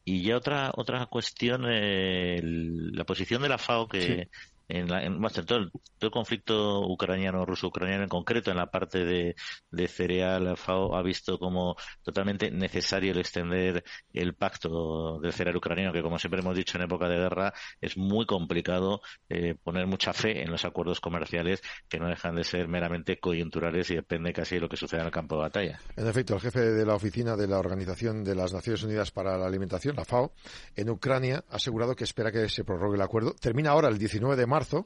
Y 0.04 0.24
ya 0.24 0.38
otra 0.38 0.72
otra 0.76 1.06
cuestión, 1.06 1.66
eh, 1.68 2.40
la 2.44 3.04
posición 3.04 3.42
de 3.42 3.50
la 3.50 3.58
FAO 3.58 3.88
que, 3.88 4.30
en, 4.72 4.90
la, 4.90 5.04
en 5.04 5.22
todo, 5.46 5.60
el, 5.60 6.12
conflicto 6.12 6.82
ucraniano, 6.88 7.46
ruso-ucraniano 7.46 8.04
en 8.04 8.10
concreto, 8.10 8.52
en 8.52 8.58
la 8.58 8.72
parte 8.72 9.04
de, 9.04 9.36
de 9.70 9.88
cereal, 9.88 10.56
FAO 10.56 10.96
ha 10.96 11.02
visto 11.02 11.38
como 11.38 11.76
totalmente 12.04 12.50
necesario 12.52 13.12
el 13.12 13.20
extender 13.20 13.84
el 14.14 14.34
pacto 14.34 15.20
del 15.20 15.34
cereal 15.34 15.58
ucraniano, 15.58 15.92
que 15.92 16.02
como 16.02 16.18
siempre 16.18 16.40
hemos 16.40 16.56
dicho 16.56 16.78
en 16.78 16.86
época 16.86 17.10
de 17.10 17.18
guerra, 17.18 17.54
es 17.82 17.98
muy 17.98 18.26
complicado 18.26 19.02
eh, 19.30 19.56
poner 19.62 19.88
mucha 19.88 20.14
fe 20.14 20.42
en 20.42 20.52
los 20.52 20.64
acuerdos 20.64 21.02
comerciales 21.02 21.62
que 21.90 22.00
no 22.00 22.08
dejan 22.08 22.36
de 22.36 22.46
ser 22.46 22.68
meramente 22.68 23.20
coyunturales 23.20 23.90
y 23.92 23.96
depende 23.96 24.32
casi 24.32 24.56
de 24.56 24.62
lo 24.62 24.70
que 24.70 24.78
suceda 24.78 25.02
en 25.02 25.08
el 25.08 25.12
campo 25.12 25.36
de 25.36 25.42
batalla. 25.42 25.80
En 25.98 26.08
efecto, 26.08 26.36
el 26.36 26.42
jefe 26.42 26.62
de 26.62 26.86
la 26.86 26.96
oficina 26.96 27.36
de 27.36 27.48
la 27.48 27.60
Organización 27.60 28.24
de 28.24 28.36
las 28.36 28.54
Naciones 28.54 28.84
Unidas 28.84 29.12
para 29.12 29.38
la 29.38 29.48
Alimentación, 29.48 29.96
la 29.98 30.06
FAO, 30.06 30.32
en 30.76 30.90
Ucrania 30.90 31.44
ha 31.50 31.58
asegurado 31.58 31.96
que 31.96 32.06
espera 32.06 32.32
que 32.32 32.48
se 32.48 32.64
prorrogue 32.64 32.96
el 32.96 33.02
acuerdo. 33.02 33.34
Termina 33.34 33.72
ahora 33.72 33.90
el 33.90 33.98
19 33.98 34.36
de 34.36 34.48
marzo 34.48 34.61
marzo 34.62 34.86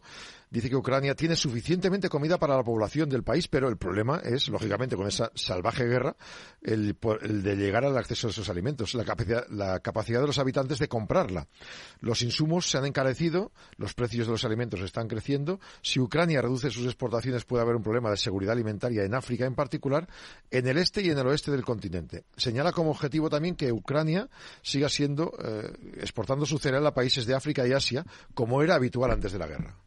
dice 0.56 0.70
que 0.70 0.78
Ucrania 0.78 1.16
tiene 1.16 1.36
suficientemente 1.36 2.08
comida 2.08 2.38
para 2.38 2.56
la 2.56 2.64
población 2.64 3.10
del 3.10 3.24
país, 3.24 3.50
pero 3.50 3.68
el 3.68 3.76
problema 3.76 4.22
es, 4.24 4.48
lógicamente, 4.48 4.96
con 4.96 5.06
esa 5.06 5.30
salvaje 5.36 5.84
guerra, 5.84 6.16
el, 6.62 6.98
de 6.98 7.56
llegar 7.58 7.84
al 7.84 7.98
acceso 7.98 8.28
a 8.28 8.30
esos 8.30 8.48
alimentos, 8.48 8.94
la 8.94 9.04
capacidad, 9.04 9.46
la 9.50 9.82
capacidad 9.82 10.22
de 10.22 10.28
los 10.28 10.40
habitantes 10.40 10.80
de 10.80 10.88
comprarla. 10.88 11.50
Los 12.00 12.22
insumos 12.22 12.70
se 12.70 12.78
han 12.78 12.86
encarecido, 12.86 13.52
los 13.76 13.94
precios 13.94 14.28
de 14.28 14.32
los 14.32 14.46
alimentos 14.46 14.80
están 14.80 15.10
creciendo. 15.10 15.60
Si 15.82 16.00
Ucrania 16.00 16.42
reduce 16.42 16.70
sus 16.70 16.86
exportaciones, 16.86 17.44
puede 17.44 17.62
haber 17.64 17.76
un 17.76 17.84
problema 17.84 18.10
de 18.10 18.16
seguridad 18.16 18.54
alimentaria 18.54 19.04
en 19.04 19.14
África 19.14 19.46
en 19.46 19.56
particular, 19.56 20.08
en 20.52 20.68
el 20.68 20.78
este 20.78 21.02
y 21.02 21.10
en 21.10 21.18
el 21.18 21.28
oeste 21.28 21.52
del 21.52 21.66
continente. 21.66 22.24
Señala 22.38 22.72
como 22.72 22.92
objetivo 22.92 23.30
también 23.30 23.56
que 23.56 23.74
Ucrania 23.74 24.30
siga 24.62 24.88
siendo 24.88 25.34
eh, 25.44 25.74
exportando 25.98 26.46
su 26.46 26.60
cereal 26.60 26.88
a 26.88 26.94
países 26.94 27.26
de 27.26 27.36
África 27.36 27.68
y 27.68 27.74
Asia, 27.74 28.06
como 28.34 28.64
era 28.64 28.76
habitual 28.76 29.12
antes 29.12 29.34
de 29.34 29.40
la 29.40 29.48
guerra. 29.48 29.85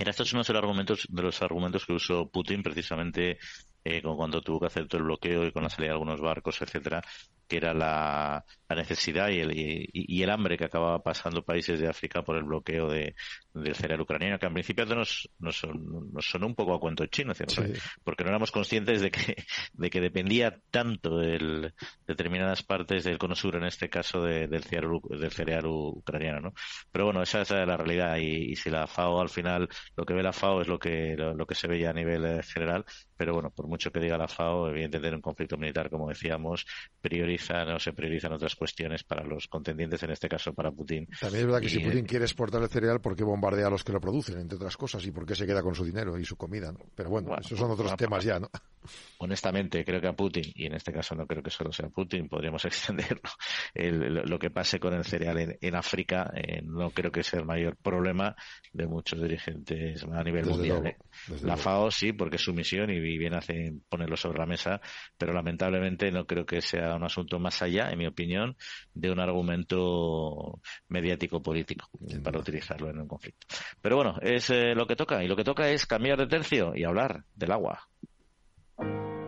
Mira, 0.00 0.12
estos 0.12 0.30
son 0.30 0.38
los 0.38 0.48
argumentos, 0.48 1.06
de 1.10 1.22
los 1.22 1.42
argumentos 1.42 1.84
que 1.84 1.92
usó 1.92 2.30
Putin 2.30 2.62
precisamente 2.62 3.38
eh, 3.84 4.00
cuando 4.02 4.40
tuvo 4.40 4.60
que 4.60 4.66
hacer 4.68 4.88
todo 4.88 4.98
el 4.98 5.04
bloqueo 5.04 5.44
y 5.44 5.52
con 5.52 5.62
la 5.62 5.68
salida 5.68 5.88
de 5.88 5.92
algunos 5.92 6.22
barcos, 6.22 6.62
etcétera, 6.62 7.02
que 7.46 7.58
era 7.58 7.74
la, 7.74 8.42
necesidad 8.74 9.28
y 9.28 9.40
el, 9.40 9.52
y, 9.52 10.22
el, 10.22 10.30
hambre 10.30 10.56
que 10.56 10.64
acababa 10.64 11.02
pasando 11.02 11.44
países 11.44 11.80
de 11.80 11.88
África 11.88 12.22
por 12.22 12.36
el 12.36 12.44
bloqueo 12.44 12.88
de, 12.88 13.14
del 13.54 13.74
cereal 13.74 14.00
ucraniano, 14.00 14.38
que 14.38 14.46
al 14.46 14.52
principio 14.52 14.86
nos, 14.86 15.28
nos, 15.38 15.62
nos 15.64 16.24
sonó 16.24 16.46
un 16.46 16.54
poco 16.54 16.74
a 16.74 16.80
cuento 16.80 17.06
chino, 17.06 17.34
¿cierto? 17.34 17.62
porque 18.04 18.24
no 18.24 18.30
éramos 18.30 18.50
conscientes 18.50 19.00
de 19.00 19.10
que, 19.10 19.36
de 19.72 19.90
que 19.90 20.00
dependía 20.00 20.60
tanto 20.70 21.18
de 21.18 21.72
determinadas 22.06 22.62
partes 22.62 23.04
del 23.04 23.18
cono 23.18 23.34
sur, 23.34 23.56
en 23.56 23.64
este 23.64 23.88
caso 23.88 24.22
del, 24.22 24.62
cereal, 24.62 25.00
del 25.08 25.32
cereal 25.32 25.66
ucraniano, 25.66 26.40
¿no? 26.40 26.54
Pero 26.92 27.06
bueno, 27.06 27.22
esa 27.22 27.42
es 27.42 27.50
la 27.50 27.76
realidad 27.76 28.16
y, 28.16 28.56
si 28.56 28.70
la 28.70 28.86
FAO 28.86 29.20
al 29.20 29.28
final, 29.28 29.68
lo 29.96 30.04
que 30.04 30.14
ve 30.14 30.22
la 30.22 30.32
FAO 30.32 30.62
es 30.62 30.68
lo 30.68 30.78
que, 30.78 31.16
lo, 31.16 31.46
que 31.46 31.54
se 31.54 31.68
ve 31.68 31.78
ya 31.78 31.90
a 31.90 31.94
nivel 31.94 32.24
eh, 32.24 32.42
general, 32.42 32.84
pero 33.16 33.34
bueno, 33.34 33.50
por 33.50 33.66
mucho 33.66 33.90
que 33.90 34.00
diga 34.00 34.16
la 34.16 34.28
FAO, 34.28 34.68
evidentemente 34.68 35.08
en 35.08 35.14
un 35.16 35.20
conflicto 35.20 35.56
militar, 35.56 35.90
como 35.90 36.08
decíamos, 36.08 36.66
prioriza 37.00 37.64
no 37.64 37.78
se 37.78 37.92
priorizan 37.92 38.32
otras 38.32 38.56
cuestiones 38.60 39.04
para 39.04 39.24
los 39.24 39.48
contendientes, 39.48 40.02
en 40.02 40.10
este 40.10 40.28
caso 40.28 40.52
para 40.52 40.70
Putin. 40.70 41.08
También 41.18 41.40
es 41.40 41.46
verdad 41.46 41.62
que 41.62 41.70
si 41.70 41.78
Putin 41.78 42.04
quiere 42.04 42.26
exportar 42.26 42.60
el 42.60 42.68
cereal, 42.68 43.00
¿por 43.00 43.16
qué 43.16 43.24
bombardea 43.24 43.68
a 43.68 43.70
los 43.70 43.82
que 43.82 43.90
lo 43.90 44.00
producen, 44.02 44.38
entre 44.38 44.56
otras 44.56 44.76
cosas? 44.76 45.02
¿Y 45.06 45.12
por 45.12 45.24
qué 45.24 45.34
se 45.34 45.46
queda 45.46 45.62
con 45.62 45.74
su 45.74 45.82
dinero 45.82 46.18
y 46.18 46.26
su 46.26 46.36
comida? 46.36 46.74
Pero 46.94 47.08
bueno, 47.08 47.34
esos 47.40 47.58
son 47.58 47.70
otros 47.70 47.96
temas 47.96 48.22
ya, 48.22 48.38
¿no? 48.38 48.50
Honestamente, 49.18 49.82
creo 49.82 49.98
que 49.98 50.08
a 50.08 50.12
Putin, 50.12 50.44
y 50.54 50.66
en 50.66 50.74
este 50.74 50.92
caso 50.92 51.14
no 51.14 51.26
creo 51.26 51.42
que 51.42 51.50
solo 51.50 51.72
sea 51.72 51.88
Putin, 51.88 52.28
podríamos 52.28 52.62
extenderlo, 52.66 53.30
lo 53.74 54.38
que 54.38 54.50
pase 54.50 54.78
con 54.78 54.92
el 54.92 55.04
cereal 55.04 55.56
en, 55.58 55.74
África 55.74 56.30
eh, 56.34 56.60
no 56.62 56.90
creo 56.90 57.10
que 57.10 57.22
sea 57.22 57.40
el 57.40 57.46
mayor 57.46 57.76
problema 57.76 58.36
de 58.74 58.86
muchos 58.86 59.22
dirigentes 59.22 60.04
a 60.04 60.22
nivel 60.22 60.44
mundial. 60.44 60.86
¿eh? 60.86 60.96
La 61.42 61.56
FAO 61.56 61.90
sí, 61.90 62.12
porque 62.12 62.36
es 62.36 62.42
su 62.42 62.52
misión 62.52 62.90
y 62.90 63.00
bien 63.00 63.34
hace 63.34 63.72
ponerlo 63.88 64.16
sobre 64.18 64.38
la 64.38 64.46
mesa, 64.46 64.82
pero 65.16 65.32
lamentablemente 65.32 66.10
no 66.10 66.26
creo 66.26 66.44
que 66.44 66.60
sea 66.60 66.96
un 66.96 67.04
asunto 67.04 67.38
más 67.38 67.62
allá, 67.62 67.90
en 67.90 67.98
mi 67.98 68.06
opinión, 68.06 68.49
de 68.94 69.10
un 69.10 69.20
argumento 69.20 70.60
mediático 70.88 71.42
político 71.42 71.88
para 72.22 72.38
utilizarlo 72.38 72.90
en 72.90 73.00
un 73.00 73.08
conflicto. 73.08 73.46
Pero 73.80 73.96
bueno, 73.96 74.16
es 74.20 74.50
eh, 74.50 74.74
lo 74.74 74.86
que 74.86 74.96
toca 74.96 75.22
y 75.22 75.28
lo 75.28 75.36
que 75.36 75.44
toca 75.44 75.68
es 75.70 75.86
cambiar 75.86 76.18
de 76.18 76.26
tercio 76.26 76.72
y 76.74 76.84
hablar 76.84 77.24
del 77.34 77.52
agua. 77.52 77.88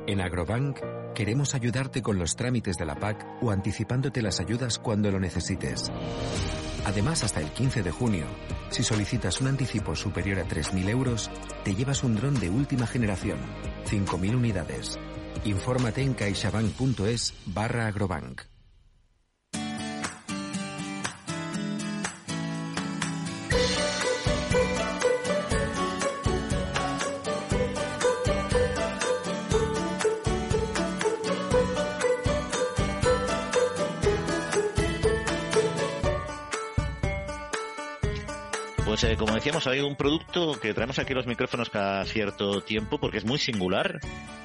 En 0.07 0.21
Agrobank 0.21 0.81
queremos 1.15 1.55
ayudarte 1.55 2.03
con 2.03 2.19
los 2.19 2.35
trámites 2.37 2.77
de 2.77 2.87
la 2.87 2.97
PAC 2.97 3.43
o 3.43 3.51
anticipándote 3.51 4.23
las 4.23 4.41
ayudas 4.41 4.79
cuando 4.79 5.11
lo 5.11 5.21
necesites. 5.21 5.93
Además, 6.85 7.23
hasta 7.23 7.41
el 7.41 7.51
15 7.51 7.85
de 7.85 7.93
junio, 7.93 8.27
si 8.71 8.83
solicitas 8.83 9.41
un 9.41 9.47
anticipo 9.47 9.95
superior 9.95 10.41
a 10.41 10.45
3.000 10.45 10.89
euros, 10.89 11.31
te 11.63 11.77
llevas 11.77 12.03
un 12.03 12.17
dron 12.17 12.41
de 12.41 12.51
última 12.51 12.89
generación, 12.89 13.39
5.000 13.85 14.35
unidades 14.35 14.99
Infórmate 15.45 16.03
en 16.03 16.15
caixabank.es 16.15 17.35
barra 17.47 17.89
agrobank. 17.89 18.52
Pues 39.03 39.15
eh, 39.15 39.17
como 39.17 39.35
decíamos, 39.35 39.67
hay 39.67 39.81
un 39.81 39.97
producto 39.97 40.61
que 40.61 40.75
traemos 40.75 41.01
aquí 41.01 41.13
los 41.13 41.27
micrófonos 41.27 41.71
cada 41.71 42.05
cierto 42.05 42.61
tiempo 42.61 42.99
porque 43.01 43.19
es 43.19 43.25
muy 43.25 43.41
singular 43.41 43.99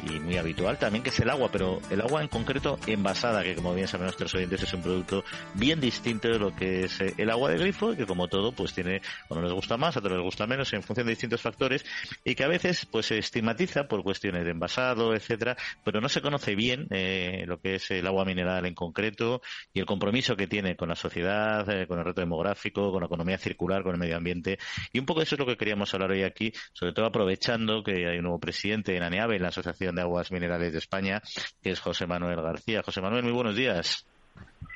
y 0.03 0.19
muy 0.19 0.37
habitual 0.37 0.79
también, 0.79 1.03
que 1.03 1.09
es 1.09 1.19
el 1.19 1.29
agua, 1.29 1.49
pero 1.51 1.79
el 1.91 2.01
agua 2.01 2.23
en 2.23 2.27
concreto 2.27 2.79
envasada, 2.87 3.43
que 3.43 3.53
como 3.53 3.75
bien 3.75 3.87
saben 3.87 4.05
nuestros 4.05 4.33
oyentes 4.33 4.63
es 4.63 4.73
un 4.73 4.81
producto 4.81 5.23
bien 5.53 5.79
distinto 5.79 6.27
de 6.29 6.39
lo 6.39 6.55
que 6.55 6.85
es 6.85 7.01
eh, 7.01 7.13
el 7.17 7.29
agua 7.29 7.51
de 7.51 7.59
grifo 7.59 7.95
que 7.95 8.07
como 8.07 8.29
todo 8.29 8.51
pues 8.51 8.73
tiene, 8.73 9.01
uno 9.29 9.43
les 9.43 9.53
gusta 9.53 9.77
más, 9.77 9.95
a 9.95 9.99
otros 9.99 10.13
les 10.13 10.23
gusta 10.23 10.47
menos 10.47 10.73
en 10.73 10.81
función 10.81 11.05
de 11.05 11.11
distintos 11.11 11.41
factores 11.41 11.85
y 12.23 12.33
que 12.33 12.43
a 12.43 12.47
veces 12.47 12.87
pues 12.87 13.05
se 13.05 13.19
estigmatiza 13.19 13.87
por 13.87 14.01
cuestiones 14.01 14.43
de 14.43 14.51
envasado, 14.51 15.13
etcétera, 15.13 15.55
pero 15.83 16.01
no 16.01 16.09
se 16.09 16.21
conoce 16.21 16.55
bien 16.55 16.87
eh, 16.89 17.43
lo 17.45 17.59
que 17.59 17.75
es 17.75 17.91
el 17.91 18.07
agua 18.07 18.25
mineral 18.25 18.65
en 18.65 18.73
concreto 18.73 19.41
y 19.71 19.81
el 19.81 19.85
compromiso 19.85 20.35
que 20.35 20.47
tiene 20.47 20.75
con 20.75 20.89
la 20.89 20.95
sociedad, 20.95 21.63
con 21.87 21.99
el 21.99 22.05
reto 22.05 22.21
demográfico, 22.21 22.91
con 22.91 23.01
la 23.01 23.05
economía 23.05 23.37
circular, 23.37 23.83
con 23.83 23.93
el 23.93 23.99
medio 23.99 24.17
ambiente 24.17 24.46
y 24.93 24.99
un 24.99 25.05
poco 25.05 25.19
de 25.19 25.25
eso 25.25 25.35
es 25.35 25.39
lo 25.39 25.45
que 25.45 25.57
queríamos 25.57 25.93
hablar 25.93 26.11
hoy 26.11 26.23
aquí, 26.23 26.53
sobre 26.73 26.93
todo 26.93 27.05
aprovechando 27.05 27.83
que 27.83 28.07
hay 28.07 28.17
un 28.17 28.23
nuevo 28.23 28.39
presidente 28.39 28.95
en 28.95 29.03
ANEAVE, 29.03 29.35
en 29.35 29.41
la 29.41 29.49
Asociación 29.49 29.95
de 29.95 30.01
Aguas 30.01 30.31
Minerales 30.31 30.71
de 30.71 30.79
España, 30.79 31.21
que 31.61 31.71
es 31.71 31.79
José 31.79 32.07
Manuel 32.07 32.41
García. 32.41 32.81
José 32.83 33.01
Manuel, 33.01 33.23
muy 33.23 33.33
buenos 33.33 33.55
días. 33.55 34.07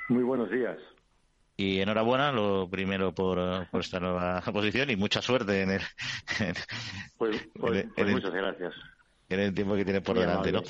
Muy 0.10 0.24
buenos 0.24 0.50
días. 0.52 0.78
Y 1.58 1.80
enhorabuena, 1.80 2.32
lo 2.32 2.68
primero, 2.70 3.14
por, 3.14 3.68
esta 3.74 4.00
nueva 4.00 4.42
posición 4.54 4.90
y 4.90 4.96
mucha 4.96 5.22
suerte 5.22 5.62
en 5.62 5.72
el. 5.72 5.82
pues, 7.18 7.48
pues, 7.54 7.86
pues 7.96 8.12
muchas 8.12 8.34
gracias. 8.34 8.74
En 9.32 9.40
el 9.40 9.54
tiempo 9.54 9.76
que 9.76 9.86
tiene 9.86 10.02
por 10.02 10.20
delante, 10.20 10.52
¿no? 10.52 10.62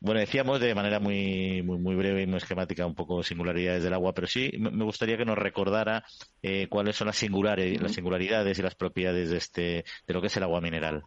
Bueno, 0.00 0.20
decíamos 0.20 0.60
de 0.60 0.74
manera 0.74 0.98
muy, 0.98 1.62
muy, 1.62 1.78
muy 1.78 1.94
breve 1.94 2.22
y 2.22 2.26
muy 2.26 2.38
esquemática 2.38 2.86
un 2.86 2.94
poco 2.94 3.22
singularidades 3.22 3.82
del 3.82 3.92
agua, 3.92 4.14
pero 4.14 4.26
sí 4.26 4.50
me 4.58 4.84
gustaría 4.84 5.16
que 5.16 5.26
nos 5.26 5.36
recordara 5.36 6.04
eh, 6.42 6.68
cuáles 6.68 6.96
son 6.96 7.06
las, 7.06 7.16
singulares, 7.16 7.80
las 7.80 7.92
singularidades 7.92 8.58
y 8.58 8.62
las 8.62 8.74
propiedades 8.74 9.30
de, 9.30 9.36
este, 9.36 9.84
de 10.06 10.14
lo 10.14 10.20
que 10.20 10.28
es 10.28 10.36
el 10.38 10.42
agua 10.42 10.60
mineral. 10.60 11.04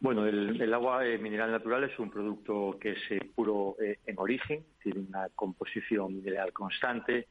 Bueno, 0.00 0.26
el, 0.26 0.74
agua 0.74 1.06
eh, 1.06 1.16
mineral 1.16 1.50
natural 1.50 1.84
es 1.84 1.98
un 1.98 2.10
producto 2.10 2.78
que 2.78 2.92
es 2.92 2.98
eh, 3.10 3.20
puro 3.34 3.76
en 3.78 4.18
origen, 4.18 4.64
tiene 4.82 5.00
una 5.00 5.28
composición 5.34 6.16
mineral 6.16 6.52
constante, 6.52 7.28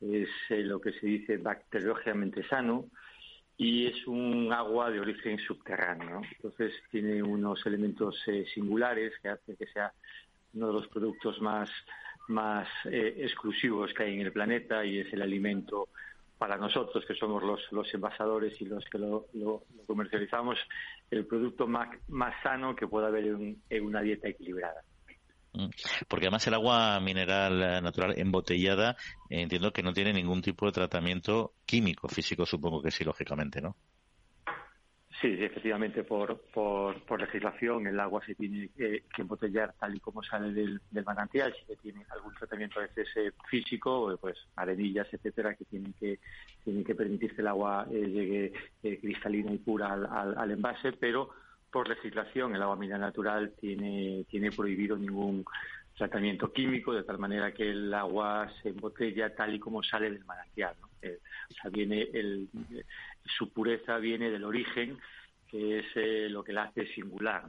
es 0.00 0.28
lo 0.50 0.80
que 0.80 0.92
se 0.92 1.06
dice 1.06 1.38
bacteriológicamente 1.38 2.46
sano, 2.46 2.86
y 3.58 3.86
es 3.86 4.06
un 4.06 4.52
agua 4.52 4.90
de 4.90 5.00
origen 5.00 5.38
subterráneo. 5.38 6.22
Entonces 6.36 6.74
tiene 6.90 7.22
unos 7.22 7.64
elementos 7.66 8.16
eh, 8.26 8.44
singulares 8.52 9.14
que 9.22 9.28
hace 9.30 9.56
que 9.56 9.66
sea 9.66 9.92
uno 10.54 10.68
de 10.68 10.72
los 10.72 10.88
productos 10.88 11.40
más, 11.40 11.70
más 12.28 12.68
eh, 12.84 13.14
exclusivos 13.18 13.92
que 13.94 14.04
hay 14.04 14.14
en 14.14 14.20
el 14.20 14.32
planeta 14.32 14.84
y 14.84 14.98
es 14.98 15.12
el 15.12 15.22
alimento 15.22 15.88
para 16.38 16.58
nosotros, 16.58 17.04
que 17.06 17.14
somos 17.14 17.42
los, 17.42 17.60
los 17.72 17.92
envasadores 17.94 18.60
y 18.60 18.66
los 18.66 18.84
que 18.84 18.98
lo, 18.98 19.26
comercializamos, 19.86 20.58
el 21.10 21.24
producto 21.24 21.66
más, 21.66 21.88
más, 22.08 22.34
sano 22.42 22.76
que 22.76 22.86
pueda 22.86 23.06
haber 23.06 23.24
en 23.24 23.84
una 23.84 24.02
dieta 24.02 24.28
equilibrada. 24.28 24.82
Mm. 25.56 25.70
Porque 26.08 26.26
además 26.26 26.46
el 26.46 26.54
agua 26.54 27.00
mineral 27.00 27.62
eh, 27.62 27.80
natural 27.80 28.14
embotellada 28.18 28.96
eh, 29.30 29.40
entiendo 29.40 29.72
que 29.72 29.82
no 29.82 29.92
tiene 29.92 30.12
ningún 30.12 30.42
tipo 30.42 30.66
de 30.66 30.72
tratamiento 30.72 31.54
químico, 31.64 32.08
físico 32.08 32.44
supongo 32.44 32.82
que 32.82 32.90
sí, 32.90 33.04
lógicamente, 33.04 33.60
¿no? 33.60 33.74
Sí, 35.18 35.28
efectivamente, 35.28 36.04
por, 36.04 36.38
por, 36.52 37.18
legislación 37.18 37.86
el 37.86 37.98
agua 37.98 38.22
se 38.26 38.34
tiene 38.34 38.68
que, 38.76 39.02
embotellar 39.16 39.72
tal 39.80 39.96
y 39.96 40.00
como 40.00 40.22
sale 40.22 40.52
del, 40.52 40.78
manantial. 41.06 41.54
Si 41.54 41.74
tiene 41.76 42.04
algún 42.10 42.34
tratamiento 42.34 42.80
a 42.80 42.82
veces 42.82 43.08
eh, 43.16 43.32
físico, 43.48 44.14
pues 44.20 44.36
arenillas, 44.56 45.08
etcétera, 45.10 45.54
que 45.54 45.64
tienen 45.64 45.94
que 45.94 46.18
tienen 46.62 46.84
que 46.84 46.94
permitir 46.94 47.34
que 47.34 47.40
el 47.40 47.46
agua 47.46 47.86
llegue 47.88 48.52
cristalina 48.82 49.52
y 49.52 49.58
pura 49.58 49.94
al, 49.94 50.36
al 50.36 50.50
envase, 50.50 50.92
pero 50.92 51.30
por 51.76 51.90
legislación 51.90 52.56
el 52.56 52.62
agua 52.62 52.76
mineral 52.76 53.02
natural 53.02 53.52
tiene, 53.60 54.24
tiene 54.30 54.50
prohibido 54.50 54.96
ningún 54.96 55.44
tratamiento 55.94 56.50
químico, 56.50 56.94
de 56.94 57.02
tal 57.02 57.18
manera 57.18 57.52
que 57.52 57.68
el 57.68 57.92
agua 57.92 58.50
se 58.62 58.70
embotella 58.70 59.34
tal 59.34 59.54
y 59.54 59.58
como 59.58 59.82
sale 59.82 60.10
del 60.10 60.24
manantial. 60.24 60.74
Eh, 61.02 61.18
o 61.50 61.52
sea, 61.52 61.70
viene 61.70 62.08
su 63.24 63.52
pureza 63.52 63.98
viene 63.98 64.30
del 64.30 64.44
origen, 64.44 64.96
que 65.50 65.80
es 65.80 65.86
eh, 65.96 66.28
lo 66.30 66.42
que 66.42 66.54
la 66.54 66.62
hace 66.62 66.86
singular. 66.94 67.44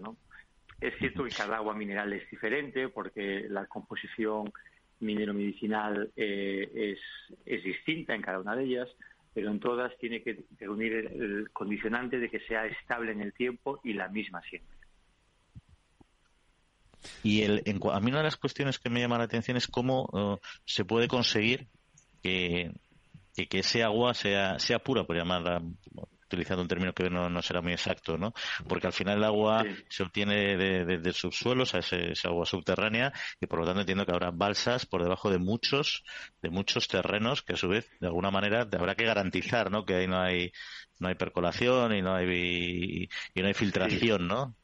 Es 0.82 0.93
cierto 0.97 1.23
que 1.23 1.32
cada 1.32 1.55
agua 1.55 1.73
mineral 1.73 2.11
es 2.11 2.30
diferente 2.30 2.89
porque 2.89 3.45
la 3.47 3.65
composición 3.65 4.51
minero-medicinal 4.99 6.11
eh, 6.17 6.69
es, 6.75 6.99
es 7.45 7.63
distinta 7.63 8.13
en 8.13 8.21
cada 8.21 8.41
una 8.41 8.57
de 8.57 8.65
ellas, 8.65 8.89
pero 9.38 9.52
en 9.52 9.60
todas 9.60 9.96
tiene 10.00 10.24
que 10.24 10.46
reunir 10.58 10.94
el, 10.94 11.52
condicionante 11.54 12.18
de 12.18 12.28
que 12.28 12.40
sea 12.40 12.66
estable 12.66 13.12
en 13.12 13.22
el 13.22 13.34
tiempo 13.34 13.80
y 13.84 13.94
la 13.94 14.08
misma 14.08 14.42
siempre. 14.42 14.76
Y 17.22 17.44
el, 17.44 17.62
a 17.92 18.00
mí 18.00 18.10
una 18.10 18.18
de 18.18 18.24
las 18.24 18.38
cuestiones 18.38 18.80
que 18.80 18.90
me 18.90 19.00
llama 19.00 19.20
la 19.20 19.26
atención 19.26 19.56
es 19.56 19.68
cómo 19.68 20.10
uh, 20.12 20.40
se 20.66 20.86
puede 20.86 21.08
conseguir 21.08 21.68
que, 22.24 22.72
que, 23.36 23.60
ese 23.60 23.84
agua 23.84 24.16
sea, 24.16 24.58
sea 24.58 24.80
pura, 24.80 25.04
por 25.04 25.16
llamarla 25.16 25.62
utilizando 26.28 26.61
un 26.61 26.67
término 26.67 26.93
que 26.93 27.09
no, 27.09 27.41
será 27.41 27.61
muy 27.61 27.73
exacto, 27.73 28.17
¿no? 28.17 28.34
Porque 28.67 28.88
al 28.88 28.93
final 28.93 29.17
el 29.17 29.23
agua 29.23 29.65
se 29.89 30.03
obtiene 30.03 30.57
de, 30.57 30.99
del 30.99 31.13
subsuelo, 31.13 31.63
o 31.63 31.65
sea, 31.65 31.80
es, 31.80 32.25
agua 32.25 32.45
subterránea, 32.45 33.13
y 33.41 33.47
por 33.47 33.59
lo 33.59 33.65
tanto 33.65 33.82
entiendo 33.82 34.05
que 34.05 34.11
habrá 34.11 34.32
balsas 34.32 34.86
por 34.86 35.03
debajo 35.03 35.30
de 35.32 35.39
muchos, 35.39 36.03
de 36.41 36.49
muchos 36.49 36.88
terrenos 36.88 37.41
que 37.41 37.53
a 37.53 37.57
su 37.57 37.67
vez, 37.69 37.89
de 37.99 38.07
alguna 38.07 38.32
manera, 38.32 38.67
habrá 38.71 38.95
que 38.95 39.05
garantizar, 39.05 39.71
¿no? 39.71 39.86
Que 39.86 39.95
ahí 39.95 40.07
no 40.07 40.19
hay, 40.19 40.51
no 40.99 41.07
hay 41.07 41.15
percolación 41.15 41.95
y 41.95 42.01
no 42.01 42.13
hay, 42.13 43.09
y 43.34 43.41
no 43.41 43.47
hay 43.47 43.53
filtración, 43.53 44.28
¿no? 44.28 44.55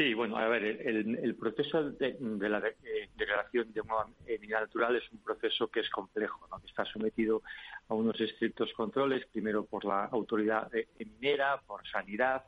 Sí, 0.00 0.14
bueno, 0.14 0.38
a 0.38 0.48
ver, 0.48 0.64
el, 0.64 1.34
proceso 1.34 1.90
de, 1.90 2.16
la 2.48 2.66
eh, 2.68 3.10
degradación 3.18 3.70
de 3.70 3.80
agua 3.80 4.08
mineral 4.26 4.62
natural 4.62 4.96
es 4.96 5.12
un 5.12 5.18
proceso 5.18 5.68
que 5.68 5.80
es 5.80 5.90
complejo, 5.90 6.48
¿no? 6.50 6.58
que 6.58 6.68
está 6.68 6.86
sometido 6.86 7.42
a 7.86 7.92
unos 7.92 8.18
estrictos 8.18 8.72
controles, 8.72 9.26
primero 9.26 9.66
por 9.66 9.84
la 9.84 10.06
autoridad 10.06 10.72
minera, 10.98 11.60
por 11.66 11.86
sanidad, 11.86 12.44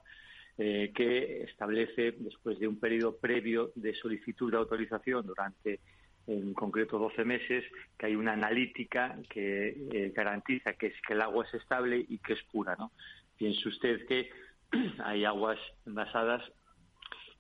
eh, 0.57 0.93
que 0.95 1.43
establece, 1.43 2.13
después 2.13 2.59
de 2.59 2.69
un 2.69 2.81
periodo 2.81 3.19
previo 3.19 3.71
de 3.75 3.95
solicitud 3.97 4.51
de 4.51 4.57
autorización 4.57 5.27
durante 5.27 5.81
en 6.27 6.55
concreto 6.55 6.99
12 6.99 7.23
meses, 7.27 7.65
que 7.99 8.07
hay 8.07 8.17
una 8.17 8.33
analítica 8.33 9.19
que 9.29 9.77
eh, 9.93 10.11
garantiza 10.17 10.73
que, 10.73 10.87
es, 10.87 10.95
que 11.07 11.13
el 11.13 11.21
agua 11.21 11.45
es 11.45 11.53
estable 11.53 12.03
y 12.09 12.17
que 12.17 12.33
es 12.33 12.43
pura. 12.45 12.77
¿no? 12.79 12.93
Piense 13.37 13.69
usted 13.69 14.07
que 14.07 14.31
hay 15.05 15.27
aguas 15.27 15.59
envasadas 15.85 16.51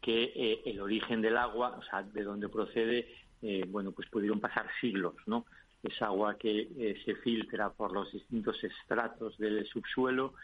que 0.03 0.32
eh, 0.34 0.62
el 0.66 0.80
origen 0.80 1.22
del 1.22 1.36
agua, 1.36 1.76
o 1.78 1.82
sea, 1.84 2.03
de 2.03 2.24
donde 2.24 2.48
procede, 2.48 3.09
eh, 3.40 3.64
bueno, 3.68 3.92
pues 3.92 4.09
pudieron 4.11 4.40
pasar 4.40 4.66
siglos, 4.80 5.14
¿no? 5.26 5.46
Es 5.82 6.03
agua 6.03 6.36
que 6.36 6.68
eh, 6.76 7.00
se 7.05 7.14
filtra 7.16 7.70
por 7.70 7.92
los 7.92 8.12
distintos 8.12 8.62
estratos 8.62 9.38
del 9.38 9.64
subsuelo 9.66 10.34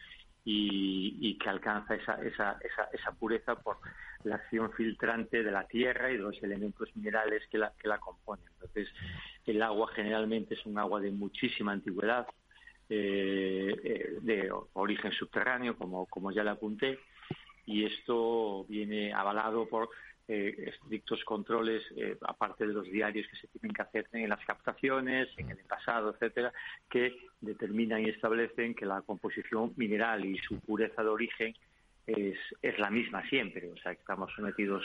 y, 0.45 1.37
que 1.39 1.49
alcanza 1.51 1.95
esa, 1.95 2.15
esa, 2.25 2.59
esa, 2.63 2.89
esa, 2.91 3.13
pureza 3.13 3.57
por 3.57 3.77
la 4.25 4.37
acción 4.37 4.73
filtrante 4.73 5.43
de 5.43 5.51
la 5.51 5.67
tierra 5.67 6.11
y 6.11 6.15
de 6.15 6.23
los 6.23 6.43
elementos 6.43 6.89
minerales 6.97 7.43
que 7.51 7.59
la, 7.59 7.75
que 7.79 7.87
la 7.87 7.99
componen. 7.99 8.47
Entonces, 8.55 8.89
el 9.45 9.61
agua 9.61 9.89
generalmente 9.95 10.55
es 10.55 10.65
un 10.65 10.79
agua 10.79 11.01
de 11.01 11.11
muchísima 11.11 11.73
antigüedad, 11.73 12.27
de 12.89 14.51
origen 14.73 15.13
subterráneo, 15.13 15.77
como, 15.77 16.07
como 16.07 16.33
ya 16.33 16.43
le 16.43 16.51
apunté, 16.51 16.99
y 17.69 17.85
esto 17.85 18.65
viene 18.67 19.13
avalado 19.13 19.69
por 19.69 19.91
eh, 20.27 20.73
estrictos 20.75 21.23
controles, 21.25 21.83
eh, 21.97 22.17
aparte 22.23 22.67
de 22.67 22.73
los 22.73 22.85
diarios 22.85 23.27
que 23.29 23.37
se 23.37 23.47
tienen 23.49 23.75
que 23.75 23.83
hacer 23.83 24.09
en 24.13 24.29
las 24.29 24.45
captaciones, 24.47 25.29
en 25.37 25.51
el 25.51 25.59
pasado, 25.59 26.11
etcétera, 26.11 26.51
que 26.89 27.15
determinan 27.43 28.03
y 28.03 28.09
establecen 28.09 28.75
que 28.75 28.87
la 28.87 29.03
composición 29.03 29.75
mineral 29.77 30.25
y 30.25 30.39
su 30.39 30.59
pureza 30.61 31.03
de 31.03 31.09
origen 31.09 31.55
es, 32.07 32.39
es 32.63 32.79
la 32.79 32.89
misma 32.89 33.27
siempre. 33.29 33.71
O 33.71 33.77
sea, 33.77 33.95
que 33.95 34.01
estamos 34.01 34.33
sometidos 34.35 34.83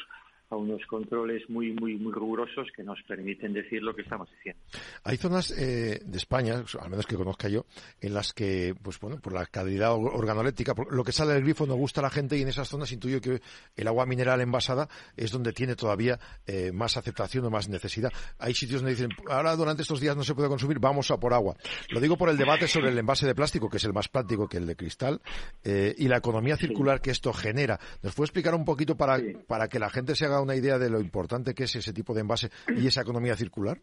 a 0.50 0.56
unos 0.56 0.86
controles 0.88 1.50
muy, 1.50 1.72
muy, 1.72 1.96
muy 1.96 2.14
rigurosos 2.14 2.68
que 2.76 2.84
nos 2.84 3.02
permiten 3.08 3.54
decir 3.54 3.82
lo 3.82 3.96
que 3.96 4.04
estamos 4.04 4.30
diciendo. 4.32 4.62
Hay 5.04 5.18
zonas 5.18 5.52
eh, 5.52 6.02
de 6.06 6.18
España, 6.18 6.64
al 6.80 6.90
menos 6.90 7.08
que 7.08 7.16
conozca 7.16 7.50
yo, 7.50 7.66
en 8.02 8.14
las 8.14 8.34
que, 8.34 8.76
pues 8.82 9.00
bueno, 9.00 9.20
por 9.20 9.34
la 9.34 9.46
calidad 9.46 9.94
organoléptica, 9.94 10.74
lo 10.92 11.04
que 11.04 11.12
sale 11.12 11.34
del 11.34 11.44
grifo 11.44 11.66
no 11.66 11.76
gusta 11.76 12.02
a 12.02 12.04
la 12.04 12.10
gente 12.10 12.38
y 12.38 12.42
en 12.42 12.48
esas 12.48 12.68
zonas 12.68 12.92
intuyo 12.92 13.20
que 13.22 13.42
el 13.76 13.88
agua 13.88 14.06
mineral 14.06 14.42
envasada 14.42 14.88
es 15.18 15.32
donde 15.32 15.54
tiene 15.54 15.76
todavía 15.76 16.20
eh, 16.46 16.72
más 16.72 16.98
aceptación 16.98 17.46
o 17.46 17.50
más 17.50 17.70
necesidad. 17.70 18.12
Hay 18.38 18.54
sitios 18.54 18.82
donde 18.82 18.96
dicen, 18.96 19.10
ahora 19.30 19.56
durante 19.56 19.82
estos 19.82 20.00
días 20.00 20.16
no 20.16 20.24
se 20.24 20.36
puede 20.36 20.50
consumir, 20.50 20.80
vamos 20.80 21.10
a 21.12 21.18
por 21.18 21.34
agua. 21.34 21.56
Lo 21.90 22.00
digo 22.00 22.18
por 22.18 22.30
el 22.30 22.38
debate 22.38 22.68
sobre 22.68 22.90
el 22.90 22.98
envase 22.98 23.26
de 23.26 23.36
plástico, 23.36 23.70
que 23.70 23.78
es 23.78 23.84
el 23.84 23.94
más 23.94 24.08
práctico 24.08 24.48
que 24.48 24.58
el 24.58 24.68
de 24.68 24.76
cristal, 24.76 25.22
eh, 25.64 25.96
y 25.98 26.08
la 26.08 26.18
economía 26.18 26.58
circular 26.58 27.02
que 27.02 27.12
esto 27.12 27.34
genera. 27.34 27.80
¿Nos 28.02 28.14
puede 28.14 28.28
explicar 28.28 28.56
un 28.56 28.66
poquito 28.66 28.96
para, 28.96 29.20
para 29.48 29.68
que 29.68 29.80
la 29.80 29.90
gente 29.90 30.16
se 30.16 30.26
haga 30.26 30.33
una 30.42 30.56
idea 30.56 30.78
de 30.78 30.90
lo 30.90 31.00
importante 31.00 31.54
que 31.54 31.64
es 31.64 31.76
ese 31.76 31.94
tipo 31.94 32.14
de 32.14 32.22
envase 32.22 32.50
y 32.76 32.88
esa 32.88 33.02
economía 33.02 33.36
circular? 33.36 33.80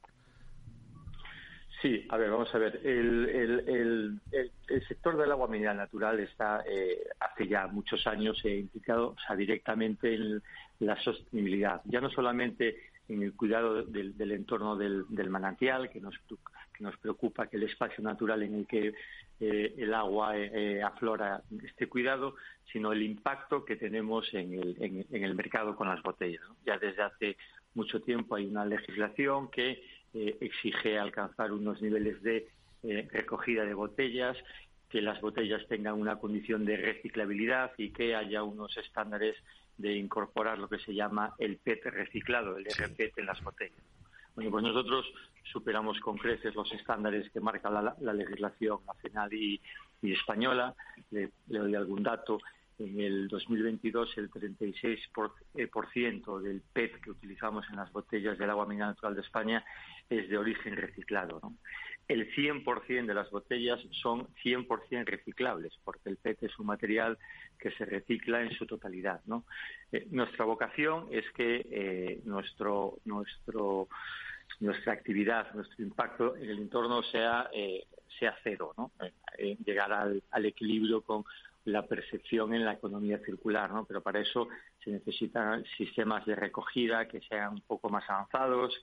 Sí, 1.83 2.07
a 2.11 2.19
ver, 2.19 2.31
vamos 2.31 2.55
a 2.55 2.59
ver. 2.59 2.81
El, 2.85 4.21
sector 4.87 5.17
del 5.17 5.33
agua 5.33 5.49
mineral 5.49 5.79
natural 5.79 6.21
está 6.21 6.63
eh, 6.67 6.99
hace 7.21 7.49
ya 7.49 7.67
muchos 7.69 8.07
años 8.07 8.39
eh, 8.45 8.59
implicado 8.59 9.17
directamente 9.37 10.15
en 10.15 10.43
la 10.81 11.01
sostenibilidad, 11.03 11.81
ya 11.85 12.01
no 12.01 12.11
solamente 12.11 12.77
en 13.09 13.23
el 13.23 13.35
cuidado 13.35 13.83
del, 13.83 14.33
entorno 14.33 14.77
del, 14.77 15.31
manantial, 15.31 15.91
que 15.91 16.01
nos, 16.01 16.15
que 16.29 16.85
nos 16.85 16.97
preocupa 16.99 17.47
que 17.47 17.57
el 17.57 17.65
espacio 17.65 18.05
natural 18.05 18.43
en 18.43 18.55
el 18.55 18.67
que 18.67 18.93
eh, 19.41 19.75
el 19.79 19.95
agua 19.95 20.35
aflora 20.85 21.43
esté 21.65 21.89
cuidado, 21.89 22.37
sino 22.73 22.93
el 22.93 23.03
impacto 23.03 23.65
que 23.65 23.77
tenemos 23.77 24.33
en 24.35 24.55
el, 24.55 24.77
en, 25.11 25.25
el 25.25 25.35
mercado 25.35 25.75
con 25.75 25.89
las 25.89 26.03
botellas. 26.03 26.43
Ya 26.65 26.79
desde 26.79 27.03
hace 27.03 27.37
mucho 27.75 28.01
tiempo 28.01 28.37
hay 28.37 28.47
una 28.47 28.65
legislación 28.65 29.51
que 29.51 29.83
eh, 30.13 30.37
exige 30.41 30.99
alcanzar 30.99 31.53
unos 31.53 31.81
niveles 31.81 32.23
de 32.23 32.49
eh, 32.83 33.09
recogida 33.13 33.65
de 33.65 33.75
botellas, 33.75 34.37
que 34.89 35.01
las 35.01 35.21
botellas 35.21 35.67
tengan 35.69 35.95
una 35.95 36.17
condición 36.17 36.65
de 36.65 36.77
reciclabilidad 36.77 37.73
y 37.77 37.91
que 37.91 38.15
haya 38.17 38.43
unos 38.43 38.77
estándares 38.77 39.37
de 39.79 39.95
incorporar 39.95 40.59
lo 40.59 40.69
que 40.69 40.79
se 40.79 40.95
llama 40.95 41.35
el 41.39 41.59
PET 41.59 41.85
reciclado, 41.87 42.57
el 42.57 42.67
RPET 42.67 43.19
en 43.19 43.27
las 43.27 43.43
botellas. 43.43 43.83
Bueno, 44.35 44.51
pues 44.51 44.65
nosotros 44.65 45.07
superamos 45.45 45.99
con 46.01 46.17
creces 46.17 46.55
los 46.55 46.71
estándares 46.73 47.31
que 47.31 47.41
marca 47.41 47.71
la, 47.71 48.13
legislación 48.13 48.79
nacional 48.87 49.33
y, 49.33 49.61
española. 50.03 50.75
Le, 51.11 51.31
doy 51.47 51.75
algún 51.75 52.03
dato. 52.03 52.41
En 52.79 52.99
el 52.99 53.29
2022 53.29 54.17
el 54.17 54.31
36% 54.31 55.31
eh, 55.55 55.69
del 56.43 56.63
PET 56.73 57.01
que 57.03 57.11
utilizamos 57.11 57.69
en 57.69 57.77
las 57.77 57.93
botellas 57.93 58.39
del 58.39 58.49
agua 58.49 58.65
mineral 58.65 58.93
natural 58.93 59.15
de 59.15 59.21
España 59.21 59.63
es 60.09 60.31
de 60.31 60.39
origen 60.39 60.77
reciclado. 60.77 61.43
El 62.11 62.29
100% 62.35 63.07
de 63.07 63.15
las 63.15 63.31
botellas 63.31 63.79
son 63.93 64.27
100% 64.43 65.05
reciclables, 65.05 65.73
porque 65.85 66.09
el 66.09 66.17
PET 66.17 66.43
es 66.43 66.59
un 66.59 66.67
material 66.67 67.17
que 67.57 67.71
se 67.71 67.85
recicla 67.85 68.43
en 68.43 68.51
su 68.51 68.67
totalidad. 68.67 69.21
Eh, 69.93 70.09
nuestra 70.11 70.45
vocación 70.45 71.07
es 71.13 71.25
que 71.37 71.65
eh, 71.71 72.21
nuestra 72.25 72.69
actividad, 74.93 75.55
nuestro 75.55 75.85
impacto 75.85 76.35
en 76.35 76.51
el 76.51 76.59
entorno 76.59 77.05
sea, 77.05 77.49
sea 78.19 78.37
cero, 78.43 78.75
¿no? 78.77 78.91
llegar 79.65 79.93
al, 79.93 80.21
al 80.33 80.47
equilibrio 80.47 81.03
con 81.03 81.25
la 81.65 81.87
percepción 81.87 82.55
en 82.55 82.65
la 82.65 82.73
economía 82.73 83.19
circular, 83.19 83.71
¿no? 83.71 83.85
Pero 83.85 84.03
para 84.03 84.21
eso 84.21 84.49
se 84.83 84.91
necesitan 84.91 85.65
sistemas 85.77 86.25
de 86.27 86.35
recogida 86.35 87.07
que 87.07 87.21
sean 87.21 87.53
un 87.55 87.61
poco 87.61 87.89
más 87.89 88.09
avanzados, 88.09 88.75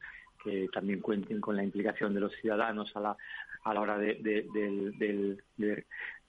que 0.44 0.68
también 0.74 1.02
cuenten 1.02 1.42
con 1.42 1.56
la 1.56 1.64
implicación 1.64 2.14
de 2.14 2.20
los 2.22 2.34
ciudadanos 2.42 2.96
a 2.96 3.00
la, 3.00 3.18
a 3.64 3.74
la 3.74 3.82
hora 3.82 3.98
del, 3.98 5.38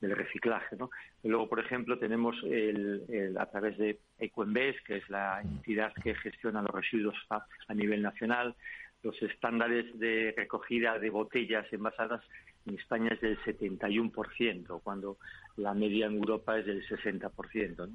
reciclaje. 0.00 0.76
¿no? 0.76 0.90
luego, 1.24 1.48
por 1.48 1.60
ejemplo, 1.60 1.98
tenemos 1.98 2.36
el, 2.44 3.36
a 3.38 3.46
través 3.46 3.76
de 3.78 3.98
Ecoembes, 4.18 4.76
que 4.82 4.98
es 4.98 5.08
la 5.08 5.40
entidad 5.40 5.92
que 6.02 6.14
gestiona 6.14 6.62
los 6.62 6.74
residuos 6.74 7.16
a, 7.30 7.44
a 7.68 7.74
nivel 7.74 8.02
nacional, 8.02 8.54
los 9.02 9.20
estándares 9.22 9.98
de 9.98 10.34
recogida 10.36 10.98
de 10.98 11.10
botellas 11.10 11.66
envasadas 11.72 12.22
en 12.66 12.74
España 12.74 13.10
es 13.12 13.20
del 13.20 13.38
71%, 13.38 14.82
cuando 14.82 15.18
la 15.56 15.72
media 15.74 16.06
en 16.06 16.16
Europa 16.16 16.58
es 16.58 16.66
del 16.66 16.86
60%. 16.86 17.88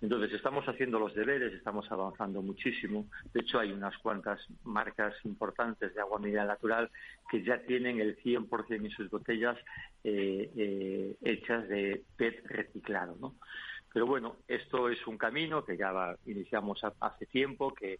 Entonces, 0.00 0.32
estamos 0.32 0.66
haciendo 0.66 0.98
los 0.98 1.14
deberes, 1.14 1.52
estamos 1.52 1.90
avanzando 1.90 2.42
muchísimo. 2.42 3.06
De 3.32 3.40
hecho, 3.40 3.58
hay 3.58 3.72
unas 3.72 3.96
cuantas 3.98 4.40
marcas 4.64 5.14
importantes 5.24 5.94
de 5.94 6.00
agua 6.00 6.18
mineral 6.18 6.48
natural 6.48 6.90
que 7.30 7.42
ya 7.42 7.58
tienen 7.62 8.00
el 8.00 8.16
100% 8.18 8.76
en 8.76 8.90
sus 8.90 9.08
botellas 9.10 9.56
eh, 10.04 10.50
eh, 10.56 11.16
hechas 11.22 11.68
de 11.68 12.02
PET 12.16 12.44
reciclado. 12.46 13.16
¿no? 13.20 13.36
Pero 13.92 14.06
bueno, 14.06 14.36
esto 14.48 14.88
es 14.88 15.06
un 15.06 15.18
camino 15.18 15.64
que 15.64 15.76
ya 15.76 16.16
iniciamos 16.26 16.80
hace 17.00 17.26
tiempo, 17.26 17.72
que 17.74 17.98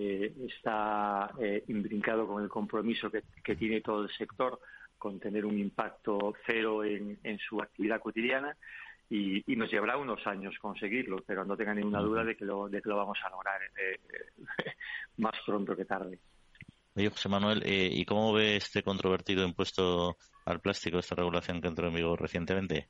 eh, 0.00 0.32
está 0.46 1.30
imbrincado 1.66 2.26
con 2.26 2.42
el 2.42 2.48
compromiso 2.48 3.10
que 3.10 3.56
tiene 3.56 3.80
todo 3.80 4.04
el 4.04 4.10
sector 4.10 4.60
con 4.98 5.18
tener 5.20 5.46
un 5.46 5.58
impacto 5.58 6.34
cero 6.44 6.84
en, 6.84 7.38
su 7.38 7.62
actividad 7.62 8.00
cotidiana 8.00 8.56
y, 9.08 9.42
nos 9.56 9.70
llevará 9.70 9.96
unos 9.96 10.26
años 10.26 10.54
conseguirlo, 10.60 11.22
pero 11.26 11.44
no 11.44 11.56
tenga 11.56 11.72
ninguna 11.72 12.00
duda 12.00 12.24
de 12.24 12.36
que 12.36 12.44
lo, 12.44 12.68
de 12.68 12.82
que 12.82 12.90
lo 12.90 12.96
vamos 12.96 13.18
a 13.24 13.30
lograr 13.30 13.62
eh, 13.62 13.98
eh, 14.12 14.36
más 15.16 15.34
pronto 15.46 15.74
que 15.74 15.86
tarde. 15.86 16.18
Oye, 16.94 17.08
José 17.08 17.28
Manuel, 17.28 17.62
eh, 17.64 17.88
¿y 17.90 18.04
cómo 18.04 18.32
ve 18.32 18.56
este 18.56 18.82
controvertido 18.82 19.46
impuesto 19.46 20.16
al 20.44 20.60
plástico, 20.60 20.98
esta 20.98 21.14
regulación 21.14 21.60
que 21.60 21.68
entró 21.68 21.88
en 21.88 21.94
vigor 21.94 22.20
recientemente? 22.20 22.88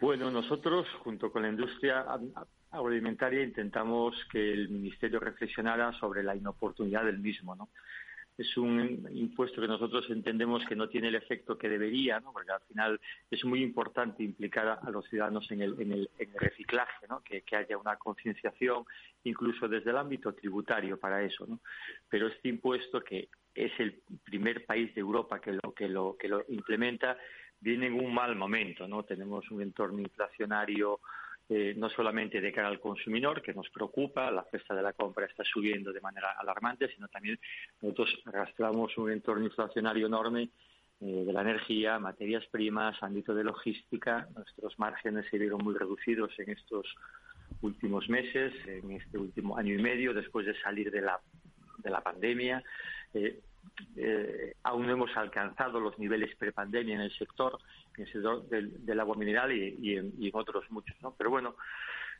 Bueno, 0.00 0.30
nosotros, 0.30 0.86
junto 1.04 1.30
con 1.30 1.42
la 1.42 1.48
industria 1.48 2.06
agroalimentaria, 2.70 3.42
intentamos 3.42 4.14
que 4.32 4.52
el 4.52 4.68
Ministerio 4.70 5.20
reflexionara 5.20 5.92
sobre 6.00 6.22
la 6.22 6.34
inoportunidad 6.34 7.04
del 7.04 7.18
mismo, 7.18 7.54
¿no? 7.54 7.68
es 8.40 8.56
un 8.56 9.06
impuesto 9.12 9.60
que 9.60 9.68
nosotros 9.68 10.06
entendemos 10.08 10.64
que 10.66 10.74
no 10.74 10.88
tiene 10.88 11.08
el 11.08 11.14
efecto 11.14 11.58
que 11.58 11.68
debería, 11.68 12.20
¿no? 12.20 12.32
porque 12.32 12.52
al 12.52 12.62
final 12.62 13.00
es 13.30 13.44
muy 13.44 13.62
importante 13.62 14.22
implicar 14.22 14.80
a, 14.82 14.90
los 14.90 15.06
ciudadanos 15.08 15.50
en 15.50 15.60
el, 15.60 15.78
en 15.78 15.92
el, 15.92 16.08
reciclaje, 16.36 17.06
¿no? 17.08 17.22
que, 17.22 17.44
haya 17.54 17.76
una 17.76 17.96
concienciación 17.96 18.84
incluso 19.24 19.68
desde 19.68 19.90
el 19.90 19.98
ámbito 19.98 20.32
tributario 20.32 20.98
para 20.98 21.22
eso. 21.22 21.46
¿no? 21.46 21.60
Pero 22.08 22.28
este 22.28 22.48
impuesto, 22.48 23.02
que 23.02 23.28
es 23.54 23.72
el 23.78 24.00
primer 24.24 24.64
país 24.64 24.94
de 24.94 25.00
Europa 25.02 25.40
que 25.40 25.52
lo, 25.52 25.74
que 25.74 25.88
lo, 25.88 26.16
que 26.16 26.28
lo 26.28 26.42
implementa, 26.48 27.18
viene 27.60 27.86
en 27.86 27.94
un 27.94 28.12
mal 28.12 28.36
momento. 28.36 28.88
¿no? 28.88 29.04
Tenemos 29.04 29.50
un 29.50 29.62
entorno 29.62 30.00
inflacionario 30.00 31.00
eh, 31.52 31.74
no 31.76 31.90
solamente 31.90 32.40
de 32.40 32.52
cara 32.52 32.68
al 32.68 32.78
consumidor, 32.78 33.42
que 33.42 33.52
nos 33.52 33.68
preocupa, 33.70 34.30
la 34.30 34.44
cesta 34.52 34.72
de 34.72 34.82
la 34.82 34.92
compra 34.92 35.26
está 35.26 35.42
subiendo 35.42 35.92
de 35.92 36.00
manera 36.00 36.30
alarmante, 36.38 36.88
sino 36.94 37.08
también 37.08 37.40
nosotros 37.82 38.08
arrastramos 38.26 38.96
un 38.96 39.10
entorno 39.10 39.44
inflacionario 39.44 40.06
enorme 40.06 40.50
eh, 41.00 41.24
de 41.26 41.32
la 41.32 41.40
energía, 41.40 41.98
materias 41.98 42.46
primas, 42.52 43.02
ámbito 43.02 43.34
de 43.34 43.42
logística. 43.42 44.28
Nuestros 44.32 44.78
márgenes 44.78 45.26
se 45.28 45.38
vieron 45.38 45.60
muy 45.64 45.74
reducidos 45.74 46.30
en 46.38 46.50
estos 46.50 46.86
últimos 47.62 48.08
meses, 48.08 48.54
en 48.66 48.92
este 48.92 49.18
último 49.18 49.56
año 49.56 49.74
y 49.74 49.82
medio, 49.82 50.14
después 50.14 50.46
de 50.46 50.54
salir 50.60 50.92
de 50.92 51.00
la, 51.00 51.18
de 51.78 51.90
la 51.90 52.00
pandemia. 52.00 52.62
Eh, 53.12 53.40
eh, 53.96 54.54
aún 54.62 54.86
no 54.86 54.92
hemos 54.92 55.16
alcanzado 55.16 55.80
los 55.80 55.98
niveles 55.98 56.34
prepandemia 56.36 56.94
en 56.94 57.00
el 57.02 57.12
sector, 57.16 57.58
en 57.96 58.04
el 58.04 58.12
sector 58.12 58.48
del, 58.48 59.00
agua 59.00 59.16
mineral 59.16 59.52
y, 59.52 59.96
en, 59.96 60.12
otros 60.32 60.70
muchos, 60.70 60.96
¿no? 61.02 61.14
Pero 61.16 61.30
bueno, 61.30 61.56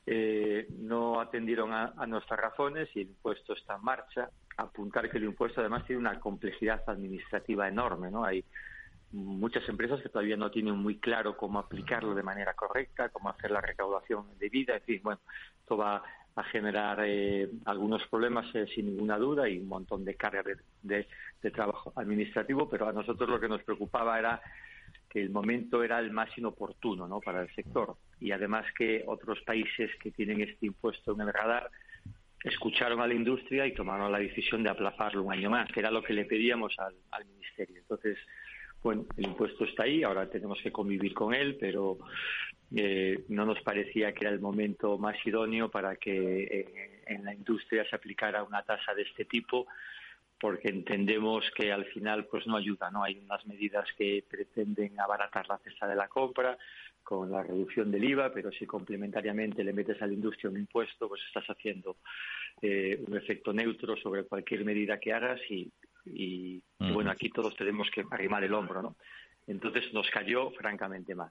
eh, 0.07 0.67
no 0.79 1.21
atendieron 1.21 1.73
a, 1.73 2.07
nuestras 2.07 2.41
razones 2.41 2.89
y 2.95 3.03
el 3.03 3.09
impuesto 3.09 3.55
está 3.55 3.77
en 3.77 3.85
marcha. 3.85 4.31
Apuntar 4.57 5.11
que 5.11 5.19
el 5.19 5.25
impuesto 5.25 5.61
además 5.61 5.87
tiene 5.87 6.01
una 6.01 6.19
complejidad 6.19 6.83
administrativa 6.87 7.69
enorme, 7.69 8.11
¿no? 8.11 8.25
Hay 8.25 8.45
muchas 9.13 9.69
empresas 9.69 10.01
que 10.03 10.09
todavía 10.09 10.37
no 10.37 10.51
tienen 10.51 10.77
muy 10.77 10.99
claro 10.99 11.37
cómo 11.37 11.59
aplicarlo 11.59 12.15
de 12.15 12.23
manera 12.23 12.55
correcta, 12.55 13.09
cómo 13.09 13.31
hacer 13.31 13.51
la 13.51 13.61
recaudación 13.61 14.27
debida, 14.39 14.77
en 14.77 14.83
fin, 14.83 15.01
bueno, 15.03 15.21
esto 15.61 15.77
va 15.77 16.03
a 16.37 16.43
generar 16.45 16.99
eh, 17.05 17.49
algunos 17.65 18.07
problemas 18.09 18.47
eh, 18.55 18.67
sin 18.75 18.87
ninguna 18.87 19.19
duda 19.19 19.49
y 19.49 19.59
un 19.59 19.69
montón 19.69 20.05
de 20.05 20.15
carga 20.15 20.43
de, 20.83 21.07
trabajo 21.53 21.93
administrativo, 21.97 22.69
pero 22.69 22.89
a 22.89 22.93
nosotros 22.93 23.29
lo 23.29 23.41
que 23.41 23.49
nos 23.49 23.63
preocupaba 23.63 24.19
era 24.19 24.41
que 25.09 25.21
el 25.21 25.31
momento 25.31 25.83
era 25.83 25.99
el 25.99 26.13
más 26.13 26.37
inoportuno 26.39 27.09
¿no? 27.09 27.21
para 27.21 27.43
el 27.43 27.55
sector 27.55 27.97
y 28.21 28.31
además 28.31 28.67
que 28.77 29.03
otros 29.07 29.41
países 29.41 29.91
que 30.01 30.13
tienen 30.13 30.41
este 30.41 30.67
impuesto 30.67 31.13
en 31.13 31.23
el 31.23 31.33
radar 31.33 31.71
escucharon 32.45 33.01
a 33.01 33.07
la 33.07 33.15
industria 33.15 33.67
y 33.67 33.75
tomaron 33.75 34.13
la 34.13 34.19
decisión 34.19 34.63
de 34.63 34.71
aplazarlo 34.71 35.23
un 35.23 35.33
año 35.33 35.51
más, 35.51 35.71
que 35.73 35.81
era 35.81 35.91
lo 35.91 36.03
que 36.03 36.13
le 36.13 36.25
pedíamos 36.25 36.79
al, 36.79 36.95
al 37.11 37.25
Ministerio. 37.27 37.79
Entonces, 37.79 38.17
bueno, 38.83 39.05
el 39.17 39.27
impuesto 39.27 39.65
está 39.65 39.85
ahí, 39.85 40.03
ahora 40.03 40.29
tenemos 40.29 40.59
que 40.63 40.73
convivir 40.73 41.13
con 41.13 41.35
él, 41.35 41.57
pero 41.61 41.99
eh, 42.75 43.25
no 43.29 43.45
nos 43.45 43.61
parecía 43.63 44.13
que 44.13 44.25
era 44.25 44.35
el 44.35 44.41
momento 44.41 44.97
más 44.99 45.17
idóneo 45.25 45.71
para 45.71 45.97
que 45.97 46.45
eh, 46.45 47.03
en 47.07 47.25
la 47.25 47.35
industria 47.35 47.85
se 47.89 47.97
aplicara 47.97 48.43
una 48.45 48.63
tasa 48.63 48.95
de 48.95 49.03
este 49.03 49.25
tipo 49.25 49.67
porque 50.41 50.69
entendemos 50.69 51.45
que 51.55 51.71
al 51.71 51.85
final 51.87 52.25
pues 52.25 52.47
no 52.47 52.57
ayuda, 52.57 52.91
¿no? 52.91 53.05
Hay 53.05 53.19
unas 53.19 53.47
medidas 53.47 53.87
que 53.99 54.25
pretenden 54.27 54.99
abaratar 54.99 55.47
la 55.47 55.59
cesta 55.59 55.87
de 55.87 55.95
la 55.95 56.09
compra 56.09 56.57
con 57.03 57.31
la 57.31 57.43
reducción 57.43 57.91
del 57.91 58.05
IVA, 58.05 58.33
pero 58.33 58.51
si 58.51 58.67
complementariamente 58.67 59.63
le 59.63 59.75
metes 59.75 60.01
a 60.01 60.07
la 60.07 60.15
industria 60.15 60.49
un 60.49 60.57
impuesto, 60.57 61.09
pues 61.09 61.21
estás 61.27 61.45
haciendo 61.47 61.97
eh, 62.63 63.03
un 63.07 63.17
efecto 63.17 63.53
neutro 63.53 63.97
sobre 63.97 64.25
cualquier 64.25 64.65
medida 64.65 64.99
que 64.99 65.13
hagas 65.13 65.41
y, 65.51 65.71
y, 66.05 66.63
bueno, 66.79 67.11
aquí 67.11 67.31
todos 67.31 67.57
tenemos 67.57 67.89
que 67.91 68.05
arrimar 68.11 68.45
el 68.45 68.55
hombro, 68.55 68.83
¿no? 68.83 68.97
Entonces 69.47 69.93
nos 69.93 70.09
cayó 70.11 70.51
francamente 70.51 71.15
mal. 71.15 71.31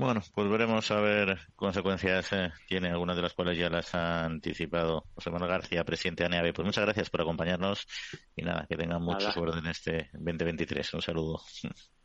Bueno, 0.00 0.22
pues 0.34 0.48
veremos 0.48 0.90
a 0.92 1.00
ver 1.02 1.38
consecuencias 1.54 2.32
eh, 2.32 2.50
tiene, 2.66 2.88
algunas 2.88 3.16
de 3.16 3.22
las 3.22 3.34
cuales 3.34 3.58
ya 3.58 3.68
las 3.68 3.94
ha 3.94 4.24
anticipado 4.24 5.04
José 5.14 5.30
Manuel 5.30 5.50
García, 5.50 5.84
presidente 5.84 6.22
de 6.22 6.28
ANEAVE. 6.28 6.54
Pues 6.54 6.64
muchas 6.64 6.86
gracias 6.86 7.10
por 7.10 7.20
acompañarnos 7.20 7.86
y 8.34 8.42
nada, 8.42 8.64
que 8.66 8.78
tengan 8.78 9.02
mucho 9.02 9.30
suerte 9.30 9.58
en 9.58 9.66
este 9.66 10.08
2023. 10.14 10.94
Un 10.94 11.02
saludo. 11.02 11.40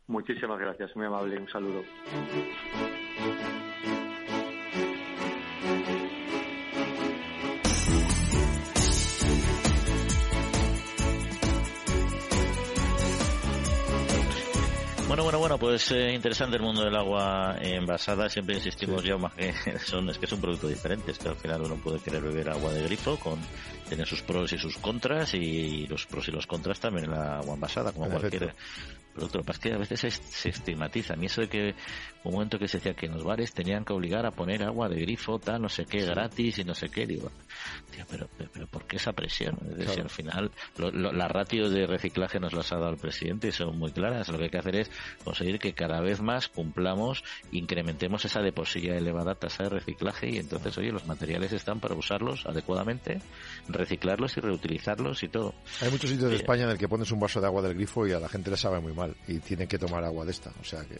Muchísimas 0.08 0.58
gracias, 0.58 0.94
muy 0.94 1.06
amable, 1.06 1.38
un 1.38 1.48
saludo. 1.48 1.82
Bueno, 15.16 15.24
bueno, 15.24 15.38
bueno, 15.38 15.58
pues 15.58 15.90
eh, 15.92 16.12
interesante 16.12 16.56
el 16.56 16.62
mundo 16.62 16.84
del 16.84 16.94
agua 16.94 17.56
envasada. 17.58 18.28
Siempre 18.28 18.56
insistimos 18.56 19.02
ya 19.02 19.16
más 19.16 19.32
que 19.34 19.54
son, 19.78 20.10
es 20.10 20.18
que 20.18 20.26
es 20.26 20.32
un 20.32 20.42
producto 20.42 20.68
diferente. 20.68 21.12
Es 21.12 21.18
que 21.18 21.30
al 21.30 21.36
final 21.36 21.62
uno 21.62 21.76
puede 21.76 22.00
querer 22.00 22.20
beber 22.20 22.50
agua 22.50 22.70
de 22.70 22.82
grifo 22.82 23.16
con 23.16 23.38
tiene 23.88 24.04
sus 24.04 24.20
pros 24.20 24.52
y 24.52 24.58
sus 24.58 24.76
contras 24.76 25.32
y 25.32 25.86
los 25.86 26.04
pros 26.04 26.28
y 26.28 26.32
los 26.32 26.46
contras 26.46 26.80
también 26.80 27.06
en 27.06 27.12
la 27.12 27.38
agua 27.38 27.54
envasada, 27.54 27.92
como 27.92 28.10
cualquier 28.10 28.52
producto. 29.16 29.38
Lo 29.38 29.44
que 29.44 29.46
pasa 29.48 29.58
es 29.58 29.62
que 29.62 29.72
a 29.72 29.78
veces 29.78 30.20
se, 30.28 30.48
estigmatiza. 30.50 31.14
A 31.14 31.16
mí 31.16 31.26
eso 31.26 31.40
de 31.40 31.48
que 31.48 31.74
un 32.24 32.32
momento 32.32 32.58
que 32.58 32.68
se 32.68 32.78
decía 32.78 32.94
que 32.94 33.06
en 33.06 33.12
los 33.12 33.24
bares 33.24 33.52
tenían 33.52 33.84
que 33.84 33.92
obligar 33.92 34.26
a 34.26 34.30
poner 34.30 34.62
agua 34.62 34.88
de 34.88 35.00
grifo, 35.00 35.38
tal, 35.38 35.62
no 35.62 35.68
sé 35.68 35.86
qué, 35.86 36.04
gratis 36.04 36.58
y 36.58 36.64
no 36.64 36.74
sé 36.74 36.88
qué. 36.88 37.06
Digo, 37.06 37.30
tío, 37.90 38.04
pero, 38.08 38.28
pero, 38.52 38.66
¿por 38.66 38.84
qué 38.84 38.96
esa 38.96 39.12
presión? 39.12 39.58
Es 39.70 39.78
decir, 39.78 40.02
al 40.02 40.10
final, 40.10 40.50
lo, 40.76 40.90
la 40.90 41.28
ratio 41.28 41.68
de 41.68 41.86
reciclaje 41.86 42.38
nos 42.38 42.52
las 42.52 42.72
ha 42.72 42.76
dado 42.76 42.90
el 42.90 42.98
presidente 42.98 43.48
y 43.48 43.52
son 43.52 43.78
muy 43.78 43.92
claras. 43.92 44.28
Lo 44.28 44.38
que 44.38 44.44
hay 44.44 44.50
que 44.50 44.58
hacer 44.58 44.76
es 44.76 44.90
conseguir 45.24 45.58
que 45.58 45.72
cada 45.72 46.00
vez 46.00 46.20
más 46.20 46.48
cumplamos, 46.48 47.24
incrementemos 47.52 48.24
esa 48.24 48.40
de 48.40 48.52
por 48.52 48.66
elevada 48.76 49.34
tasa 49.34 49.64
de 49.64 49.70
reciclaje 49.70 50.28
y 50.28 50.38
entonces, 50.38 50.76
oye, 50.78 50.90
los 50.90 51.06
materiales 51.06 51.52
están 51.52 51.80
para 51.80 51.94
usarlos 51.94 52.44
adecuadamente, 52.46 53.20
reciclarlos 53.68 54.36
y 54.36 54.40
reutilizarlos 54.40 55.22
y 55.22 55.28
todo. 55.28 55.54
Hay 55.80 55.90
muchos 55.90 56.10
sitios 56.10 56.30
de 56.30 56.36
España 56.36 56.64
en 56.64 56.70
el 56.70 56.78
que 56.78 56.88
pones 56.88 57.10
un 57.12 57.20
vaso 57.20 57.40
de 57.40 57.46
agua 57.46 57.62
del 57.62 57.74
grifo 57.74 58.06
y 58.06 58.12
a 58.12 58.20
la 58.20 58.28
gente 58.28 58.50
le 58.50 58.56
sabe 58.56 58.80
muy 58.80 58.92
mal 58.92 59.05
y 59.26 59.38
tienen 59.38 59.68
que 59.68 59.78
tomar 59.78 60.04
agua 60.04 60.24
de 60.24 60.30
esta, 60.30 60.50
o 60.60 60.64
sea 60.64 60.84
que... 60.84 60.98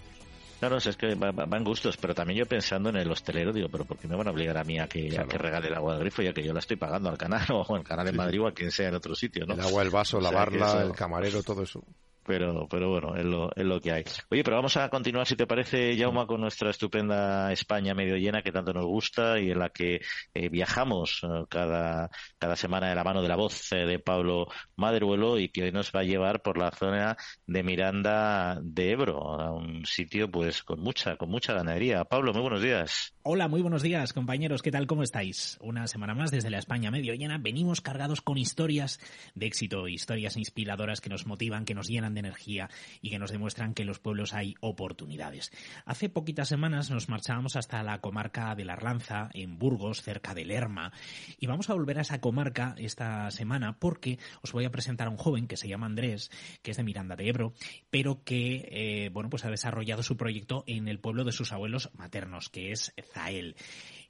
Claro, 0.59 0.79
es 0.79 0.97
que 0.97 1.15
van 1.15 1.65
gustos, 1.65 1.99
pero 1.99 2.15
también 2.15 2.39
yo 2.39 2.47
pensando 2.47 2.89
en 2.89 2.97
el 2.97 3.11
hostelero, 3.11 3.53
digo, 3.53 3.69
pero 3.69 3.85
¿por 3.85 3.99
qué 3.99 4.09
me 4.09 4.17
van 4.17 4.27
a 4.27 4.31
obligar 4.31 4.57
a 4.57 4.65
mí 4.65 4.79
a 4.79 4.89
que, 4.89 5.11
que 5.11 5.39
regale 5.39 5.69
el 5.69 5.75
agua 5.75 5.93
del 5.93 6.01
grifo 6.01 6.23
ya 6.23 6.33
que 6.33 6.43
yo 6.43 6.55
la 6.55 6.61
estoy 6.61 6.77
pagando 6.79 7.11
al 7.11 7.19
canal 7.19 7.45
o 7.53 7.77
al 7.77 7.85
canal 7.85 8.09
en 8.09 8.17
Madrid 8.17 8.41
o 8.41 8.47
a 8.47 8.53
quien 8.53 8.71
sea 8.71 8.89
en 8.89 8.95
otro 8.95 9.15
sitio, 9.15 9.45
¿no? 9.45 9.53
El 9.53 9.61
agua, 9.61 9.83
el 9.83 9.91
vaso, 9.91 10.19
lavarla, 10.19 10.83
el 10.83 10.93
camarero, 10.93 11.43
todo 11.43 11.63
eso 11.63 11.85
pero, 12.27 12.67
pero 12.69 12.91
bueno, 12.91 13.15
es 13.17 13.25
lo, 13.25 13.51
es 13.55 13.65
lo 13.65 13.81
que 13.81 13.93
hay. 13.93 14.05
Oye, 14.31 14.43
pero 14.43 14.57
vamos 14.57 14.77
a 14.77 14.89
continuar, 14.89 15.27
si 15.27 15.37
te 15.37 15.47
parece, 15.47 15.97
Jauma, 15.97 16.27
con 16.27 16.41
nuestra 16.41 16.71
estupenda 16.71 17.53
España 17.53 17.95
medio 17.95 18.17
llena 18.17 18.43
que 18.43 18.53
tanto 18.53 18.73
nos 18.73 18.85
gusta 18.85 19.39
y 19.39 19.51
en 19.51 19.59
la 19.59 19.71
que 19.71 20.01
eh, 20.35 20.49
viajamos 20.49 21.21
eh, 21.23 21.45
cada, 21.49 22.11
cada 22.39 22.57
semana 22.57 22.89
de 22.89 22.95
la 22.95 23.05
mano 23.05 23.23
de 23.23 23.29
la 23.29 23.37
voz 23.37 23.73
eh, 23.73 23.87
de 23.87 23.99
Pablo 23.99 24.49
Maderuelo 24.77 25.39
y 25.39 25.49
que 25.51 25.63
hoy 25.65 25.73
nos 25.73 25.93
va 25.93 26.01
a 26.01 26.05
llevar 26.05 26.43
por 26.43 26.59
la 26.59 26.71
zona 26.73 27.17
de 27.47 27.63
Miranda 27.63 28.59
de 28.61 28.91
Ebro, 28.91 29.41
a 29.41 29.53
un 29.53 29.87
sitio 29.87 30.31
pues 30.31 30.63
con 30.63 30.81
mucha, 30.81 31.17
con 31.17 31.31
mucha 31.31 31.55
ganadería. 31.55 32.05
Pablo, 32.05 32.33
muy 32.33 32.43
buenos 32.43 32.63
días. 32.63 33.15
Hola, 33.23 33.49
muy 33.49 33.63
buenos 33.63 33.83
días, 33.83 34.13
compañeros. 34.13 34.63
¿Qué 34.63 34.71
tal? 34.71 34.87
¿Cómo 34.87 35.03
estáis? 35.03 35.59
Una 35.61 35.87
semana 35.87 36.15
más 36.15 36.31
desde 36.31 36.51
la 36.51 36.59
España 36.59 36.91
medio 36.91 37.15
llena. 37.15 37.39
Venimos 37.39 37.81
cargados 37.81 38.21
con 38.21 38.39
historias 38.39 39.01
de 39.35 39.47
éxito, 39.47 39.89
historias 39.89 40.37
inspiradoras 40.37 41.01
que 41.01 41.11
nos 41.11 41.27
motivan, 41.27 41.65
que 41.65 41.75
nos 41.75 41.89
llenan 41.89 42.16
de 42.17 42.21
energía 42.21 42.69
y 43.01 43.11
que 43.11 43.19
nos 43.19 43.31
demuestran 43.31 43.75
que 43.75 43.83
en 43.83 43.89
los 43.89 44.01
pueblos 44.01 44.35
hay 44.35 44.55
oportunidades. 44.61 45.53
Hace 45.85 46.09
poquitas 46.09 46.49
semanas 46.49 46.91
nos 46.91 47.09
marchábamos 47.09 47.57
hasta 47.57 47.83
la 47.83 48.01
comarca 48.01 48.55
de 48.55 48.65
La 48.65 48.73
Arlanza, 48.73 49.31
en 49.35 49.59
Burgos, 49.59 50.03
cerca 50.03 50.35
de 50.35 50.45
Lerma, 50.45 50.93
y 51.39 51.47
vamos 51.47 51.71
a 51.71 51.75
volver 51.75 51.99
a 51.99 52.03
esa 52.03 52.21
comarca 52.21 52.75
esta 52.79 53.31
semana 53.31 53.79
porque 53.79 54.19
os 54.43 54.53
voy 54.53 54.65
a 54.65 54.71
presentar 54.71 55.07
a 55.07 55.11
un 55.11 55.17
joven 55.17 55.47
que 55.47 55.57
se 55.57 55.69
llama 55.69 55.87
Andrés, 55.87 56.31
que 56.63 56.73
es 56.73 56.77
de 56.77 56.83
Miranda 56.83 57.17
de 57.17 57.29
Ebro, 57.29 57.53
pero 57.91 58.25
que, 58.25 58.69
eh, 58.71 59.11
bueno, 59.11 59.31
pues 59.31 59.45
ha 59.45 59.51
desarrollado 59.51 60.03
su 60.03 60.17
proyecto 60.17 60.65
en 60.67 60.89
el 60.89 60.99
pueblo 60.99 61.25
de 61.25 61.33
sus 61.33 61.53
abuelos 61.53 61.91
maternos, 61.95 62.49
que 62.49 62.73
es 62.73 62.93
Zael. 63.13 63.57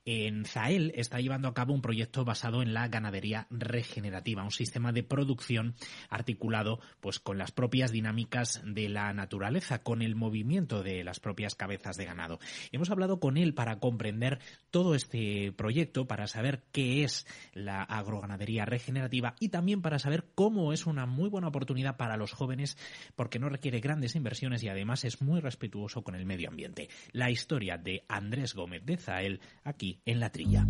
En 0.08 0.44
Zael 0.44 0.92
está 0.94 1.18
llevando 1.18 1.48
a 1.48 1.54
cabo 1.54 1.74
un 1.74 1.82
proyecto 1.82 2.24
basado 2.24 2.62
en 2.62 2.72
la 2.72 2.86
ganadería 2.86 3.48
regenerativa, 3.50 4.44
un 4.44 4.52
sistema 4.52 4.92
de 4.92 5.02
producción 5.02 5.74
articulado 6.08 6.78
pues 7.00 7.18
con 7.18 7.38
las 7.38 7.50
propias 7.50 7.90
dinámicas 7.90 8.62
de 8.64 8.88
la 8.88 9.12
naturaleza, 9.12 9.82
con 9.82 10.02
el 10.02 10.14
movimiento 10.14 10.84
de 10.84 11.02
las 11.02 11.18
propias 11.18 11.56
cabezas 11.56 11.96
de 11.96 12.04
ganado. 12.04 12.38
Hemos 12.70 12.90
hablado 12.90 13.18
con 13.18 13.36
él 13.36 13.52
para 13.52 13.80
comprender 13.80 14.38
todo 14.70 14.94
este 14.94 15.50
proyecto, 15.50 16.06
para 16.06 16.28
saber 16.28 16.62
qué 16.70 17.02
es 17.02 17.26
la 17.52 17.82
agroganadería 17.82 18.64
regenerativa 18.64 19.34
y 19.40 19.48
también 19.48 19.82
para 19.82 19.98
saber 19.98 20.26
cómo 20.36 20.72
es 20.72 20.86
una 20.86 21.06
muy 21.06 21.28
buena 21.28 21.48
oportunidad 21.48 21.96
para 21.96 22.16
los 22.16 22.30
jóvenes 22.30 22.78
porque 23.16 23.40
no 23.40 23.48
requiere 23.48 23.80
grandes 23.80 24.14
inversiones 24.14 24.62
y 24.62 24.68
además 24.68 25.04
es 25.04 25.20
muy 25.20 25.40
respetuoso 25.40 26.04
con 26.04 26.14
el 26.14 26.26
medio 26.26 26.48
ambiente. 26.48 26.90
La 27.10 27.28
historia 27.28 27.76
de 27.76 28.04
Andrés 28.06 28.54
Gómez 28.54 28.86
de 28.86 28.98
Zael 28.98 29.40
aquí 29.64 29.95
en 30.04 30.20
la 30.20 30.30
trilla. 30.30 30.66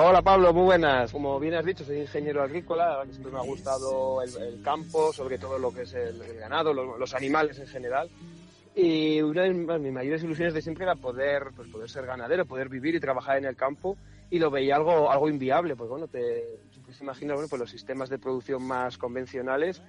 Hola 0.00 0.22
Pablo, 0.22 0.52
muy 0.54 0.62
buenas. 0.62 1.10
Como 1.10 1.40
bien 1.40 1.54
has 1.54 1.64
dicho, 1.64 1.84
soy 1.84 2.02
ingeniero 2.02 2.40
agrícola, 2.40 3.02
siempre 3.10 3.32
me 3.32 3.38
ha 3.38 3.42
gustado 3.42 4.22
el, 4.22 4.62
campo, 4.62 5.12
sobre 5.12 5.38
todo 5.38 5.58
lo 5.58 5.74
que 5.74 5.82
es 5.82 5.92
el, 5.92 6.22
ganado, 6.38 6.72
los, 6.72 7.14
animales 7.14 7.58
en 7.58 7.66
general. 7.66 8.08
Y 8.76 9.20
una 9.22 9.42
de 9.42 9.78
mis 9.80 9.92
mayores 9.92 10.22
ilusiones 10.22 10.54
de 10.54 10.62
siempre 10.62 10.84
era 10.84 10.94
poder, 10.94 11.48
pues, 11.56 11.68
poder 11.68 11.90
ser 11.90 12.06
ganadero, 12.06 12.46
poder 12.46 12.68
vivir 12.68 12.94
y 12.94 13.00
trabajar 13.00 13.38
en 13.38 13.46
el 13.46 13.56
campo 13.56 13.96
y 14.30 14.38
lo 14.38 14.52
veía 14.52 14.76
algo, 14.76 15.10
algo 15.10 15.28
inviable, 15.28 15.74
pues 15.74 15.90
bueno, 15.90 16.06
te, 16.06 16.60
te 16.96 17.04
imaginas 17.04 17.34
bueno, 17.34 17.48
pues 17.48 17.60
los 17.60 17.70
sistemas 17.70 18.08
de 18.08 18.18
producción 18.18 18.62
más 18.62 18.96
convencionales 18.96 19.82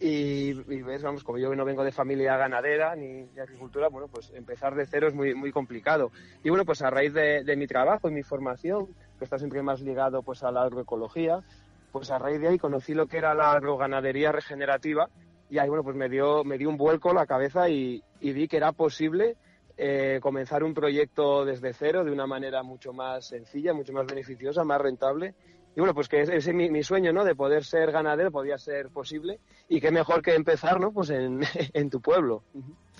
y, 0.00 0.52
ves, 0.82 1.02
vamos, 1.02 1.22
como 1.22 1.38
yo 1.38 1.54
no 1.54 1.64
vengo 1.64 1.84
de 1.84 1.92
familia 1.92 2.36
ganadera 2.36 2.96
ni 2.96 3.22
de 3.26 3.40
agricultura, 3.40 3.88
bueno, 3.88 4.08
pues 4.08 4.32
empezar 4.34 4.74
de 4.74 4.84
cero 4.84 5.06
es 5.06 5.14
muy, 5.14 5.32
muy 5.32 5.52
complicado. 5.52 6.10
Y 6.42 6.48
bueno, 6.48 6.64
pues 6.64 6.82
a 6.82 6.90
raíz 6.90 7.12
de, 7.12 7.54
mi 7.56 7.68
trabajo 7.68 8.08
y 8.08 8.12
mi 8.12 8.24
formación, 8.24 8.88
que 9.18 9.24
está 9.24 9.38
siempre 9.38 9.62
más 9.62 9.80
ligado 9.80 10.24
pues 10.24 10.42
a 10.42 10.50
la 10.50 10.62
agroecología, 10.62 11.44
pues 11.92 12.10
a 12.10 12.18
raíz 12.18 12.40
de 12.40 12.48
ahí 12.48 12.58
conocí 12.58 12.94
lo 12.94 13.06
que 13.06 13.18
era 13.18 13.32
la 13.34 13.52
agroganadería 13.52 14.32
regenerativa 14.32 15.08
y 15.48 15.58
ahí, 15.58 15.68
bueno, 15.68 15.84
pues 15.84 15.94
me 15.94 16.08
dio, 16.08 16.42
me 16.42 16.58
dio 16.58 16.68
un 16.68 16.76
vuelco 16.76 17.12
la 17.12 17.26
cabeza 17.26 17.68
y, 17.68 18.02
y 18.20 18.32
vi 18.32 18.48
que 18.48 18.56
era 18.56 18.72
posible 18.72 19.36
eh, 19.76 20.18
comenzar 20.20 20.64
un 20.64 20.74
proyecto 20.74 21.44
desde 21.44 21.72
cero 21.72 22.04
de 22.04 22.12
una 22.12 22.26
manera 22.26 22.62
mucho 22.62 22.92
más 22.92 23.26
sencilla, 23.26 23.72
mucho 23.72 23.92
más 23.92 24.06
beneficiosa, 24.06 24.64
más 24.64 24.80
rentable. 24.80 25.34
Y 25.74 25.80
bueno, 25.80 25.94
pues 25.94 26.08
que 26.08 26.20
ese 26.20 26.36
es 26.36 26.52
mi, 26.52 26.82
sueño, 26.82 27.12
¿no? 27.12 27.24
De 27.24 27.34
poder 27.34 27.64
ser 27.64 27.92
ganadero, 27.92 28.30
podía 28.30 28.58
ser 28.58 28.90
posible. 28.90 29.40
Y 29.68 29.80
qué 29.80 29.90
mejor 29.90 30.20
que 30.20 30.34
empezar, 30.34 30.78
¿no? 30.78 30.92
Pues 30.92 31.10
en, 31.10 31.40
tu 31.90 32.00
pueblo. 32.00 32.42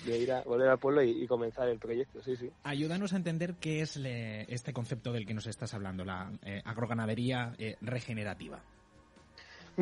De 0.05 0.17
ir 0.17 0.31
a 0.31 0.41
volver 0.41 0.69
al 0.69 0.79
pueblo 0.79 1.03
y, 1.03 1.27
comenzar 1.27 1.69
el 1.69 1.77
proyecto, 1.77 2.21
sí, 2.23 2.35
sí. 2.35 2.49
Ayúdanos 2.63 3.13
a 3.13 3.17
entender 3.17 3.55
qué 3.59 3.81
es 3.81 3.97
este 3.97 4.73
concepto 4.73 5.13
del 5.13 5.25
que 5.25 5.35
nos 5.35 5.45
estás 5.45 5.73
hablando, 5.73 6.03
la 6.03 6.31
eh, 6.43 6.61
agroganadería 6.65 7.53
eh, 7.59 7.77
regenerativa. 7.81 8.59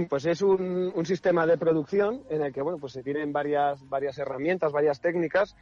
Pues 0.09 0.25
es 0.25 0.41
un, 0.41 0.91
un, 0.93 1.05
sistema 1.05 1.45
de 1.45 1.57
producción 1.57 2.23
en 2.29 2.41
el 2.41 2.53
que, 2.53 2.61
bueno, 2.61 2.77
pues 2.77 2.93
se 2.93 3.03
tienen 3.03 3.33
varias, 3.33 3.87
varias 3.89 4.17
herramientas, 4.17 4.71
varias 4.71 5.01
técnicas 5.01 5.55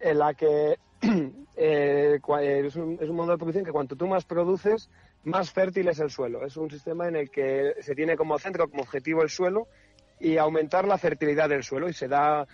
en 0.00 0.18
la 0.18 0.34
que 0.34 0.78
eh, 1.56 2.18
es, 2.20 2.76
un, 2.76 2.98
es 3.00 3.08
un 3.08 3.16
modo 3.16 3.32
de 3.32 3.38
producción 3.38 3.64
que 3.64 3.72
cuanto 3.72 3.96
tú 3.96 4.06
más 4.06 4.24
produces, 4.24 4.90
más 5.24 5.52
fértil 5.52 5.88
es 5.88 6.00
el 6.00 6.10
suelo. 6.10 6.44
Es 6.44 6.56
un 6.56 6.70
sistema 6.70 7.08
en 7.08 7.16
el 7.16 7.30
que 7.30 7.74
se 7.80 7.94
tiene 7.94 8.16
como 8.16 8.38
centro, 8.38 8.68
como 8.68 8.82
objetivo 8.82 9.22
el 9.22 9.30
suelo 9.30 9.68
y 10.18 10.36
aumentar 10.36 10.86
la 10.86 10.98
fertilidad 10.98 11.48
del 11.48 11.62
suelo 11.62 11.88
y 11.88 11.92
se 11.92 12.08
da 12.08 12.46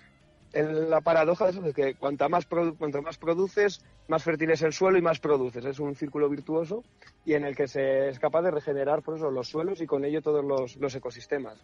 la 0.52 1.00
paradoja 1.00 1.48
es 1.48 1.74
que 1.74 1.96
cuanto 1.96 2.28
más, 2.28 2.46
cuanto 2.46 3.02
más 3.02 3.18
produces, 3.18 3.84
más 4.08 4.22
fértil 4.22 4.50
es 4.50 4.62
el 4.62 4.72
suelo 4.72 4.96
y 4.96 5.02
más 5.02 5.18
produces. 5.18 5.64
Es 5.64 5.80
un 5.80 5.94
círculo 5.94 6.28
virtuoso 6.28 6.82
y 7.24 7.34
en 7.34 7.44
el 7.44 7.54
que 7.54 7.68
se 7.68 8.08
es 8.08 8.18
capaz 8.18 8.42
de 8.42 8.52
regenerar 8.52 9.02
por 9.02 9.16
eso, 9.16 9.30
los 9.30 9.48
suelos 9.48 9.80
y 9.80 9.86
con 9.86 10.04
ello 10.04 10.22
todos 10.22 10.44
los, 10.44 10.76
los 10.76 10.94
ecosistemas 10.94 11.62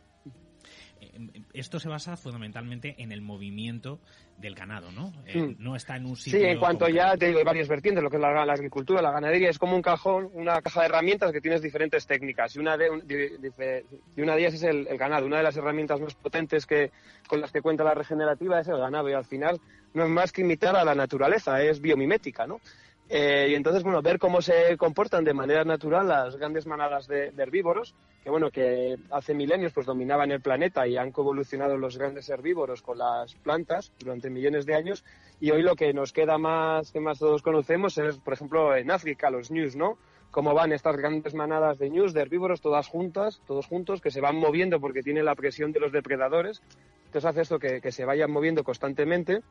esto 1.53 1.79
se 1.79 1.89
basa 1.89 2.17
fundamentalmente 2.17 2.95
en 2.99 3.13
el 3.13 3.21
movimiento 3.21 4.01
del 4.39 4.55
ganado, 4.55 4.91
¿no? 4.91 5.13
Eh, 5.27 5.39
hmm. 5.39 5.57
No 5.59 5.77
está 5.77 5.97
en 5.97 6.07
un 6.07 6.17
sitio. 6.17 6.41
Sí, 6.41 6.47
en 6.47 6.59
cuanto 6.59 6.89
ya 6.89 7.17
te 7.17 7.27
digo, 7.27 7.39
hay 7.39 7.45
varias 7.45 7.69
vertientes, 7.69 8.03
lo 8.03 8.11
que 8.11 8.17
es 8.17 8.23
la, 8.23 8.43
agricultura, 8.43 9.03
la 9.03 9.13
ganadería, 9.13 9.51
es 9.51 9.59
como 9.59 9.77
un 9.77 9.83
cajón, 9.83 10.31
una 10.33 10.61
caja 10.63 10.81
de 10.81 10.87
herramientas 10.87 11.33
que 11.33 11.41
tienes 11.41 11.63
diferentes 11.63 12.07
técnicas. 12.07 12.57
Y 12.57 12.59
una 12.59 12.77
de, 12.77 12.91
una 12.91 14.35
de 14.35 14.41
ellas 14.41 14.55
es 14.55 14.63
el, 14.63 14.85
ganado. 14.97 15.27
Una 15.27 15.39
de 15.39 15.43
las 15.45 15.57
herramientas 15.57 16.01
más 16.01 16.15
potentes 16.15 16.67
que 16.67 16.91
con 17.29 17.41
las 17.41 17.53
que 17.53 17.63
cuenta 17.63 17.85
la 17.85 17.95
regenerativa 17.95 18.61
es 18.61 18.69
el 18.69 18.79
ganado. 18.79 19.09
Y 19.09 19.13
al 19.13 19.25
final 19.25 19.61
no 19.95 20.05
es 20.05 20.11
más 20.11 20.33
que 20.33 20.41
imitar 20.41 20.75
a 20.77 20.85
la 20.85 20.95
naturaleza, 20.95 21.63
es 21.63 21.81
biomimética, 21.81 22.47
¿no? 22.47 22.61
Eh, 23.09 23.49
y 23.51 23.55
entonces, 23.55 23.83
bueno, 23.83 24.01
ver 24.01 24.19
cómo 24.19 24.41
se 24.41 24.77
comportan 24.77 25.25
de 25.25 25.35
manera 25.35 25.65
natural 25.65 26.09
las 26.09 26.37
grandes 26.37 26.67
manadas 26.67 27.07
de, 27.07 27.33
herbívoros, 27.37 27.95
que 28.23 28.31
bueno, 28.31 28.51
que 28.51 28.97
hace 29.11 29.35
milenios 29.35 29.73
pues 29.73 29.87
dominaban 29.87 30.31
el 30.31 30.41
planeta 30.41 30.87
y 30.87 30.97
han 30.97 31.13
coevolucionado 31.13 31.77
los 31.77 31.99
grandes 31.99 32.29
herbívoros 32.29 32.81
con 32.81 32.99
las 32.99 33.35
plantas 33.35 33.93
durante 33.99 34.31
millones 34.31 34.65
de 34.65 34.75
años. 34.75 35.05
Y 35.41 35.51
hoy 35.51 35.63
lo 35.63 35.75
que 35.77 35.93
nos 35.93 36.13
queda 36.13 36.39
más, 36.39 36.91
que 36.91 37.01
más 37.01 37.19
todos 37.19 37.43
conocemos 37.43 37.99
es, 37.99 38.17
por 38.19 38.33
ejemplo, 38.33 38.75
en 38.77 38.91
África, 38.91 39.31
los 39.31 39.51
ñus, 39.51 39.77
¿no? 39.77 39.99
Cómo 40.31 40.55
van 40.55 40.73
estas 40.73 40.97
grandes 40.97 41.35
manadas 41.35 41.79
de 41.79 41.91
ñus, 41.91 42.15
de 42.15 42.23
herbívoros, 42.23 42.63
todas 42.63 42.89
juntas, 42.89 43.43
todos 43.47 43.67
juntos, 43.67 44.01
que 44.01 44.11
se 44.11 44.23
van 44.23 44.37
moviendo 44.37 44.81
porque 44.81 45.03
tienen 45.03 45.27
la 45.27 45.35
presión 45.35 45.73
de 45.73 45.81
los 45.81 45.93
depredadores. 45.93 46.63
Entonces 47.07 47.29
hace 47.29 47.43
esto 47.43 47.59
que 47.59 47.93
se 47.93 48.07
vayan 48.07 48.31
moviendo 48.31 48.65
constantemente 48.65 49.43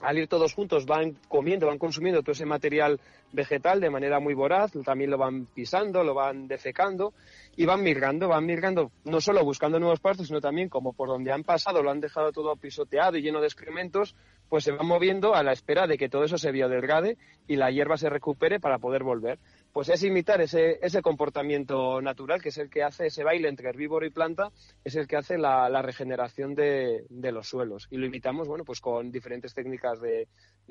al 0.00 0.18
ir 0.18 0.28
todos 0.28 0.54
juntos 0.54 0.86
van 0.86 1.16
comiendo, 1.28 1.66
van 1.66 1.78
consumiendo 1.78 2.22
todo 2.22 2.32
ese 2.32 2.46
material 2.46 3.00
vegetal 3.32 3.80
de 3.80 3.90
manera 3.90 4.20
muy 4.20 4.34
voraz, 4.34 4.72
también 4.84 5.10
lo 5.10 5.18
van 5.18 5.46
pisando, 5.46 6.04
lo 6.04 6.14
van 6.14 6.48
defecando 6.48 7.14
y 7.56 7.64
van 7.64 7.82
migrando, 7.82 8.28
van 8.28 8.46
migrando 8.46 8.90
no 9.04 9.20
solo 9.20 9.44
buscando 9.44 9.78
nuevos 9.78 10.00
pastos, 10.00 10.28
sino 10.28 10.40
también 10.40 10.68
como 10.68 10.92
por 10.92 11.08
donde 11.08 11.32
han 11.32 11.44
pasado 11.44 11.82
lo 11.82 11.90
han 11.90 12.00
dejado 12.00 12.32
todo 12.32 12.56
pisoteado 12.56 13.16
y 13.16 13.22
lleno 13.22 13.40
de 13.40 13.46
excrementos, 13.46 14.14
pues 14.48 14.64
se 14.64 14.72
van 14.72 14.86
moviendo 14.86 15.34
a 15.34 15.42
la 15.42 15.52
espera 15.52 15.86
de 15.86 15.98
que 15.98 16.08
todo 16.08 16.24
eso 16.24 16.38
se 16.38 16.52
biodegrade 16.52 17.16
y 17.46 17.56
la 17.56 17.70
hierba 17.70 17.96
se 17.96 18.10
recupere 18.10 18.60
para 18.60 18.78
poder 18.78 19.02
volver 19.02 19.38
pues 19.74 19.88
es 19.88 20.04
imitar 20.04 20.40
ese, 20.40 20.78
ese 20.82 21.02
comportamiento 21.02 22.00
natural, 22.00 22.40
que 22.40 22.50
es 22.50 22.58
el 22.58 22.70
que 22.70 22.84
hace 22.84 23.06
ese 23.06 23.24
baile 23.24 23.48
entre 23.48 23.68
herbívoro 23.68 24.06
y 24.06 24.10
planta, 24.10 24.52
es 24.84 24.94
el 24.94 25.08
que 25.08 25.16
hace 25.16 25.36
la, 25.36 25.82
regeneración 25.82 26.54
de, 26.54 27.04
los 27.10 27.48
suelos. 27.48 27.88
Y 27.90 27.96
lo 27.96 28.06
imitamos, 28.06 28.46
bueno, 28.46 28.64
pues 28.64 28.80
con 28.80 29.10
diferentes 29.10 29.52
técnicas 29.52 30.00
de, 30.00 30.28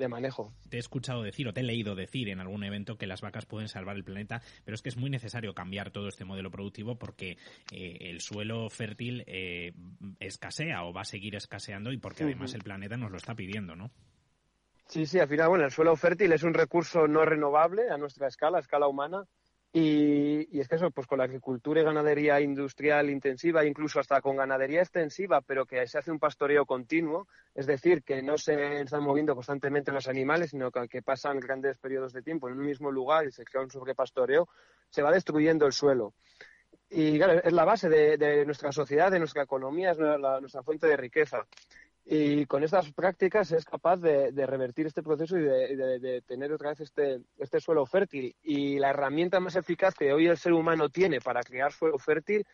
manejo. 0.08 0.54
Te 0.70 0.78
he 0.78 0.80
escuchado 0.80 1.22
decir 1.22 1.46
o 1.46 1.52
te 1.52 1.60
he 1.60 1.64
leído 1.64 1.94
decir 1.94 2.30
en 2.30 2.40
algún 2.40 2.64
evento 2.64 2.96
que 2.96 3.06
las 3.06 3.20
vacas 3.20 3.44
pueden 3.44 3.68
salvar 3.68 3.94
el 3.96 4.04
planeta, 4.04 4.40
pero 4.64 4.74
es 4.74 4.80
que 4.80 4.88
es 4.88 4.96
muy 4.96 5.10
necesario 5.10 5.52
cambiar 5.52 5.90
todo 5.90 6.08
este 6.08 6.24
modelo 6.24 6.50
productivo 6.50 6.96
porque 6.98 7.36
eh, 7.72 7.98
el 8.00 8.22
suelo 8.22 8.70
fértil 8.70 9.22
eh, 9.26 9.74
escasea 10.18 10.82
o 10.82 10.94
va 10.94 11.02
a 11.02 11.04
seguir 11.04 11.36
escaseando 11.36 11.92
y 11.92 11.98
porque 11.98 12.24
además 12.24 12.54
el 12.54 12.62
planeta 12.62 12.96
nos 12.96 13.10
lo 13.10 13.18
está 13.18 13.34
pidiendo, 13.34 13.76
¿no? 13.76 13.90
Sí, 14.86 15.06
sí, 15.06 15.18
al 15.18 15.28
final, 15.28 15.48
bueno, 15.48 15.64
el 15.64 15.70
suelo 15.70 15.96
fértil 15.96 16.32
es 16.32 16.42
un 16.42 16.54
recurso 16.54 17.08
no 17.08 17.24
renovable 17.24 17.90
a 17.90 17.96
nuestra 17.96 18.28
escala, 18.28 18.58
a 18.58 18.60
escala 18.60 18.86
humana, 18.86 19.24
y, 19.76 20.60
es 20.60 20.68
que 20.68 20.76
eso, 20.76 20.92
pues 20.92 21.08
con 21.08 21.18
la 21.18 21.24
agricultura 21.24 21.80
y 21.80 21.84
ganadería 21.84 22.40
industrial 22.40 23.10
intensiva, 23.10 23.64
incluso 23.64 23.98
hasta 23.98 24.20
con 24.20 24.36
ganadería 24.36 24.80
extensiva, 24.80 25.40
pero 25.40 25.66
que 25.66 25.84
se 25.88 25.98
hace 25.98 26.12
un 26.12 26.20
pastoreo 26.20 26.64
continuo, 26.64 27.26
es 27.56 27.66
decir, 27.66 28.04
que 28.04 28.22
no 28.22 28.38
se 28.38 28.82
están 28.82 29.02
moviendo 29.02 29.34
constantemente 29.34 29.90
los 29.90 30.06
animales, 30.06 30.50
sino 30.50 30.70
que, 30.70 31.02
pasan 31.02 31.40
grandes 31.40 31.76
periodos 31.78 32.12
de 32.12 32.22
tiempo 32.22 32.48
en 32.48 32.56
un 32.56 32.64
mismo 32.64 32.92
lugar 32.92 33.26
y 33.26 33.32
se 33.32 33.44
crea 33.44 33.64
un 33.64 33.70
sobrepastoreo, 33.70 34.48
se 34.90 35.02
va 35.02 35.10
destruyendo 35.10 35.66
el 35.66 35.72
suelo. 35.72 36.14
Y 36.88 37.18
claro, 37.18 37.40
es 37.42 37.52
la 37.52 37.64
base 37.64 37.88
de, 37.88 38.46
nuestra 38.46 38.70
sociedad, 38.70 39.10
de 39.10 39.18
nuestra 39.18 39.42
economía, 39.42 39.90
es 39.90 39.98
nuestra 39.98 40.62
fuente 40.62 40.86
de 40.86 40.96
riqueza. 40.96 41.48
Y 42.06 42.44
con 42.46 42.62
estas 42.62 42.92
prácticas 42.92 43.50
es 43.52 43.64
capaz 43.64 43.96
de, 43.96 44.30
revertir 44.46 44.86
este 44.86 45.02
proceso 45.02 45.38
y 45.38 45.42
de, 45.42 46.22
tener 46.26 46.52
otra 46.52 46.70
vez 46.70 46.80
este, 46.80 47.20
este 47.38 47.60
suelo 47.60 47.86
fértil. 47.86 48.34
Y 48.42 48.78
la 48.78 48.90
herramienta 48.90 49.40
más 49.40 49.56
eficaz 49.56 49.94
que 49.94 50.12
hoy 50.12 50.26
el 50.26 50.36
ser 50.36 50.52
humano 50.52 50.90
tiene 50.90 51.20
para 51.20 51.42
crear 51.42 51.72
suelo 51.72 51.98
fértil 51.98 52.44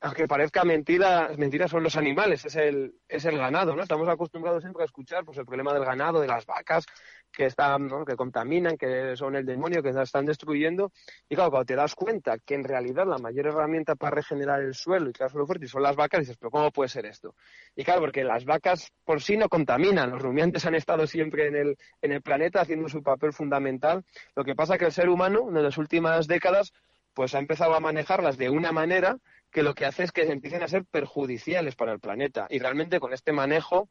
aunque 0.00 0.28
parezca 0.28 0.64
mentira, 0.64 1.30
mentira 1.38 1.68
son 1.68 1.82
los 1.82 1.96
animales, 1.96 2.44
es 2.44 2.56
el, 2.56 2.94
es 3.08 3.24
el 3.24 3.38
ganado, 3.38 3.74
¿no? 3.74 3.82
Estamos 3.82 4.08
acostumbrados 4.08 4.62
siempre 4.62 4.82
a 4.82 4.86
escuchar 4.86 5.24
pues, 5.24 5.38
el 5.38 5.46
problema 5.46 5.72
del 5.72 5.84
ganado, 5.84 6.20
de 6.20 6.26
las 6.26 6.44
vacas, 6.44 6.86
que 7.32 7.46
están, 7.46 7.88
que 8.04 8.16
contaminan, 8.16 8.76
que 8.76 9.16
son 9.16 9.36
el 9.36 9.44
demonio, 9.44 9.82
que 9.82 9.90
están 9.90 10.24
destruyendo. 10.24 10.92
Y 11.28 11.34
claro, 11.34 11.50
cuando 11.50 11.66
te 11.66 11.76
das 11.76 11.94
cuenta 11.94 12.38
que 12.38 12.54
en 12.54 12.64
realidad 12.64 13.06
la 13.06 13.18
mayor 13.18 13.48
herramienta 13.48 13.94
para 13.94 14.16
regenerar 14.16 14.62
el 14.62 14.74
suelo 14.74 15.10
y 15.10 15.12
crear 15.12 15.30
suelo 15.30 15.46
fértil 15.46 15.68
son 15.68 15.82
las 15.82 15.96
vacas, 15.96 16.20
dices, 16.20 16.36
pero 16.38 16.50
¿cómo 16.50 16.70
puede 16.70 16.88
ser 16.88 17.06
esto? 17.06 17.34
Y 17.74 17.84
claro, 17.84 18.00
porque 18.00 18.24
las 18.24 18.44
vacas 18.44 18.90
por 19.04 19.20
sí 19.20 19.36
no 19.36 19.48
contaminan, 19.48 20.10
los 20.10 20.22
rumiantes 20.22 20.64
han 20.66 20.74
estado 20.74 21.06
siempre 21.06 21.46
en 21.48 21.56
el, 21.56 21.76
en 22.00 22.12
el 22.12 22.22
planeta 22.22 22.62
haciendo 22.62 22.88
su 22.88 23.02
papel 23.02 23.32
fundamental. 23.32 24.04
Lo 24.34 24.44
que 24.44 24.54
pasa 24.54 24.74
es 24.74 24.78
que 24.78 24.86
el 24.86 24.92
ser 24.92 25.08
humano, 25.08 25.48
en 25.48 25.62
las 25.62 25.78
últimas 25.78 26.26
décadas, 26.26 26.72
pues 27.16 27.34
ha 27.34 27.38
empezado 27.38 27.74
a 27.74 27.80
manejarlas 27.80 28.36
de 28.36 28.50
una 28.50 28.72
manera 28.72 29.18
que 29.50 29.62
lo 29.62 29.74
que 29.74 29.86
hace 29.86 30.02
es 30.02 30.12
que 30.12 30.22
empiecen 30.22 30.62
a 30.62 30.68
ser 30.68 30.84
perjudiciales 30.84 31.74
para 31.74 31.92
el 31.92 32.00
planeta. 32.00 32.46
Y 32.50 32.58
realmente 32.58 33.00
con 33.00 33.14
este 33.14 33.32
manejo 33.32 33.88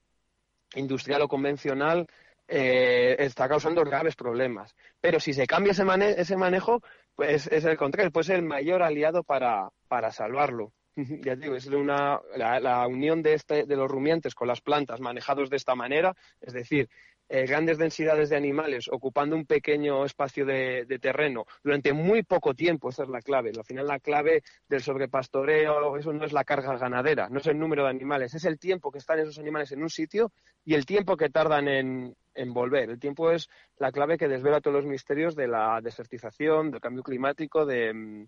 industrial 0.76 1.24
o 1.24 1.28
convencional 1.28 2.08
eh, 2.48 3.16
está 3.20 3.48
causando 3.48 3.84
graves 3.84 4.16
problemas. 4.16 4.76
Pero 5.02 5.20
si 5.20 5.34
se 5.34 5.48
cambia 5.48 5.72
ese, 5.72 5.84
ese 6.18 6.38
manejo, 6.38 6.82
pues 7.16 7.48
es 7.48 7.66
el 7.66 7.78
contrario, 7.78 8.12
pues 8.12 8.30
es 8.30 8.36
el 8.36 8.44
mayor 8.44 8.84
aliado 8.84 9.24
para, 9.24 9.70
para 9.88 10.12
salvarlo. 10.12 10.74
ya 11.24 11.36
digo, 11.36 11.56
es 11.56 11.66
una, 11.68 12.22
la, 12.36 12.88
unión 12.88 13.22
de, 13.22 13.34
este, 13.34 13.66
de 13.66 13.76
los 13.76 13.90
rumiantes 13.90 14.34
con 14.34 14.48
las 14.48 14.62
plantas 14.62 15.02
manejados 15.02 15.50
de 15.50 15.58
esta 15.58 15.76
manera, 15.76 16.16
es 16.42 16.54
decir, 16.54 16.90
eh, 17.28 17.48
grandes 17.48 17.80
densidades 17.80 18.30
de 18.30 18.36
animales 18.36 18.88
ocupando 18.88 19.36
un 19.36 19.48
pequeño 19.48 20.06
espacio 20.06 20.46
de, 20.46 20.86
terreno 21.02 21.46
durante 21.64 21.92
muy 21.92 22.22
poco 22.22 22.54
tiempo, 22.54 22.90
esa 22.90 23.04
es 23.04 23.10
la 23.10 23.22
clave. 23.22 23.52
Al 23.58 23.66
final 23.66 23.88
la 23.88 24.00
clave 24.00 24.44
del 24.70 24.84
sobrepastoreo, 24.84 25.98
eso 25.98 26.14
no 26.14 26.24
es 26.24 26.34
la 26.34 26.44
carga 26.44 26.78
ganadera, 26.78 27.28
no 27.30 27.40
es 27.40 27.48
el 27.48 27.58
número 27.58 27.84
de 27.84 27.90
animales, 27.90 28.36
es 28.36 28.46
el 28.46 28.60
tiempo 28.60 28.92
que 28.92 29.00
están 29.00 29.20
esos 29.20 29.40
animales 29.40 29.72
en 29.72 29.82
un 29.82 29.90
sitio 29.90 30.32
y 30.64 30.76
el 30.76 30.86
tiempo 30.86 31.18
que 31.18 31.30
tardan 31.30 31.68
en, 31.68 32.16
volver. 32.54 32.92
El 32.92 33.00
tiempo 33.00 33.32
es 33.32 33.50
la 33.78 33.92
clave 33.92 34.18
que 34.18 34.28
desvela 34.28 34.62
todos 34.62 34.76
los 34.76 34.86
misterios 34.86 35.36
de 35.36 35.48
la 35.48 35.80
desertización, 35.82 36.70
del 36.70 36.82
cambio 36.82 37.02
climático, 37.02 37.66
del 37.66 38.28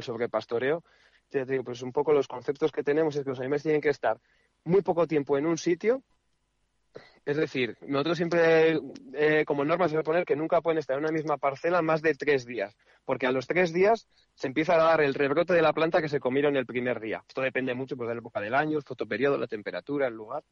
sobrepastoreo. 0.00 0.84
pues 1.64 1.82
un 1.82 1.92
poco 1.92 2.14
los 2.14 2.28
conceptos 2.28 2.72
que 2.72 2.82
tenemos 2.82 3.14
es 3.16 3.24
que 3.24 3.30
los 3.30 3.40
animales 3.40 3.62
tienen 3.62 3.82
que 3.82 3.90
estar 3.90 4.18
muy 4.64 4.80
poco 4.80 5.06
tiempo 5.06 5.36
en 5.36 5.46
un 5.46 5.58
sitio 5.58 6.02
es 7.28 7.36
decir, 7.36 7.76
nosotros 7.82 8.16
siempre, 8.16 8.80
eh, 9.12 9.44
como 9.46 9.62
norma, 9.62 9.86
se 9.86 9.98
a 9.98 10.02
poner 10.02 10.24
que 10.24 10.34
nunca 10.34 10.62
pueden 10.62 10.78
estar 10.78 10.96
en 10.96 11.04
una 11.04 11.12
misma 11.12 11.36
parcela 11.36 11.82
más 11.82 12.00
de 12.00 12.14
tres 12.14 12.46
días, 12.46 12.74
porque 13.04 13.26
a 13.26 13.32
los 13.32 13.46
tres 13.46 13.70
días 13.70 14.08
se 14.32 14.46
empieza 14.46 14.76
a 14.76 14.78
dar 14.78 15.02
el 15.02 15.12
rebrote 15.12 15.52
de 15.52 15.60
la 15.60 15.74
planta 15.74 16.00
que 16.00 16.08
se 16.08 16.20
comieron 16.20 16.56
el 16.56 16.64
primer 16.64 17.00
día. 17.00 17.22
Esto 17.28 17.42
depende 17.42 17.74
mucho 17.74 17.98
pues, 17.98 18.08
de 18.08 18.14
la 18.14 18.20
época 18.20 18.40
del 18.40 18.54
año, 18.54 18.78
el 18.78 18.82
fotoperiodo, 18.82 19.36
la 19.36 19.46
temperatura, 19.46 20.06
el 20.06 20.14
lugar. 20.14 20.42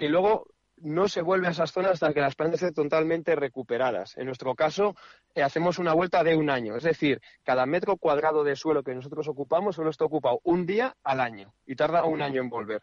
y 0.00 0.08
luego 0.08 0.48
no 0.78 1.06
se 1.06 1.22
vuelve 1.22 1.46
a 1.46 1.50
esas 1.50 1.70
zonas 1.70 1.92
hasta 1.92 2.12
que 2.12 2.20
las 2.20 2.34
plantas 2.34 2.60
estén 2.60 2.74
totalmente 2.74 3.36
recuperadas. 3.36 4.16
En 4.16 4.26
nuestro 4.26 4.56
caso, 4.56 4.96
eh, 5.36 5.42
hacemos 5.44 5.78
una 5.78 5.92
vuelta 5.92 6.24
de 6.24 6.34
un 6.34 6.50
año. 6.50 6.74
Es 6.74 6.82
decir, 6.82 7.20
cada 7.44 7.64
metro 7.64 7.96
cuadrado 7.96 8.42
de 8.42 8.56
suelo 8.56 8.82
que 8.82 8.92
nosotros 8.92 9.28
ocupamos 9.28 9.76
solo 9.76 9.90
está 9.90 10.04
ocupado 10.04 10.40
un 10.42 10.66
día 10.66 10.96
al 11.04 11.20
año 11.20 11.54
y 11.64 11.76
tarda 11.76 12.02
un 12.02 12.22
año 12.22 12.40
en 12.40 12.48
volver 12.48 12.82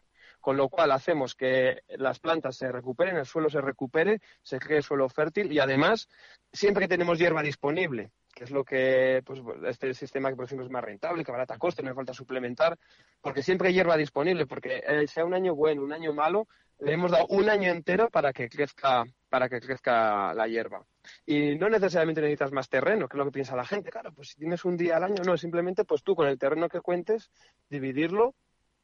con 0.50 0.58
lo 0.58 0.68
cual 0.68 0.92
hacemos 0.92 1.36
que 1.36 1.84
las 1.90 2.18
plantas 2.18 2.58
se 2.58 2.72
recuperen, 2.72 3.18
el 3.18 3.28
suelo 3.28 3.52
se 3.52 3.62
recupere, 3.62 4.20
se 4.42 4.58
cree 4.58 4.82
suelo 4.82 5.08
fértil 5.08 5.52
y 5.52 5.60
además 5.60 6.10
siempre 6.52 6.86
que 6.86 6.88
tenemos 6.88 7.20
hierba 7.20 7.44
disponible, 7.44 8.10
que 8.34 8.46
es 8.46 8.50
lo 8.50 8.64
que, 8.64 9.22
pues, 9.24 9.42
este 9.68 9.94
sistema 9.94 10.28
que 10.32 10.36
por 10.36 10.46
ejemplo 10.46 10.66
es 10.66 10.72
más 10.72 10.84
rentable, 10.84 11.24
que 11.24 11.32
barata 11.32 11.60
coste, 11.60 11.84
no 11.84 11.90
hace 11.90 11.98
falta 11.98 12.14
suplementar, 12.16 12.80
porque 13.22 13.44
siempre 13.44 13.68
hay 13.68 13.76
hierba 13.76 13.96
disponible, 13.96 14.48
porque 14.48 14.82
eh, 14.88 15.08
sea 15.08 15.24
un 15.24 15.36
año 15.36 15.54
bueno, 15.54 15.84
un 15.84 15.94
año 15.94 16.14
malo, 16.14 16.48
le 16.80 16.94
hemos 16.94 17.12
dado 17.12 17.28
un 17.28 17.48
año 17.48 17.70
entero 17.70 18.10
para 18.10 18.34
que 18.34 18.50
crezca 18.50 19.04
para 19.30 19.50
que 19.50 19.60
crezca 19.60 20.34
la 20.34 20.48
hierba. 20.48 20.84
Y 21.28 21.58
no 21.58 21.70
necesariamente 21.70 22.22
necesitas 22.22 22.52
más 22.52 22.70
terreno, 22.70 23.08
que 23.08 23.18
es 23.18 23.20
lo 23.20 23.26
que 23.26 23.34
piensa 23.34 23.56
la 23.56 23.66
gente. 23.66 23.92
Claro, 23.92 24.12
pues 24.12 24.30
si 24.30 24.40
tienes 24.40 24.66
un 24.66 24.78
día 24.78 24.98
al 24.98 25.04
año, 25.04 25.22
no, 25.24 25.38
simplemente 25.38 25.86
pues 25.86 26.02
tú 26.02 26.16
con 26.16 26.28
el 26.28 26.40
terreno 26.40 26.70
que 26.70 26.82
cuentes, 26.82 27.30
dividirlo 27.70 28.34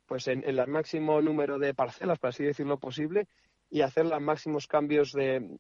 pues 0.06 0.28
en, 0.28 0.44
el 0.46 0.66
máximo 0.68 1.22
número 1.22 1.60
de 1.60 1.74
parcelas, 1.74 2.20
para 2.20 2.30
así 2.30 2.44
decirlo 2.44 2.80
posible, 2.80 3.28
y 3.70 3.82
hacer 3.82 4.06
los 4.06 4.22
máximos 4.22 4.68
cambios 4.68 5.12
de, 5.12 5.58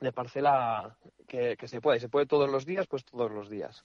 de 0.00 0.12
parcela 0.12 0.96
que, 1.28 1.56
se 1.66 1.80
puede. 1.80 2.00
Se 2.00 2.08
puede 2.08 2.26
todos 2.26 2.50
los 2.50 2.64
días, 2.64 2.86
pues 2.86 3.04
todos 3.04 3.30
los 3.30 3.50
días. 3.50 3.84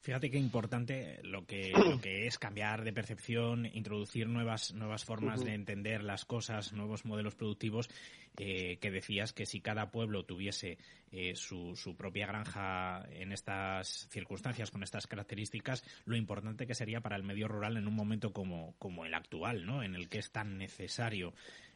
Fíjate 0.00 0.30
qué 0.30 0.38
importante 0.38 1.20
lo 1.22 1.46
que, 1.46 1.72
lo 1.90 2.00
que 2.00 2.26
es 2.26 2.38
cambiar 2.38 2.84
de 2.84 2.92
percepción, 2.92 3.66
introducir 3.66 4.28
nuevas, 4.28 4.74
nuevas 4.74 5.04
formas 5.04 5.44
de 5.44 5.54
entender 5.54 6.02
las 6.02 6.24
cosas, 6.24 6.72
nuevos 6.72 7.04
modelos 7.04 7.34
productivos, 7.34 7.88
eh, 8.36 8.78
que 8.80 8.90
decías 8.90 9.32
que 9.32 9.46
si 9.46 9.60
cada 9.60 9.90
pueblo 9.90 10.24
tuviese 10.24 10.78
eh, 11.10 11.34
su, 11.34 11.76
su 11.76 11.96
propia 11.96 12.26
granja 12.26 13.04
en 13.10 13.32
estas 13.32 14.08
circunstancias, 14.10 14.70
con 14.70 14.82
estas 14.82 15.06
características, 15.06 15.84
lo 16.06 16.16
importante 16.16 16.66
que 16.66 16.74
sería 16.74 17.00
para 17.00 17.16
el 17.16 17.22
medio 17.22 17.48
rural 17.48 17.76
en 17.76 17.86
un 17.86 17.94
momento 17.94 18.32
como, 18.32 18.74
como 18.78 19.04
el 19.04 19.14
actual, 19.14 19.64
¿no? 19.64 19.82
En 19.82 19.94
el 19.94 20.08
que 20.08 20.18
es 20.18 20.30
tan 20.32 20.58
necesario 20.58 21.34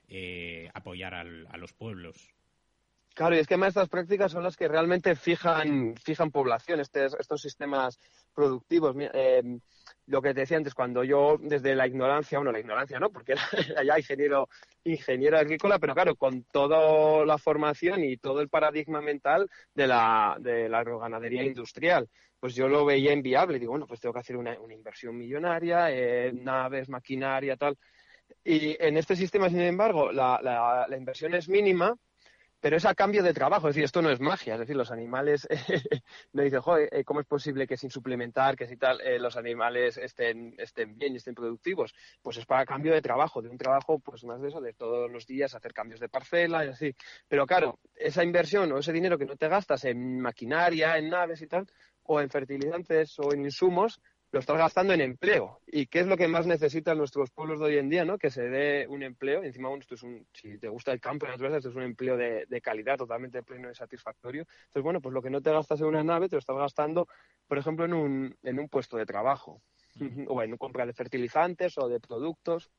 eh, 0.09 0.71
apoyar 0.75 1.15
a 1.15 1.57
los 1.57 1.73
pueblos. 1.73 2.36
Claro, 3.17 3.35
y 3.35 3.39
es 3.39 3.47
que 3.47 3.55
además 3.55 3.69
estas 3.69 3.89
prácticas 3.89 4.31
son 4.31 4.43
las 4.43 4.59
que 4.59 4.69
realmente 4.69 5.17
fijan, 5.17 5.95
fijan 5.97 6.31
población, 6.31 6.81
estos 6.81 7.41
sistemas 7.41 7.99
productivos. 8.35 8.95
Eh, 9.15 9.59
lo 10.05 10.21
que 10.21 10.35
te 10.35 10.41
decía 10.41 10.59
antes, 10.59 10.75
cuando 10.75 11.03
yo 11.03 11.39
desde 11.41 11.75
la 11.75 11.87
ignorancia, 11.87 12.37
bueno, 12.37 12.53
la 12.53 12.61
ignorancia 12.61 13.01
no, 13.01 13.09
porque 13.09 13.33
era 13.71 13.83
ya 13.83 13.99
ingeniero, 13.99 14.51
ingeniero 14.85 15.39
agrícola, 15.39 15.79
pero 15.79 15.95
claro, 15.95 16.15
con 16.15 16.43
toda 16.43 17.25
la 17.25 17.39
formación 17.39 18.05
y 18.05 18.19
todo 18.19 18.43
el 18.43 18.51
paradigma 18.51 19.01
mental 19.01 19.49
de 19.73 19.87
la, 19.87 20.37
de 20.39 20.69
la 20.69 20.81
agroganadería 20.81 21.43
industrial, 21.43 22.11
pues 22.39 22.55
yo 22.55 22.69
lo 22.69 22.85
veía 22.85 23.15
inviable. 23.15 23.59
Digo, 23.59 23.71
bueno, 23.71 23.87
pues 23.87 23.99
tengo 23.99 24.13
que 24.13 24.21
hacer 24.21 24.37
una, 24.37 24.59
inversión 24.71 25.17
millonaria, 25.17 25.91
eh, 25.91 26.33
naves, 26.35 26.91
maquinaria, 26.91 27.57
tal. 27.57 27.79
Y 28.45 28.77
en 28.79 28.99
este 28.99 29.17
sistema, 29.17 29.49
sin 29.49 29.63
embargo, 29.63 30.13
la, 30.13 30.39
la 30.87 30.97
inversión 30.99 31.33
es 31.33 31.49
mínima 31.49 31.97
pero 32.67 32.79
es 32.79 32.85
a 32.85 32.97
cambio 32.97 33.23
de 33.23 33.33
trabajo, 33.33 33.69
es 33.69 33.77
decir, 33.77 33.85
esto 33.85 34.03
no 34.03 34.11
es 34.11 34.19
magia, 34.19 34.55
es 34.55 34.59
decir, 34.59 34.75
los 34.75 34.91
animales, 34.91 35.47
me 36.33 36.43
dicen, 36.43 36.61
eh, 36.91 37.05
¿cómo 37.05 37.21
es 37.21 37.27
posible 37.27 37.65
que 37.65 37.77
sin 37.77 37.93
suplementar, 37.93 38.57
que 38.57 38.67
si 38.67 38.77
tal, 38.77 39.01
eh, 39.03 39.21
los 39.21 39.37
animales 39.37 39.97
estén, 39.99 40.53
estén 40.59 40.99
bien 40.99 41.13
y 41.13 41.19
estén 41.19 41.37
productivos? 41.37 41.95
Pues 42.21 42.39
es 42.39 42.45
para 42.45 42.67
cambio 42.67 42.93
de 42.93 43.01
trabajo, 43.01 43.41
de 43.41 43.51
un 43.51 43.57
trabajo, 43.57 44.01
pues 44.01 44.25
más 44.25 44.41
de 44.43 44.49
eso, 44.49 44.61
de 44.61 44.73
todos 44.73 45.09
los 45.09 45.29
días 45.29 45.55
hacer 45.55 45.73
cambios 45.73 46.01
de 46.01 46.09
parcela 46.09 46.65
y 46.65 46.71
así. 46.71 46.93
Pero 47.29 47.47
claro, 47.47 47.79
esa 47.95 48.25
inversión 48.25 48.73
o 48.73 48.79
ese 48.79 48.93
dinero 48.93 49.17
que 49.17 49.27
no 49.27 49.37
te 49.37 49.47
gastas 49.47 49.85
en 49.85 50.19
maquinaria, 50.19 50.99
en 50.99 51.09
naves 51.09 51.43
y 51.43 51.47
tal, 51.47 51.69
o 52.03 52.21
en 52.21 52.31
fertilizantes 52.31 53.17
o 53.21 53.33
en 53.33 53.45
insumos, 53.45 54.01
lo 54.33 54.41
estás 54.41 54.59
gastando 54.59 54.93
en 54.93 55.01
empleo. 55.01 55.61
¿Y 55.67 55.87
qué 55.87 56.01
es 56.01 56.07
lo 56.07 56.17
que 56.17 56.29
más 56.29 56.47
necesitan 56.47 56.99
nuestros 56.99 57.31
pueblos 57.31 57.61
de 57.61 57.67
hoy 57.67 57.79
en 57.79 57.89
día? 57.89 58.05
¿no? 58.05 58.19
Que 58.19 58.31
se 58.31 58.49
dé 58.49 58.87
un 58.89 59.03
empleo. 59.03 59.43
encima, 59.43 59.71
esto 59.79 59.95
es 59.95 60.03
un, 60.03 60.27
si 60.33 60.59
te 60.59 60.69
gusta 60.69 60.93
el 60.93 61.01
campo, 61.01 61.27
naturaleza, 61.27 61.59
esto 61.59 61.71
es 61.71 61.77
un 61.77 61.83
empleo 61.83 62.17
de, 62.17 62.61
calidad, 62.61 62.97
totalmente 62.97 63.43
pleno 63.43 63.71
y 63.71 63.75
satisfactorio. 63.75 64.43
Entonces, 64.43 64.83
bueno, 64.83 65.01
pues 65.01 65.13
lo 65.13 65.23
que 65.23 65.31
no 65.31 65.41
te 65.41 65.53
gastas 65.53 65.81
en 65.81 65.87
una 65.87 66.03
nave, 66.03 66.29
te 66.29 66.37
lo 66.37 66.41
estás 66.41 66.57
gastando, 66.57 67.07
por 67.47 67.59
ejemplo, 67.59 67.85
en 67.85 67.95
un, 67.95 68.37
en 68.43 68.59
un 68.59 68.69
puesto 68.69 68.97
de 68.97 69.07
trabajo. 69.07 69.63
O 70.29 70.43
en 70.43 70.59
compra 70.59 70.85
de 70.85 70.93
fertilizantes 70.93 71.79
o 71.79 71.89
de 71.89 72.01
productos. 72.01 72.71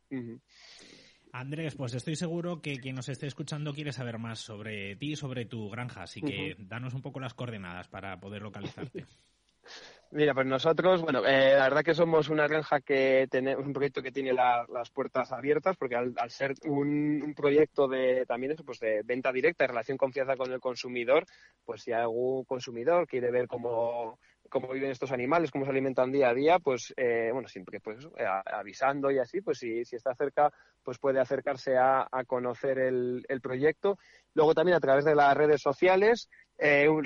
Andrés, 1.32 1.76
pues 1.76 1.94
estoy 1.94 2.16
seguro 2.16 2.62
que 2.62 2.78
quien 2.78 2.96
nos 2.96 3.10
esté 3.10 3.28
escuchando 3.28 3.74
quiere 3.74 3.92
saber 3.92 4.18
más 4.18 4.40
sobre 4.40 4.96
ti 4.96 5.14
y 5.14 5.16
sobre 5.16 5.46
tu 5.46 5.70
granja, 5.70 6.04
así 6.04 6.22
que 6.22 6.56
danos 6.60 6.94
un 6.94 7.02
poco 7.02 7.20
las 7.20 7.34
coordenadas 7.34 7.88
para 7.88 8.20
poder 8.20 8.42
localizarte. 8.42 9.06
Mira, 10.12 10.34
pues 10.34 10.48
nosotros, 10.48 11.02
bueno, 11.02 11.26
eh, 11.26 11.54
la 11.58 11.64
verdad 11.64 11.84
que 11.84 11.94
somos 11.94 12.30
una 12.30 12.48
granja 12.48 12.80
que 12.80 13.28
tenemos 13.30 13.66
un 13.66 13.74
proyecto 13.74 14.02
que 14.02 14.12
tiene 14.12 14.32
las 14.32 14.90
puertas 14.90 15.34
abiertas, 15.34 15.76
porque 15.76 15.96
al, 15.96 16.16
ser 16.30 16.54
un, 16.66 17.34
proyecto 17.36 17.90
de 17.90 18.26
también 18.26 18.54
eso, 18.54 18.64
pues 18.64 18.80
de 18.80 19.02
venta 19.04 19.34
directa, 19.34 19.66
y 19.66 19.68
relación 19.68 19.98
confianza 19.98 20.38
con 20.38 20.52
el 20.54 20.62
consumidor, 20.62 21.26
pues 21.66 21.82
si 21.82 21.92
algún 21.92 22.46
consumidor 22.46 23.06
quiere 23.06 23.32
ver 23.32 23.48
cómo, 23.48 24.18
cómo 24.50 24.70
viven 24.70 24.92
estos 24.92 25.12
animales, 25.12 25.52
cómo 25.52 25.66
se 25.66 25.72
alimentan 25.72 26.12
día 26.12 26.30
a 26.30 26.34
día, 26.34 26.60
pues 26.60 26.94
eh, 26.96 27.30
bueno, 27.34 27.50
siempre 27.50 27.82
pues 27.82 28.06
eh, 28.18 28.26
avisando 28.46 29.12
y 29.12 29.20
así, 29.20 29.42
pues 29.42 29.58
si, 29.58 29.84
si 29.84 29.98
está 29.98 30.16
cerca, 30.16 30.54
pues 30.84 31.00
puede 31.00 31.20
acercarse 31.20 31.78
a, 31.78 32.08
conocer 32.26 32.80
el, 32.80 33.26
el 33.28 33.42
proyecto. 33.42 33.98
Luego 34.34 34.54
también 34.54 34.78
a 34.78 34.80
través 34.80 35.04
de 35.04 35.16
las 35.16 35.36
redes 35.36 35.62
sociales, 35.62 36.30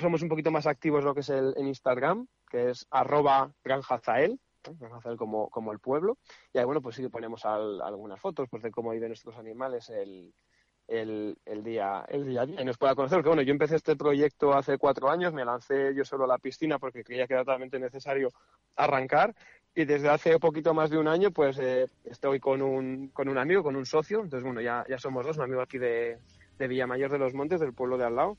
somos 0.00 0.22
un 0.22 0.28
poquito 0.28 0.50
más 0.50 0.66
activos 0.66 1.04
lo 1.04 1.14
que 1.14 1.20
es 1.20 1.28
el, 1.28 1.54
en 1.56 1.68
Instagram, 1.68 2.26
que 2.50 2.70
es 2.70 2.86
arroba 2.90 3.52
granjazael, 3.64 4.38
granjazael 4.78 5.16
como, 5.16 5.50
como 5.50 5.72
el 5.72 5.78
pueblo, 5.78 6.18
y 6.52 6.58
ahí, 6.58 6.64
bueno, 6.64 6.80
pues 6.80 6.96
sí 6.96 7.02
que 7.02 7.10
ponemos 7.10 7.44
algunas 7.44 8.20
fotos 8.20 8.48
pues, 8.50 8.62
de 8.62 8.70
cómo 8.70 8.90
viven 8.90 9.08
nuestros 9.08 9.36
animales 9.36 9.90
el, 9.90 10.32
el, 10.88 11.36
el, 11.44 11.62
día, 11.62 12.04
el 12.08 12.26
día 12.26 12.42
a 12.42 12.46
día. 12.46 12.60
Y 12.60 12.64
nos 12.64 12.78
pueda 12.78 12.94
conocer. 12.94 13.18
Porque 13.18 13.28
bueno, 13.28 13.42
yo 13.42 13.52
empecé 13.52 13.76
este 13.76 13.96
proyecto 13.96 14.52
hace 14.52 14.78
cuatro 14.78 15.10
años, 15.10 15.32
me 15.32 15.44
lancé 15.44 15.94
yo 15.94 16.04
solo 16.04 16.24
a 16.24 16.28
la 16.28 16.38
piscina 16.38 16.78
porque 16.78 17.04
creía 17.04 17.26
que 17.26 17.34
era 17.34 17.44
totalmente 17.44 17.78
necesario 17.78 18.28
arrancar. 18.76 19.34
Y 19.74 19.86
desde 19.86 20.10
hace 20.10 20.38
poquito 20.38 20.74
más 20.74 20.90
de 20.90 20.98
un 20.98 21.08
año 21.08 21.30
pues 21.30 21.58
eh, 21.58 21.88
estoy 22.04 22.40
con 22.40 22.60
un, 22.60 23.08
con 23.08 23.28
un 23.28 23.38
amigo, 23.38 23.62
con 23.62 23.74
un 23.74 23.86
socio, 23.86 24.20
entonces 24.20 24.44
bueno, 24.44 24.60
ya, 24.60 24.84
ya 24.86 24.98
somos 24.98 25.24
dos, 25.24 25.38
un 25.38 25.44
amigo 25.44 25.62
aquí 25.62 25.78
de, 25.78 26.18
de 26.58 26.68
Villamayor 26.68 27.10
de 27.10 27.18
los 27.18 27.32
Montes, 27.32 27.58
del 27.58 27.72
pueblo 27.72 27.96
de 27.96 28.04
al 28.04 28.16
lado 28.16 28.36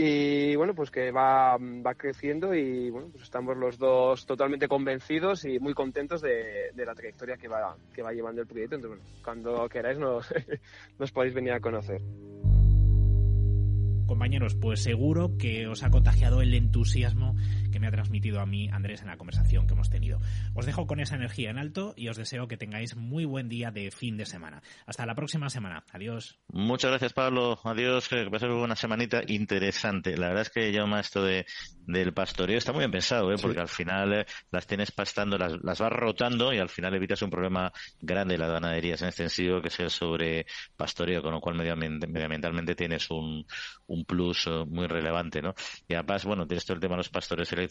y 0.00 0.54
bueno, 0.54 0.76
pues 0.76 0.92
que 0.92 1.10
va, 1.10 1.56
va 1.58 1.94
creciendo 1.96 2.54
y 2.54 2.88
bueno, 2.88 3.08
pues 3.10 3.24
estamos 3.24 3.56
los 3.56 3.78
dos 3.78 4.26
totalmente 4.26 4.68
convencidos 4.68 5.44
y 5.44 5.58
muy 5.58 5.74
contentos 5.74 6.22
de, 6.22 6.70
de 6.72 6.86
la 6.86 6.94
trayectoria 6.94 7.36
que 7.36 7.48
va, 7.48 7.76
que 7.92 8.02
va 8.02 8.12
llevando 8.12 8.40
el 8.40 8.46
proyecto. 8.46 8.76
Entonces, 8.76 9.04
cuando 9.24 9.68
queráis 9.68 9.98
nos, 9.98 10.32
nos 11.00 11.10
podéis 11.10 11.34
venir 11.34 11.52
a 11.52 11.58
conocer 11.58 12.00
compañeros, 14.06 14.54
pues 14.54 14.82
seguro 14.82 15.36
que 15.38 15.68
os 15.68 15.84
ha 15.84 15.90
contagiado 15.90 16.42
el 16.42 16.54
entusiasmo 16.54 17.36
que 17.70 17.80
me 17.80 17.86
ha 17.86 17.90
transmitido 17.90 18.40
a 18.40 18.46
mí 18.46 18.68
Andrés 18.70 19.02
en 19.02 19.08
la 19.08 19.16
conversación 19.16 19.66
que 19.66 19.74
hemos 19.74 19.90
tenido. 19.90 20.18
Os 20.54 20.66
dejo 20.66 20.86
con 20.86 21.00
esa 21.00 21.16
energía 21.16 21.50
en 21.50 21.58
alto 21.58 21.94
y 21.96 22.08
os 22.08 22.16
deseo 22.16 22.48
que 22.48 22.56
tengáis 22.56 22.96
muy 22.96 23.24
buen 23.24 23.48
día 23.48 23.70
de 23.70 23.90
fin 23.90 24.16
de 24.16 24.26
semana. 24.26 24.62
Hasta 24.86 25.06
la 25.06 25.14
próxima 25.14 25.50
semana. 25.50 25.84
Adiós. 25.92 26.38
Muchas 26.48 26.90
gracias, 26.90 27.12
Pablo. 27.12 27.58
Adiós. 27.64 28.08
Que 28.08 28.28
ser 28.38 28.50
una 28.50 28.76
semanita 28.76 29.22
interesante. 29.26 30.16
La 30.16 30.28
verdad 30.28 30.42
es 30.42 30.50
que 30.50 30.72
yo 30.72 30.84
esto 30.98 31.22
de, 31.22 31.46
del 31.86 32.12
pastoreo 32.12 32.58
está 32.58 32.72
muy 32.72 32.80
bien 32.80 32.90
pensado, 32.90 33.32
¿eh? 33.32 33.36
porque 33.40 33.60
al 33.60 33.68
final 33.68 34.12
eh, 34.12 34.26
las 34.50 34.66
tienes 34.66 34.90
pastando, 34.92 35.38
las, 35.38 35.52
las 35.62 35.78
vas 35.78 35.92
rotando 35.92 36.52
y 36.52 36.58
al 36.58 36.68
final 36.68 36.94
evitas 36.94 37.22
un 37.22 37.30
problema 37.30 37.72
grande 38.00 38.34
de 38.34 38.38
las 38.38 38.50
ganaderías 38.50 39.02
en 39.02 39.12
sentido 39.12 39.60
que 39.60 39.68
es 39.68 39.80
el 39.80 39.90
sobre 39.90 40.46
pastoreo, 40.76 41.22
con 41.22 41.32
lo 41.32 41.40
cual 41.40 41.56
medioambientalmente 41.56 42.74
tienes 42.74 43.10
un 43.10 43.44
un 43.88 44.04
plus 44.04 44.46
eh, 44.46 44.64
muy 44.66 44.86
relevante, 44.86 45.42
¿no? 45.42 45.54
Y 45.88 45.94
además, 45.94 46.24
bueno, 46.24 46.46
tienes 46.46 46.64
todo 46.64 46.74
el 46.74 46.80
tema 46.80 46.94
de 46.94 46.98
los 46.98 47.08
pastores 47.08 47.52
eléctricos 47.52 47.67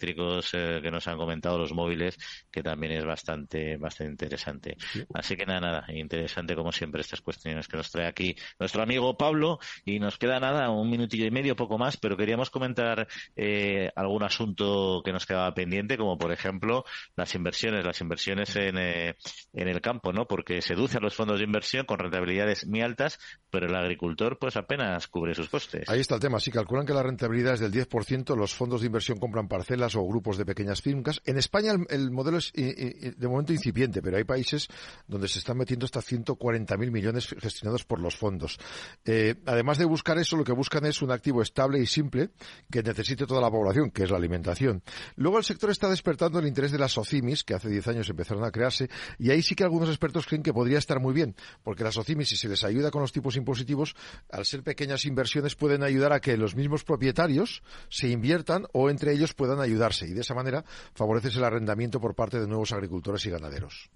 eh, 0.53 0.79
que 0.81 0.91
nos 0.91 1.07
han 1.07 1.17
comentado, 1.17 1.57
los 1.57 1.73
móviles, 1.73 2.17
que 2.51 2.63
también 2.63 2.93
es 2.93 3.05
bastante, 3.05 3.77
bastante 3.77 4.11
interesante. 4.11 4.77
Así 5.13 5.35
que 5.35 5.45
nada, 5.45 5.59
nada, 5.59 5.85
interesante 5.93 6.55
como 6.55 6.71
siempre 6.71 7.01
estas 7.01 7.21
cuestiones 7.21 7.67
que 7.67 7.77
nos 7.77 7.91
trae 7.91 8.07
aquí 8.07 8.35
nuestro 8.59 8.83
amigo 8.83 9.17
Pablo 9.17 9.59
y 9.85 9.99
nos 9.99 10.17
queda 10.17 10.39
nada, 10.39 10.69
un 10.69 10.89
minutillo 10.89 11.25
y 11.25 11.31
medio, 11.31 11.55
poco 11.55 11.77
más, 11.77 11.97
pero 11.97 12.17
queríamos 12.17 12.49
comentar 12.49 13.07
eh, 13.35 13.91
algún 13.95 14.23
asunto 14.23 15.01
que 15.03 15.11
nos 15.11 15.25
quedaba 15.25 15.53
pendiente, 15.53 15.97
como 15.97 16.17
por 16.17 16.31
ejemplo 16.31 16.85
las 17.15 17.33
inversiones, 17.35 17.85
las 17.85 18.01
inversiones 18.01 18.55
en, 18.55 18.77
en 18.77 19.15
el 19.53 19.81
campo, 19.81 20.13
¿no? 20.13 20.27
Porque 20.27 20.61
seduce 20.61 20.97
a 20.97 21.01
los 21.01 21.15
fondos 21.15 21.39
de 21.39 21.45
inversión 21.45 21.85
con 21.85 21.99
rentabilidades 21.99 22.65
muy 22.67 22.81
altas, 22.81 23.19
pero 23.49 23.67
el 23.67 23.75
agricultor 23.75 24.37
pues 24.39 24.57
apenas 24.57 25.07
cubre 25.07 25.33
sus 25.35 25.49
costes. 25.49 25.89
Ahí 25.89 25.99
está 25.99 26.15
el 26.15 26.21
tema. 26.21 26.39
Si 26.39 26.51
calculan 26.51 26.85
que 26.85 26.93
la 26.93 27.03
rentabilidad 27.03 27.53
es 27.53 27.59
del 27.59 27.71
10%, 27.71 28.35
los 28.35 28.53
fondos 28.53 28.81
de 28.81 28.87
inversión 28.87 29.19
compran 29.19 29.47
parcelas 29.47 29.76
o 29.95 30.07
grupos 30.07 30.37
de 30.37 30.45
pequeñas 30.45 30.81
fincas. 30.81 31.21
En 31.25 31.37
España 31.37 31.73
el, 31.89 32.11
modelo 32.11 32.37
es 32.37 32.51
de 32.53 33.27
momento 33.27 33.53
incipiente, 33.53 34.01
pero 34.01 34.17
hay 34.17 34.23
países 34.23 34.67
donde 35.07 35.27
se 35.27 35.39
están 35.39 35.57
metiendo 35.57 35.85
hasta 35.85 36.01
140.000 36.01 36.91
millones 36.91 37.27
gestionados 37.39 37.85
por 37.85 37.99
los 37.99 38.15
fondos. 38.15 38.57
Eh, 39.05 39.35
además 39.45 39.77
de 39.77 39.85
buscar 39.85 40.17
eso, 40.17 40.37
lo 40.37 40.43
que 40.43 40.51
buscan 40.51 40.85
es 40.85 41.01
un 41.01 41.11
activo 41.11 41.41
estable 41.41 41.79
y 41.79 41.85
simple 41.85 42.29
que 42.69 42.83
necesite 42.83 43.25
toda 43.25 43.41
la 43.41 43.51
población, 43.51 43.91
que 43.91 44.03
es 44.03 44.11
la 44.11 44.17
alimentación. 44.17 44.83
Luego 45.15 45.37
el 45.37 45.43
sector 45.43 45.69
está 45.69 45.89
despertando 45.89 46.39
el 46.39 46.47
interés 46.47 46.71
de 46.71 46.79
las 46.79 46.97
OCIMIS, 46.97 47.43
que 47.43 47.53
hace 47.53 47.69
10 47.69 47.87
años 47.89 48.09
empezaron 48.09 48.43
a 48.43 48.51
crearse, 48.51 48.89
y 49.19 49.31
ahí 49.31 49.41
sí 49.41 49.55
que 49.55 49.63
algunos 49.63 49.89
expertos 49.89 50.25
creen 50.25 50.43
que 50.43 50.53
podría 50.53 50.77
estar 50.77 50.99
muy 50.99 51.13
bien, 51.13 51.35
porque 51.63 51.83
las 51.83 51.97
OCIMIS, 51.97 52.29
si 52.29 52.37
se 52.37 52.49
les 52.49 52.63
ayuda 52.63 52.91
con 52.91 53.01
los 53.01 53.11
tipos 53.11 53.35
impositivos, 53.35 53.95
al 54.29 54.45
ser 54.45 54.63
pequeñas 54.63 55.05
inversiones 55.05 55.55
pueden 55.55 55.83
ayudar 55.83 56.13
a 56.13 56.19
que 56.19 56.37
los 56.37 56.55
mismos 56.55 56.83
propietarios 56.83 57.63
se 57.89 58.09
inviertan 58.09 58.65
o 58.73 58.89
entre 58.89 59.13
ellos 59.13 59.33
puedan 59.33 59.59
ayudarse 59.67 60.07
y 60.07 60.13
de 60.13 60.21
esa 60.21 60.33
manera 60.33 60.63
favoreces 60.93 61.35
el 61.35 61.43
arrendamiento 61.43 61.99
por 61.99 62.15
parte 62.15 62.39
de 62.39 62.47
nuevos 62.47 62.71
agricultores 62.71 63.25
y 63.25 63.29
ganaderos. 63.29 63.89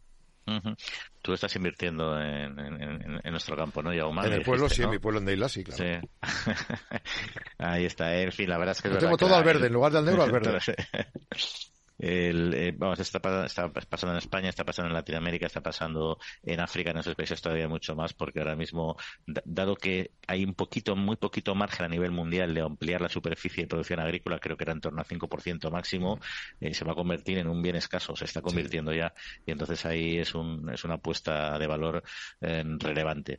Tú 1.21 1.33
estás 1.33 1.55
invirtiendo 1.55 2.19
en, 2.19 3.21
nuestro 3.23 3.55
campo, 3.55 3.81
¿no, 3.81 3.93
Yauma? 3.93 4.25
En 4.25 4.33
el 4.33 4.41
pueblo, 4.41 4.67
sí, 4.67 4.81
en 4.83 4.89
mi 4.89 4.99
pueblo 4.99 5.19
en 5.19 5.25
Deila, 5.25 5.47
sí, 5.47 5.63
claro. 5.63 6.01
Ahí 7.57 7.85
está, 7.85 8.15
en 8.15 8.31
fin, 8.31 8.49
la 8.49 8.57
verdad 8.57 8.75
es 8.75 8.81
que... 8.81 8.89
Lo 8.89 8.97
tengo 8.97 9.17
todo 9.17 9.35
al 9.35 9.43
verde, 9.43 9.67
en 9.67 9.73
lugar 9.73 9.91
del 9.91 10.05
negro 10.05 10.23
al 10.23 10.31
verde. 10.31 10.59
el, 12.01 12.53
eh, 12.55 12.73
vamos, 12.75 12.99
está, 12.99 13.19
está, 13.45 13.71
pasando 13.71 14.13
en 14.13 14.17
España, 14.17 14.49
está 14.49 14.65
pasando 14.65 14.87
en 14.87 14.95
Latinoamérica, 14.95 15.45
está 15.45 15.61
pasando 15.61 16.17
en 16.41 16.59
África, 16.59 16.89
en 16.89 16.97
esos 16.97 17.13
países 17.13 17.39
todavía 17.39 17.67
mucho 17.67 17.95
más, 17.95 18.13
porque 18.13 18.39
ahora 18.39 18.55
mismo, 18.55 18.97
dado 19.45 19.75
que 19.75 20.09
hay 20.27 20.43
un 20.43 20.55
poquito, 20.55 20.95
muy 20.95 21.15
poquito 21.15 21.53
margen 21.53 21.85
a 21.85 21.89
nivel 21.89 22.11
mundial 22.11 22.55
de 22.55 22.61
ampliar 22.61 23.01
la 23.01 23.09
superficie 23.09 23.63
de 23.63 23.67
producción 23.67 23.99
agrícola, 23.99 24.39
creo 24.39 24.57
que 24.57 24.63
era 24.63 24.73
en 24.73 24.81
torno 24.81 24.99
a 24.99 25.05
5% 25.05 25.69
máximo, 25.69 26.19
eh, 26.59 26.73
se 26.73 26.83
va 26.83 26.93
a 26.93 26.95
convertir 26.95 27.37
en 27.37 27.47
un 27.47 27.61
bien 27.61 27.75
escaso, 27.75 28.15
se 28.15 28.25
está 28.25 28.41
convirtiendo 28.41 28.91
ya, 28.91 29.13
y 29.45 29.51
entonces 29.51 29.85
ahí 29.85 30.17
es, 30.17 30.33
un, 30.33 30.71
es 30.73 30.83
una 30.83 30.95
apuesta 30.95 31.59
de 31.59 31.67
valor 31.67 32.03
eh, 32.41 32.63
relevante. 32.79 33.37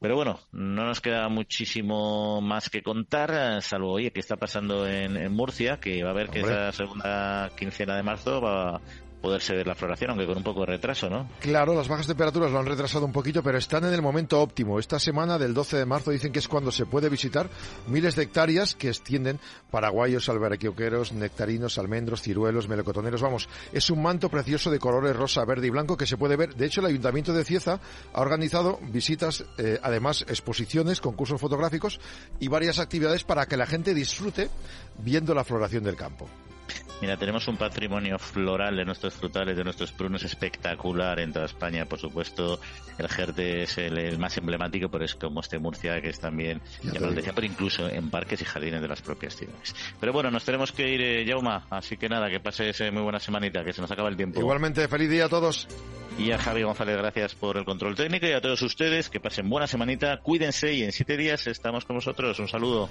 Pero 0.00 0.16
bueno, 0.16 0.40
no 0.52 0.86
nos 0.86 1.02
queda 1.02 1.28
muchísimo 1.28 2.40
más 2.40 2.70
que 2.70 2.82
contar, 2.82 3.60
salvo, 3.60 3.92
oye, 3.92 4.12
qué 4.12 4.20
está 4.20 4.36
pasando 4.36 4.88
en, 4.88 5.30
Murcia, 5.30 5.78
que 5.78 6.02
va 6.02 6.10
a 6.10 6.14
ver 6.14 6.30
que 6.30 6.40
esa 6.40 6.72
segunda 6.72 7.50
quincena 7.54 7.97
de 7.98 8.02
marzo 8.02 8.40
va, 8.40 8.80
poderse 9.20 9.54
ver 9.54 9.66
la 9.66 9.74
floración, 9.74 10.10
aunque 10.10 10.26
con 10.26 10.36
un 10.36 10.42
poco 10.42 10.60
de 10.60 10.66
retraso, 10.66 11.10
¿no? 11.10 11.28
Claro, 11.40 11.74
las 11.74 11.88
bajas 11.88 12.06
temperaturas 12.06 12.50
lo 12.50 12.58
han 12.58 12.66
retrasado 12.66 13.04
un 13.04 13.12
poquito, 13.12 13.42
pero 13.42 13.58
están 13.58 13.84
en 13.84 13.92
el 13.92 14.02
momento 14.02 14.40
óptimo. 14.40 14.78
Esta 14.78 14.98
semana 14.98 15.38
del 15.38 15.54
12 15.54 15.78
de 15.78 15.86
marzo 15.86 16.10
dicen 16.10 16.32
que 16.32 16.38
es 16.38 16.48
cuando 16.48 16.70
se 16.70 16.86
puede 16.86 17.08
visitar 17.08 17.48
miles 17.86 18.14
de 18.16 18.24
hectáreas 18.24 18.74
que 18.74 18.88
extienden 18.88 19.40
paraguayos, 19.70 20.28
albaricoqueros, 20.28 21.12
nectarinos, 21.12 21.78
almendros, 21.78 22.22
ciruelos, 22.22 22.68
melocotoneros. 22.68 23.22
Vamos, 23.22 23.48
es 23.72 23.90
un 23.90 24.02
manto 24.02 24.28
precioso 24.28 24.70
de 24.70 24.78
colores 24.78 25.16
rosa, 25.16 25.44
verde 25.44 25.66
y 25.66 25.70
blanco 25.70 25.96
que 25.96 26.06
se 26.06 26.16
puede 26.16 26.36
ver. 26.36 26.54
De 26.54 26.66
hecho, 26.66 26.80
el 26.80 26.86
Ayuntamiento 26.86 27.32
de 27.32 27.44
Cieza 27.44 27.80
ha 28.12 28.20
organizado 28.20 28.78
visitas, 28.90 29.44
eh, 29.58 29.78
además 29.82 30.24
exposiciones, 30.28 31.00
concursos 31.00 31.40
fotográficos 31.40 32.00
y 32.38 32.48
varias 32.48 32.78
actividades 32.78 33.24
para 33.24 33.46
que 33.46 33.56
la 33.56 33.66
gente 33.66 33.94
disfrute 33.94 34.48
viendo 34.98 35.34
la 35.34 35.44
floración 35.44 35.84
del 35.84 35.96
campo. 35.96 36.28
Mira, 37.00 37.16
tenemos 37.16 37.46
un 37.46 37.56
patrimonio 37.56 38.18
floral 38.18 38.76
de 38.76 38.84
nuestros 38.84 39.14
frutales, 39.14 39.56
de 39.56 39.62
nuestros 39.62 39.92
prunos 39.92 40.24
espectacular 40.24 41.20
en 41.20 41.32
toda 41.32 41.46
España. 41.46 41.84
Por 41.84 41.98
supuesto, 41.98 42.60
el 42.98 43.08
Jerte 43.08 43.62
es 43.62 43.78
el, 43.78 44.18
más 44.18 44.36
emblemático, 44.36 44.88
pero 44.88 45.04
es 45.04 45.14
como 45.14 45.40
este 45.40 45.58
Murcia, 45.58 46.00
que 46.00 46.08
es 46.08 46.18
también, 46.18 46.60
ya 46.82 46.98
lo 46.98 47.12
decía, 47.12 47.32
pero 47.32 47.46
incluso 47.46 47.88
en 47.88 48.10
parques 48.10 48.42
y 48.42 48.44
jardines 48.44 48.82
de 48.82 48.88
las 48.88 49.00
propias 49.00 49.36
ciudades. 49.36 49.74
Pero 50.00 50.12
bueno, 50.12 50.30
nos 50.30 50.44
tenemos 50.44 50.72
que 50.72 50.88
ir, 50.88 51.00
eh, 51.00 51.24
Jauma, 51.26 51.66
así 51.70 51.96
que 51.96 52.08
nada, 52.08 52.28
que 52.28 52.40
pases 52.40 52.80
muy 52.92 53.02
buena 53.02 53.20
semanita, 53.20 53.64
que 53.64 53.72
se 53.72 53.80
nos 53.80 53.90
acaba 53.90 54.08
el 54.08 54.16
tiempo. 54.16 54.40
Igualmente, 54.40 54.88
feliz 54.88 55.08
día 55.08 55.26
a 55.26 55.28
todos. 55.28 55.68
Y 56.18 56.32
a 56.32 56.38
Javi 56.38 56.64
González, 56.64 56.96
gracias 56.96 57.36
por 57.36 57.56
el 57.58 57.64
control 57.64 57.94
técnico 57.94 58.26
y 58.26 58.32
a 58.32 58.40
todos 58.40 58.60
ustedes 58.62 59.08
que 59.08 59.20
pasen 59.20 59.48
buena 59.48 59.68
semanita, 59.68 60.18
cuídense 60.20 60.72
y 60.72 60.82
en 60.82 60.90
siete 60.90 61.16
días 61.16 61.46
estamos 61.46 61.84
con 61.84 61.96
vosotros. 61.96 62.40
Un 62.40 62.48
saludo. 62.48 62.90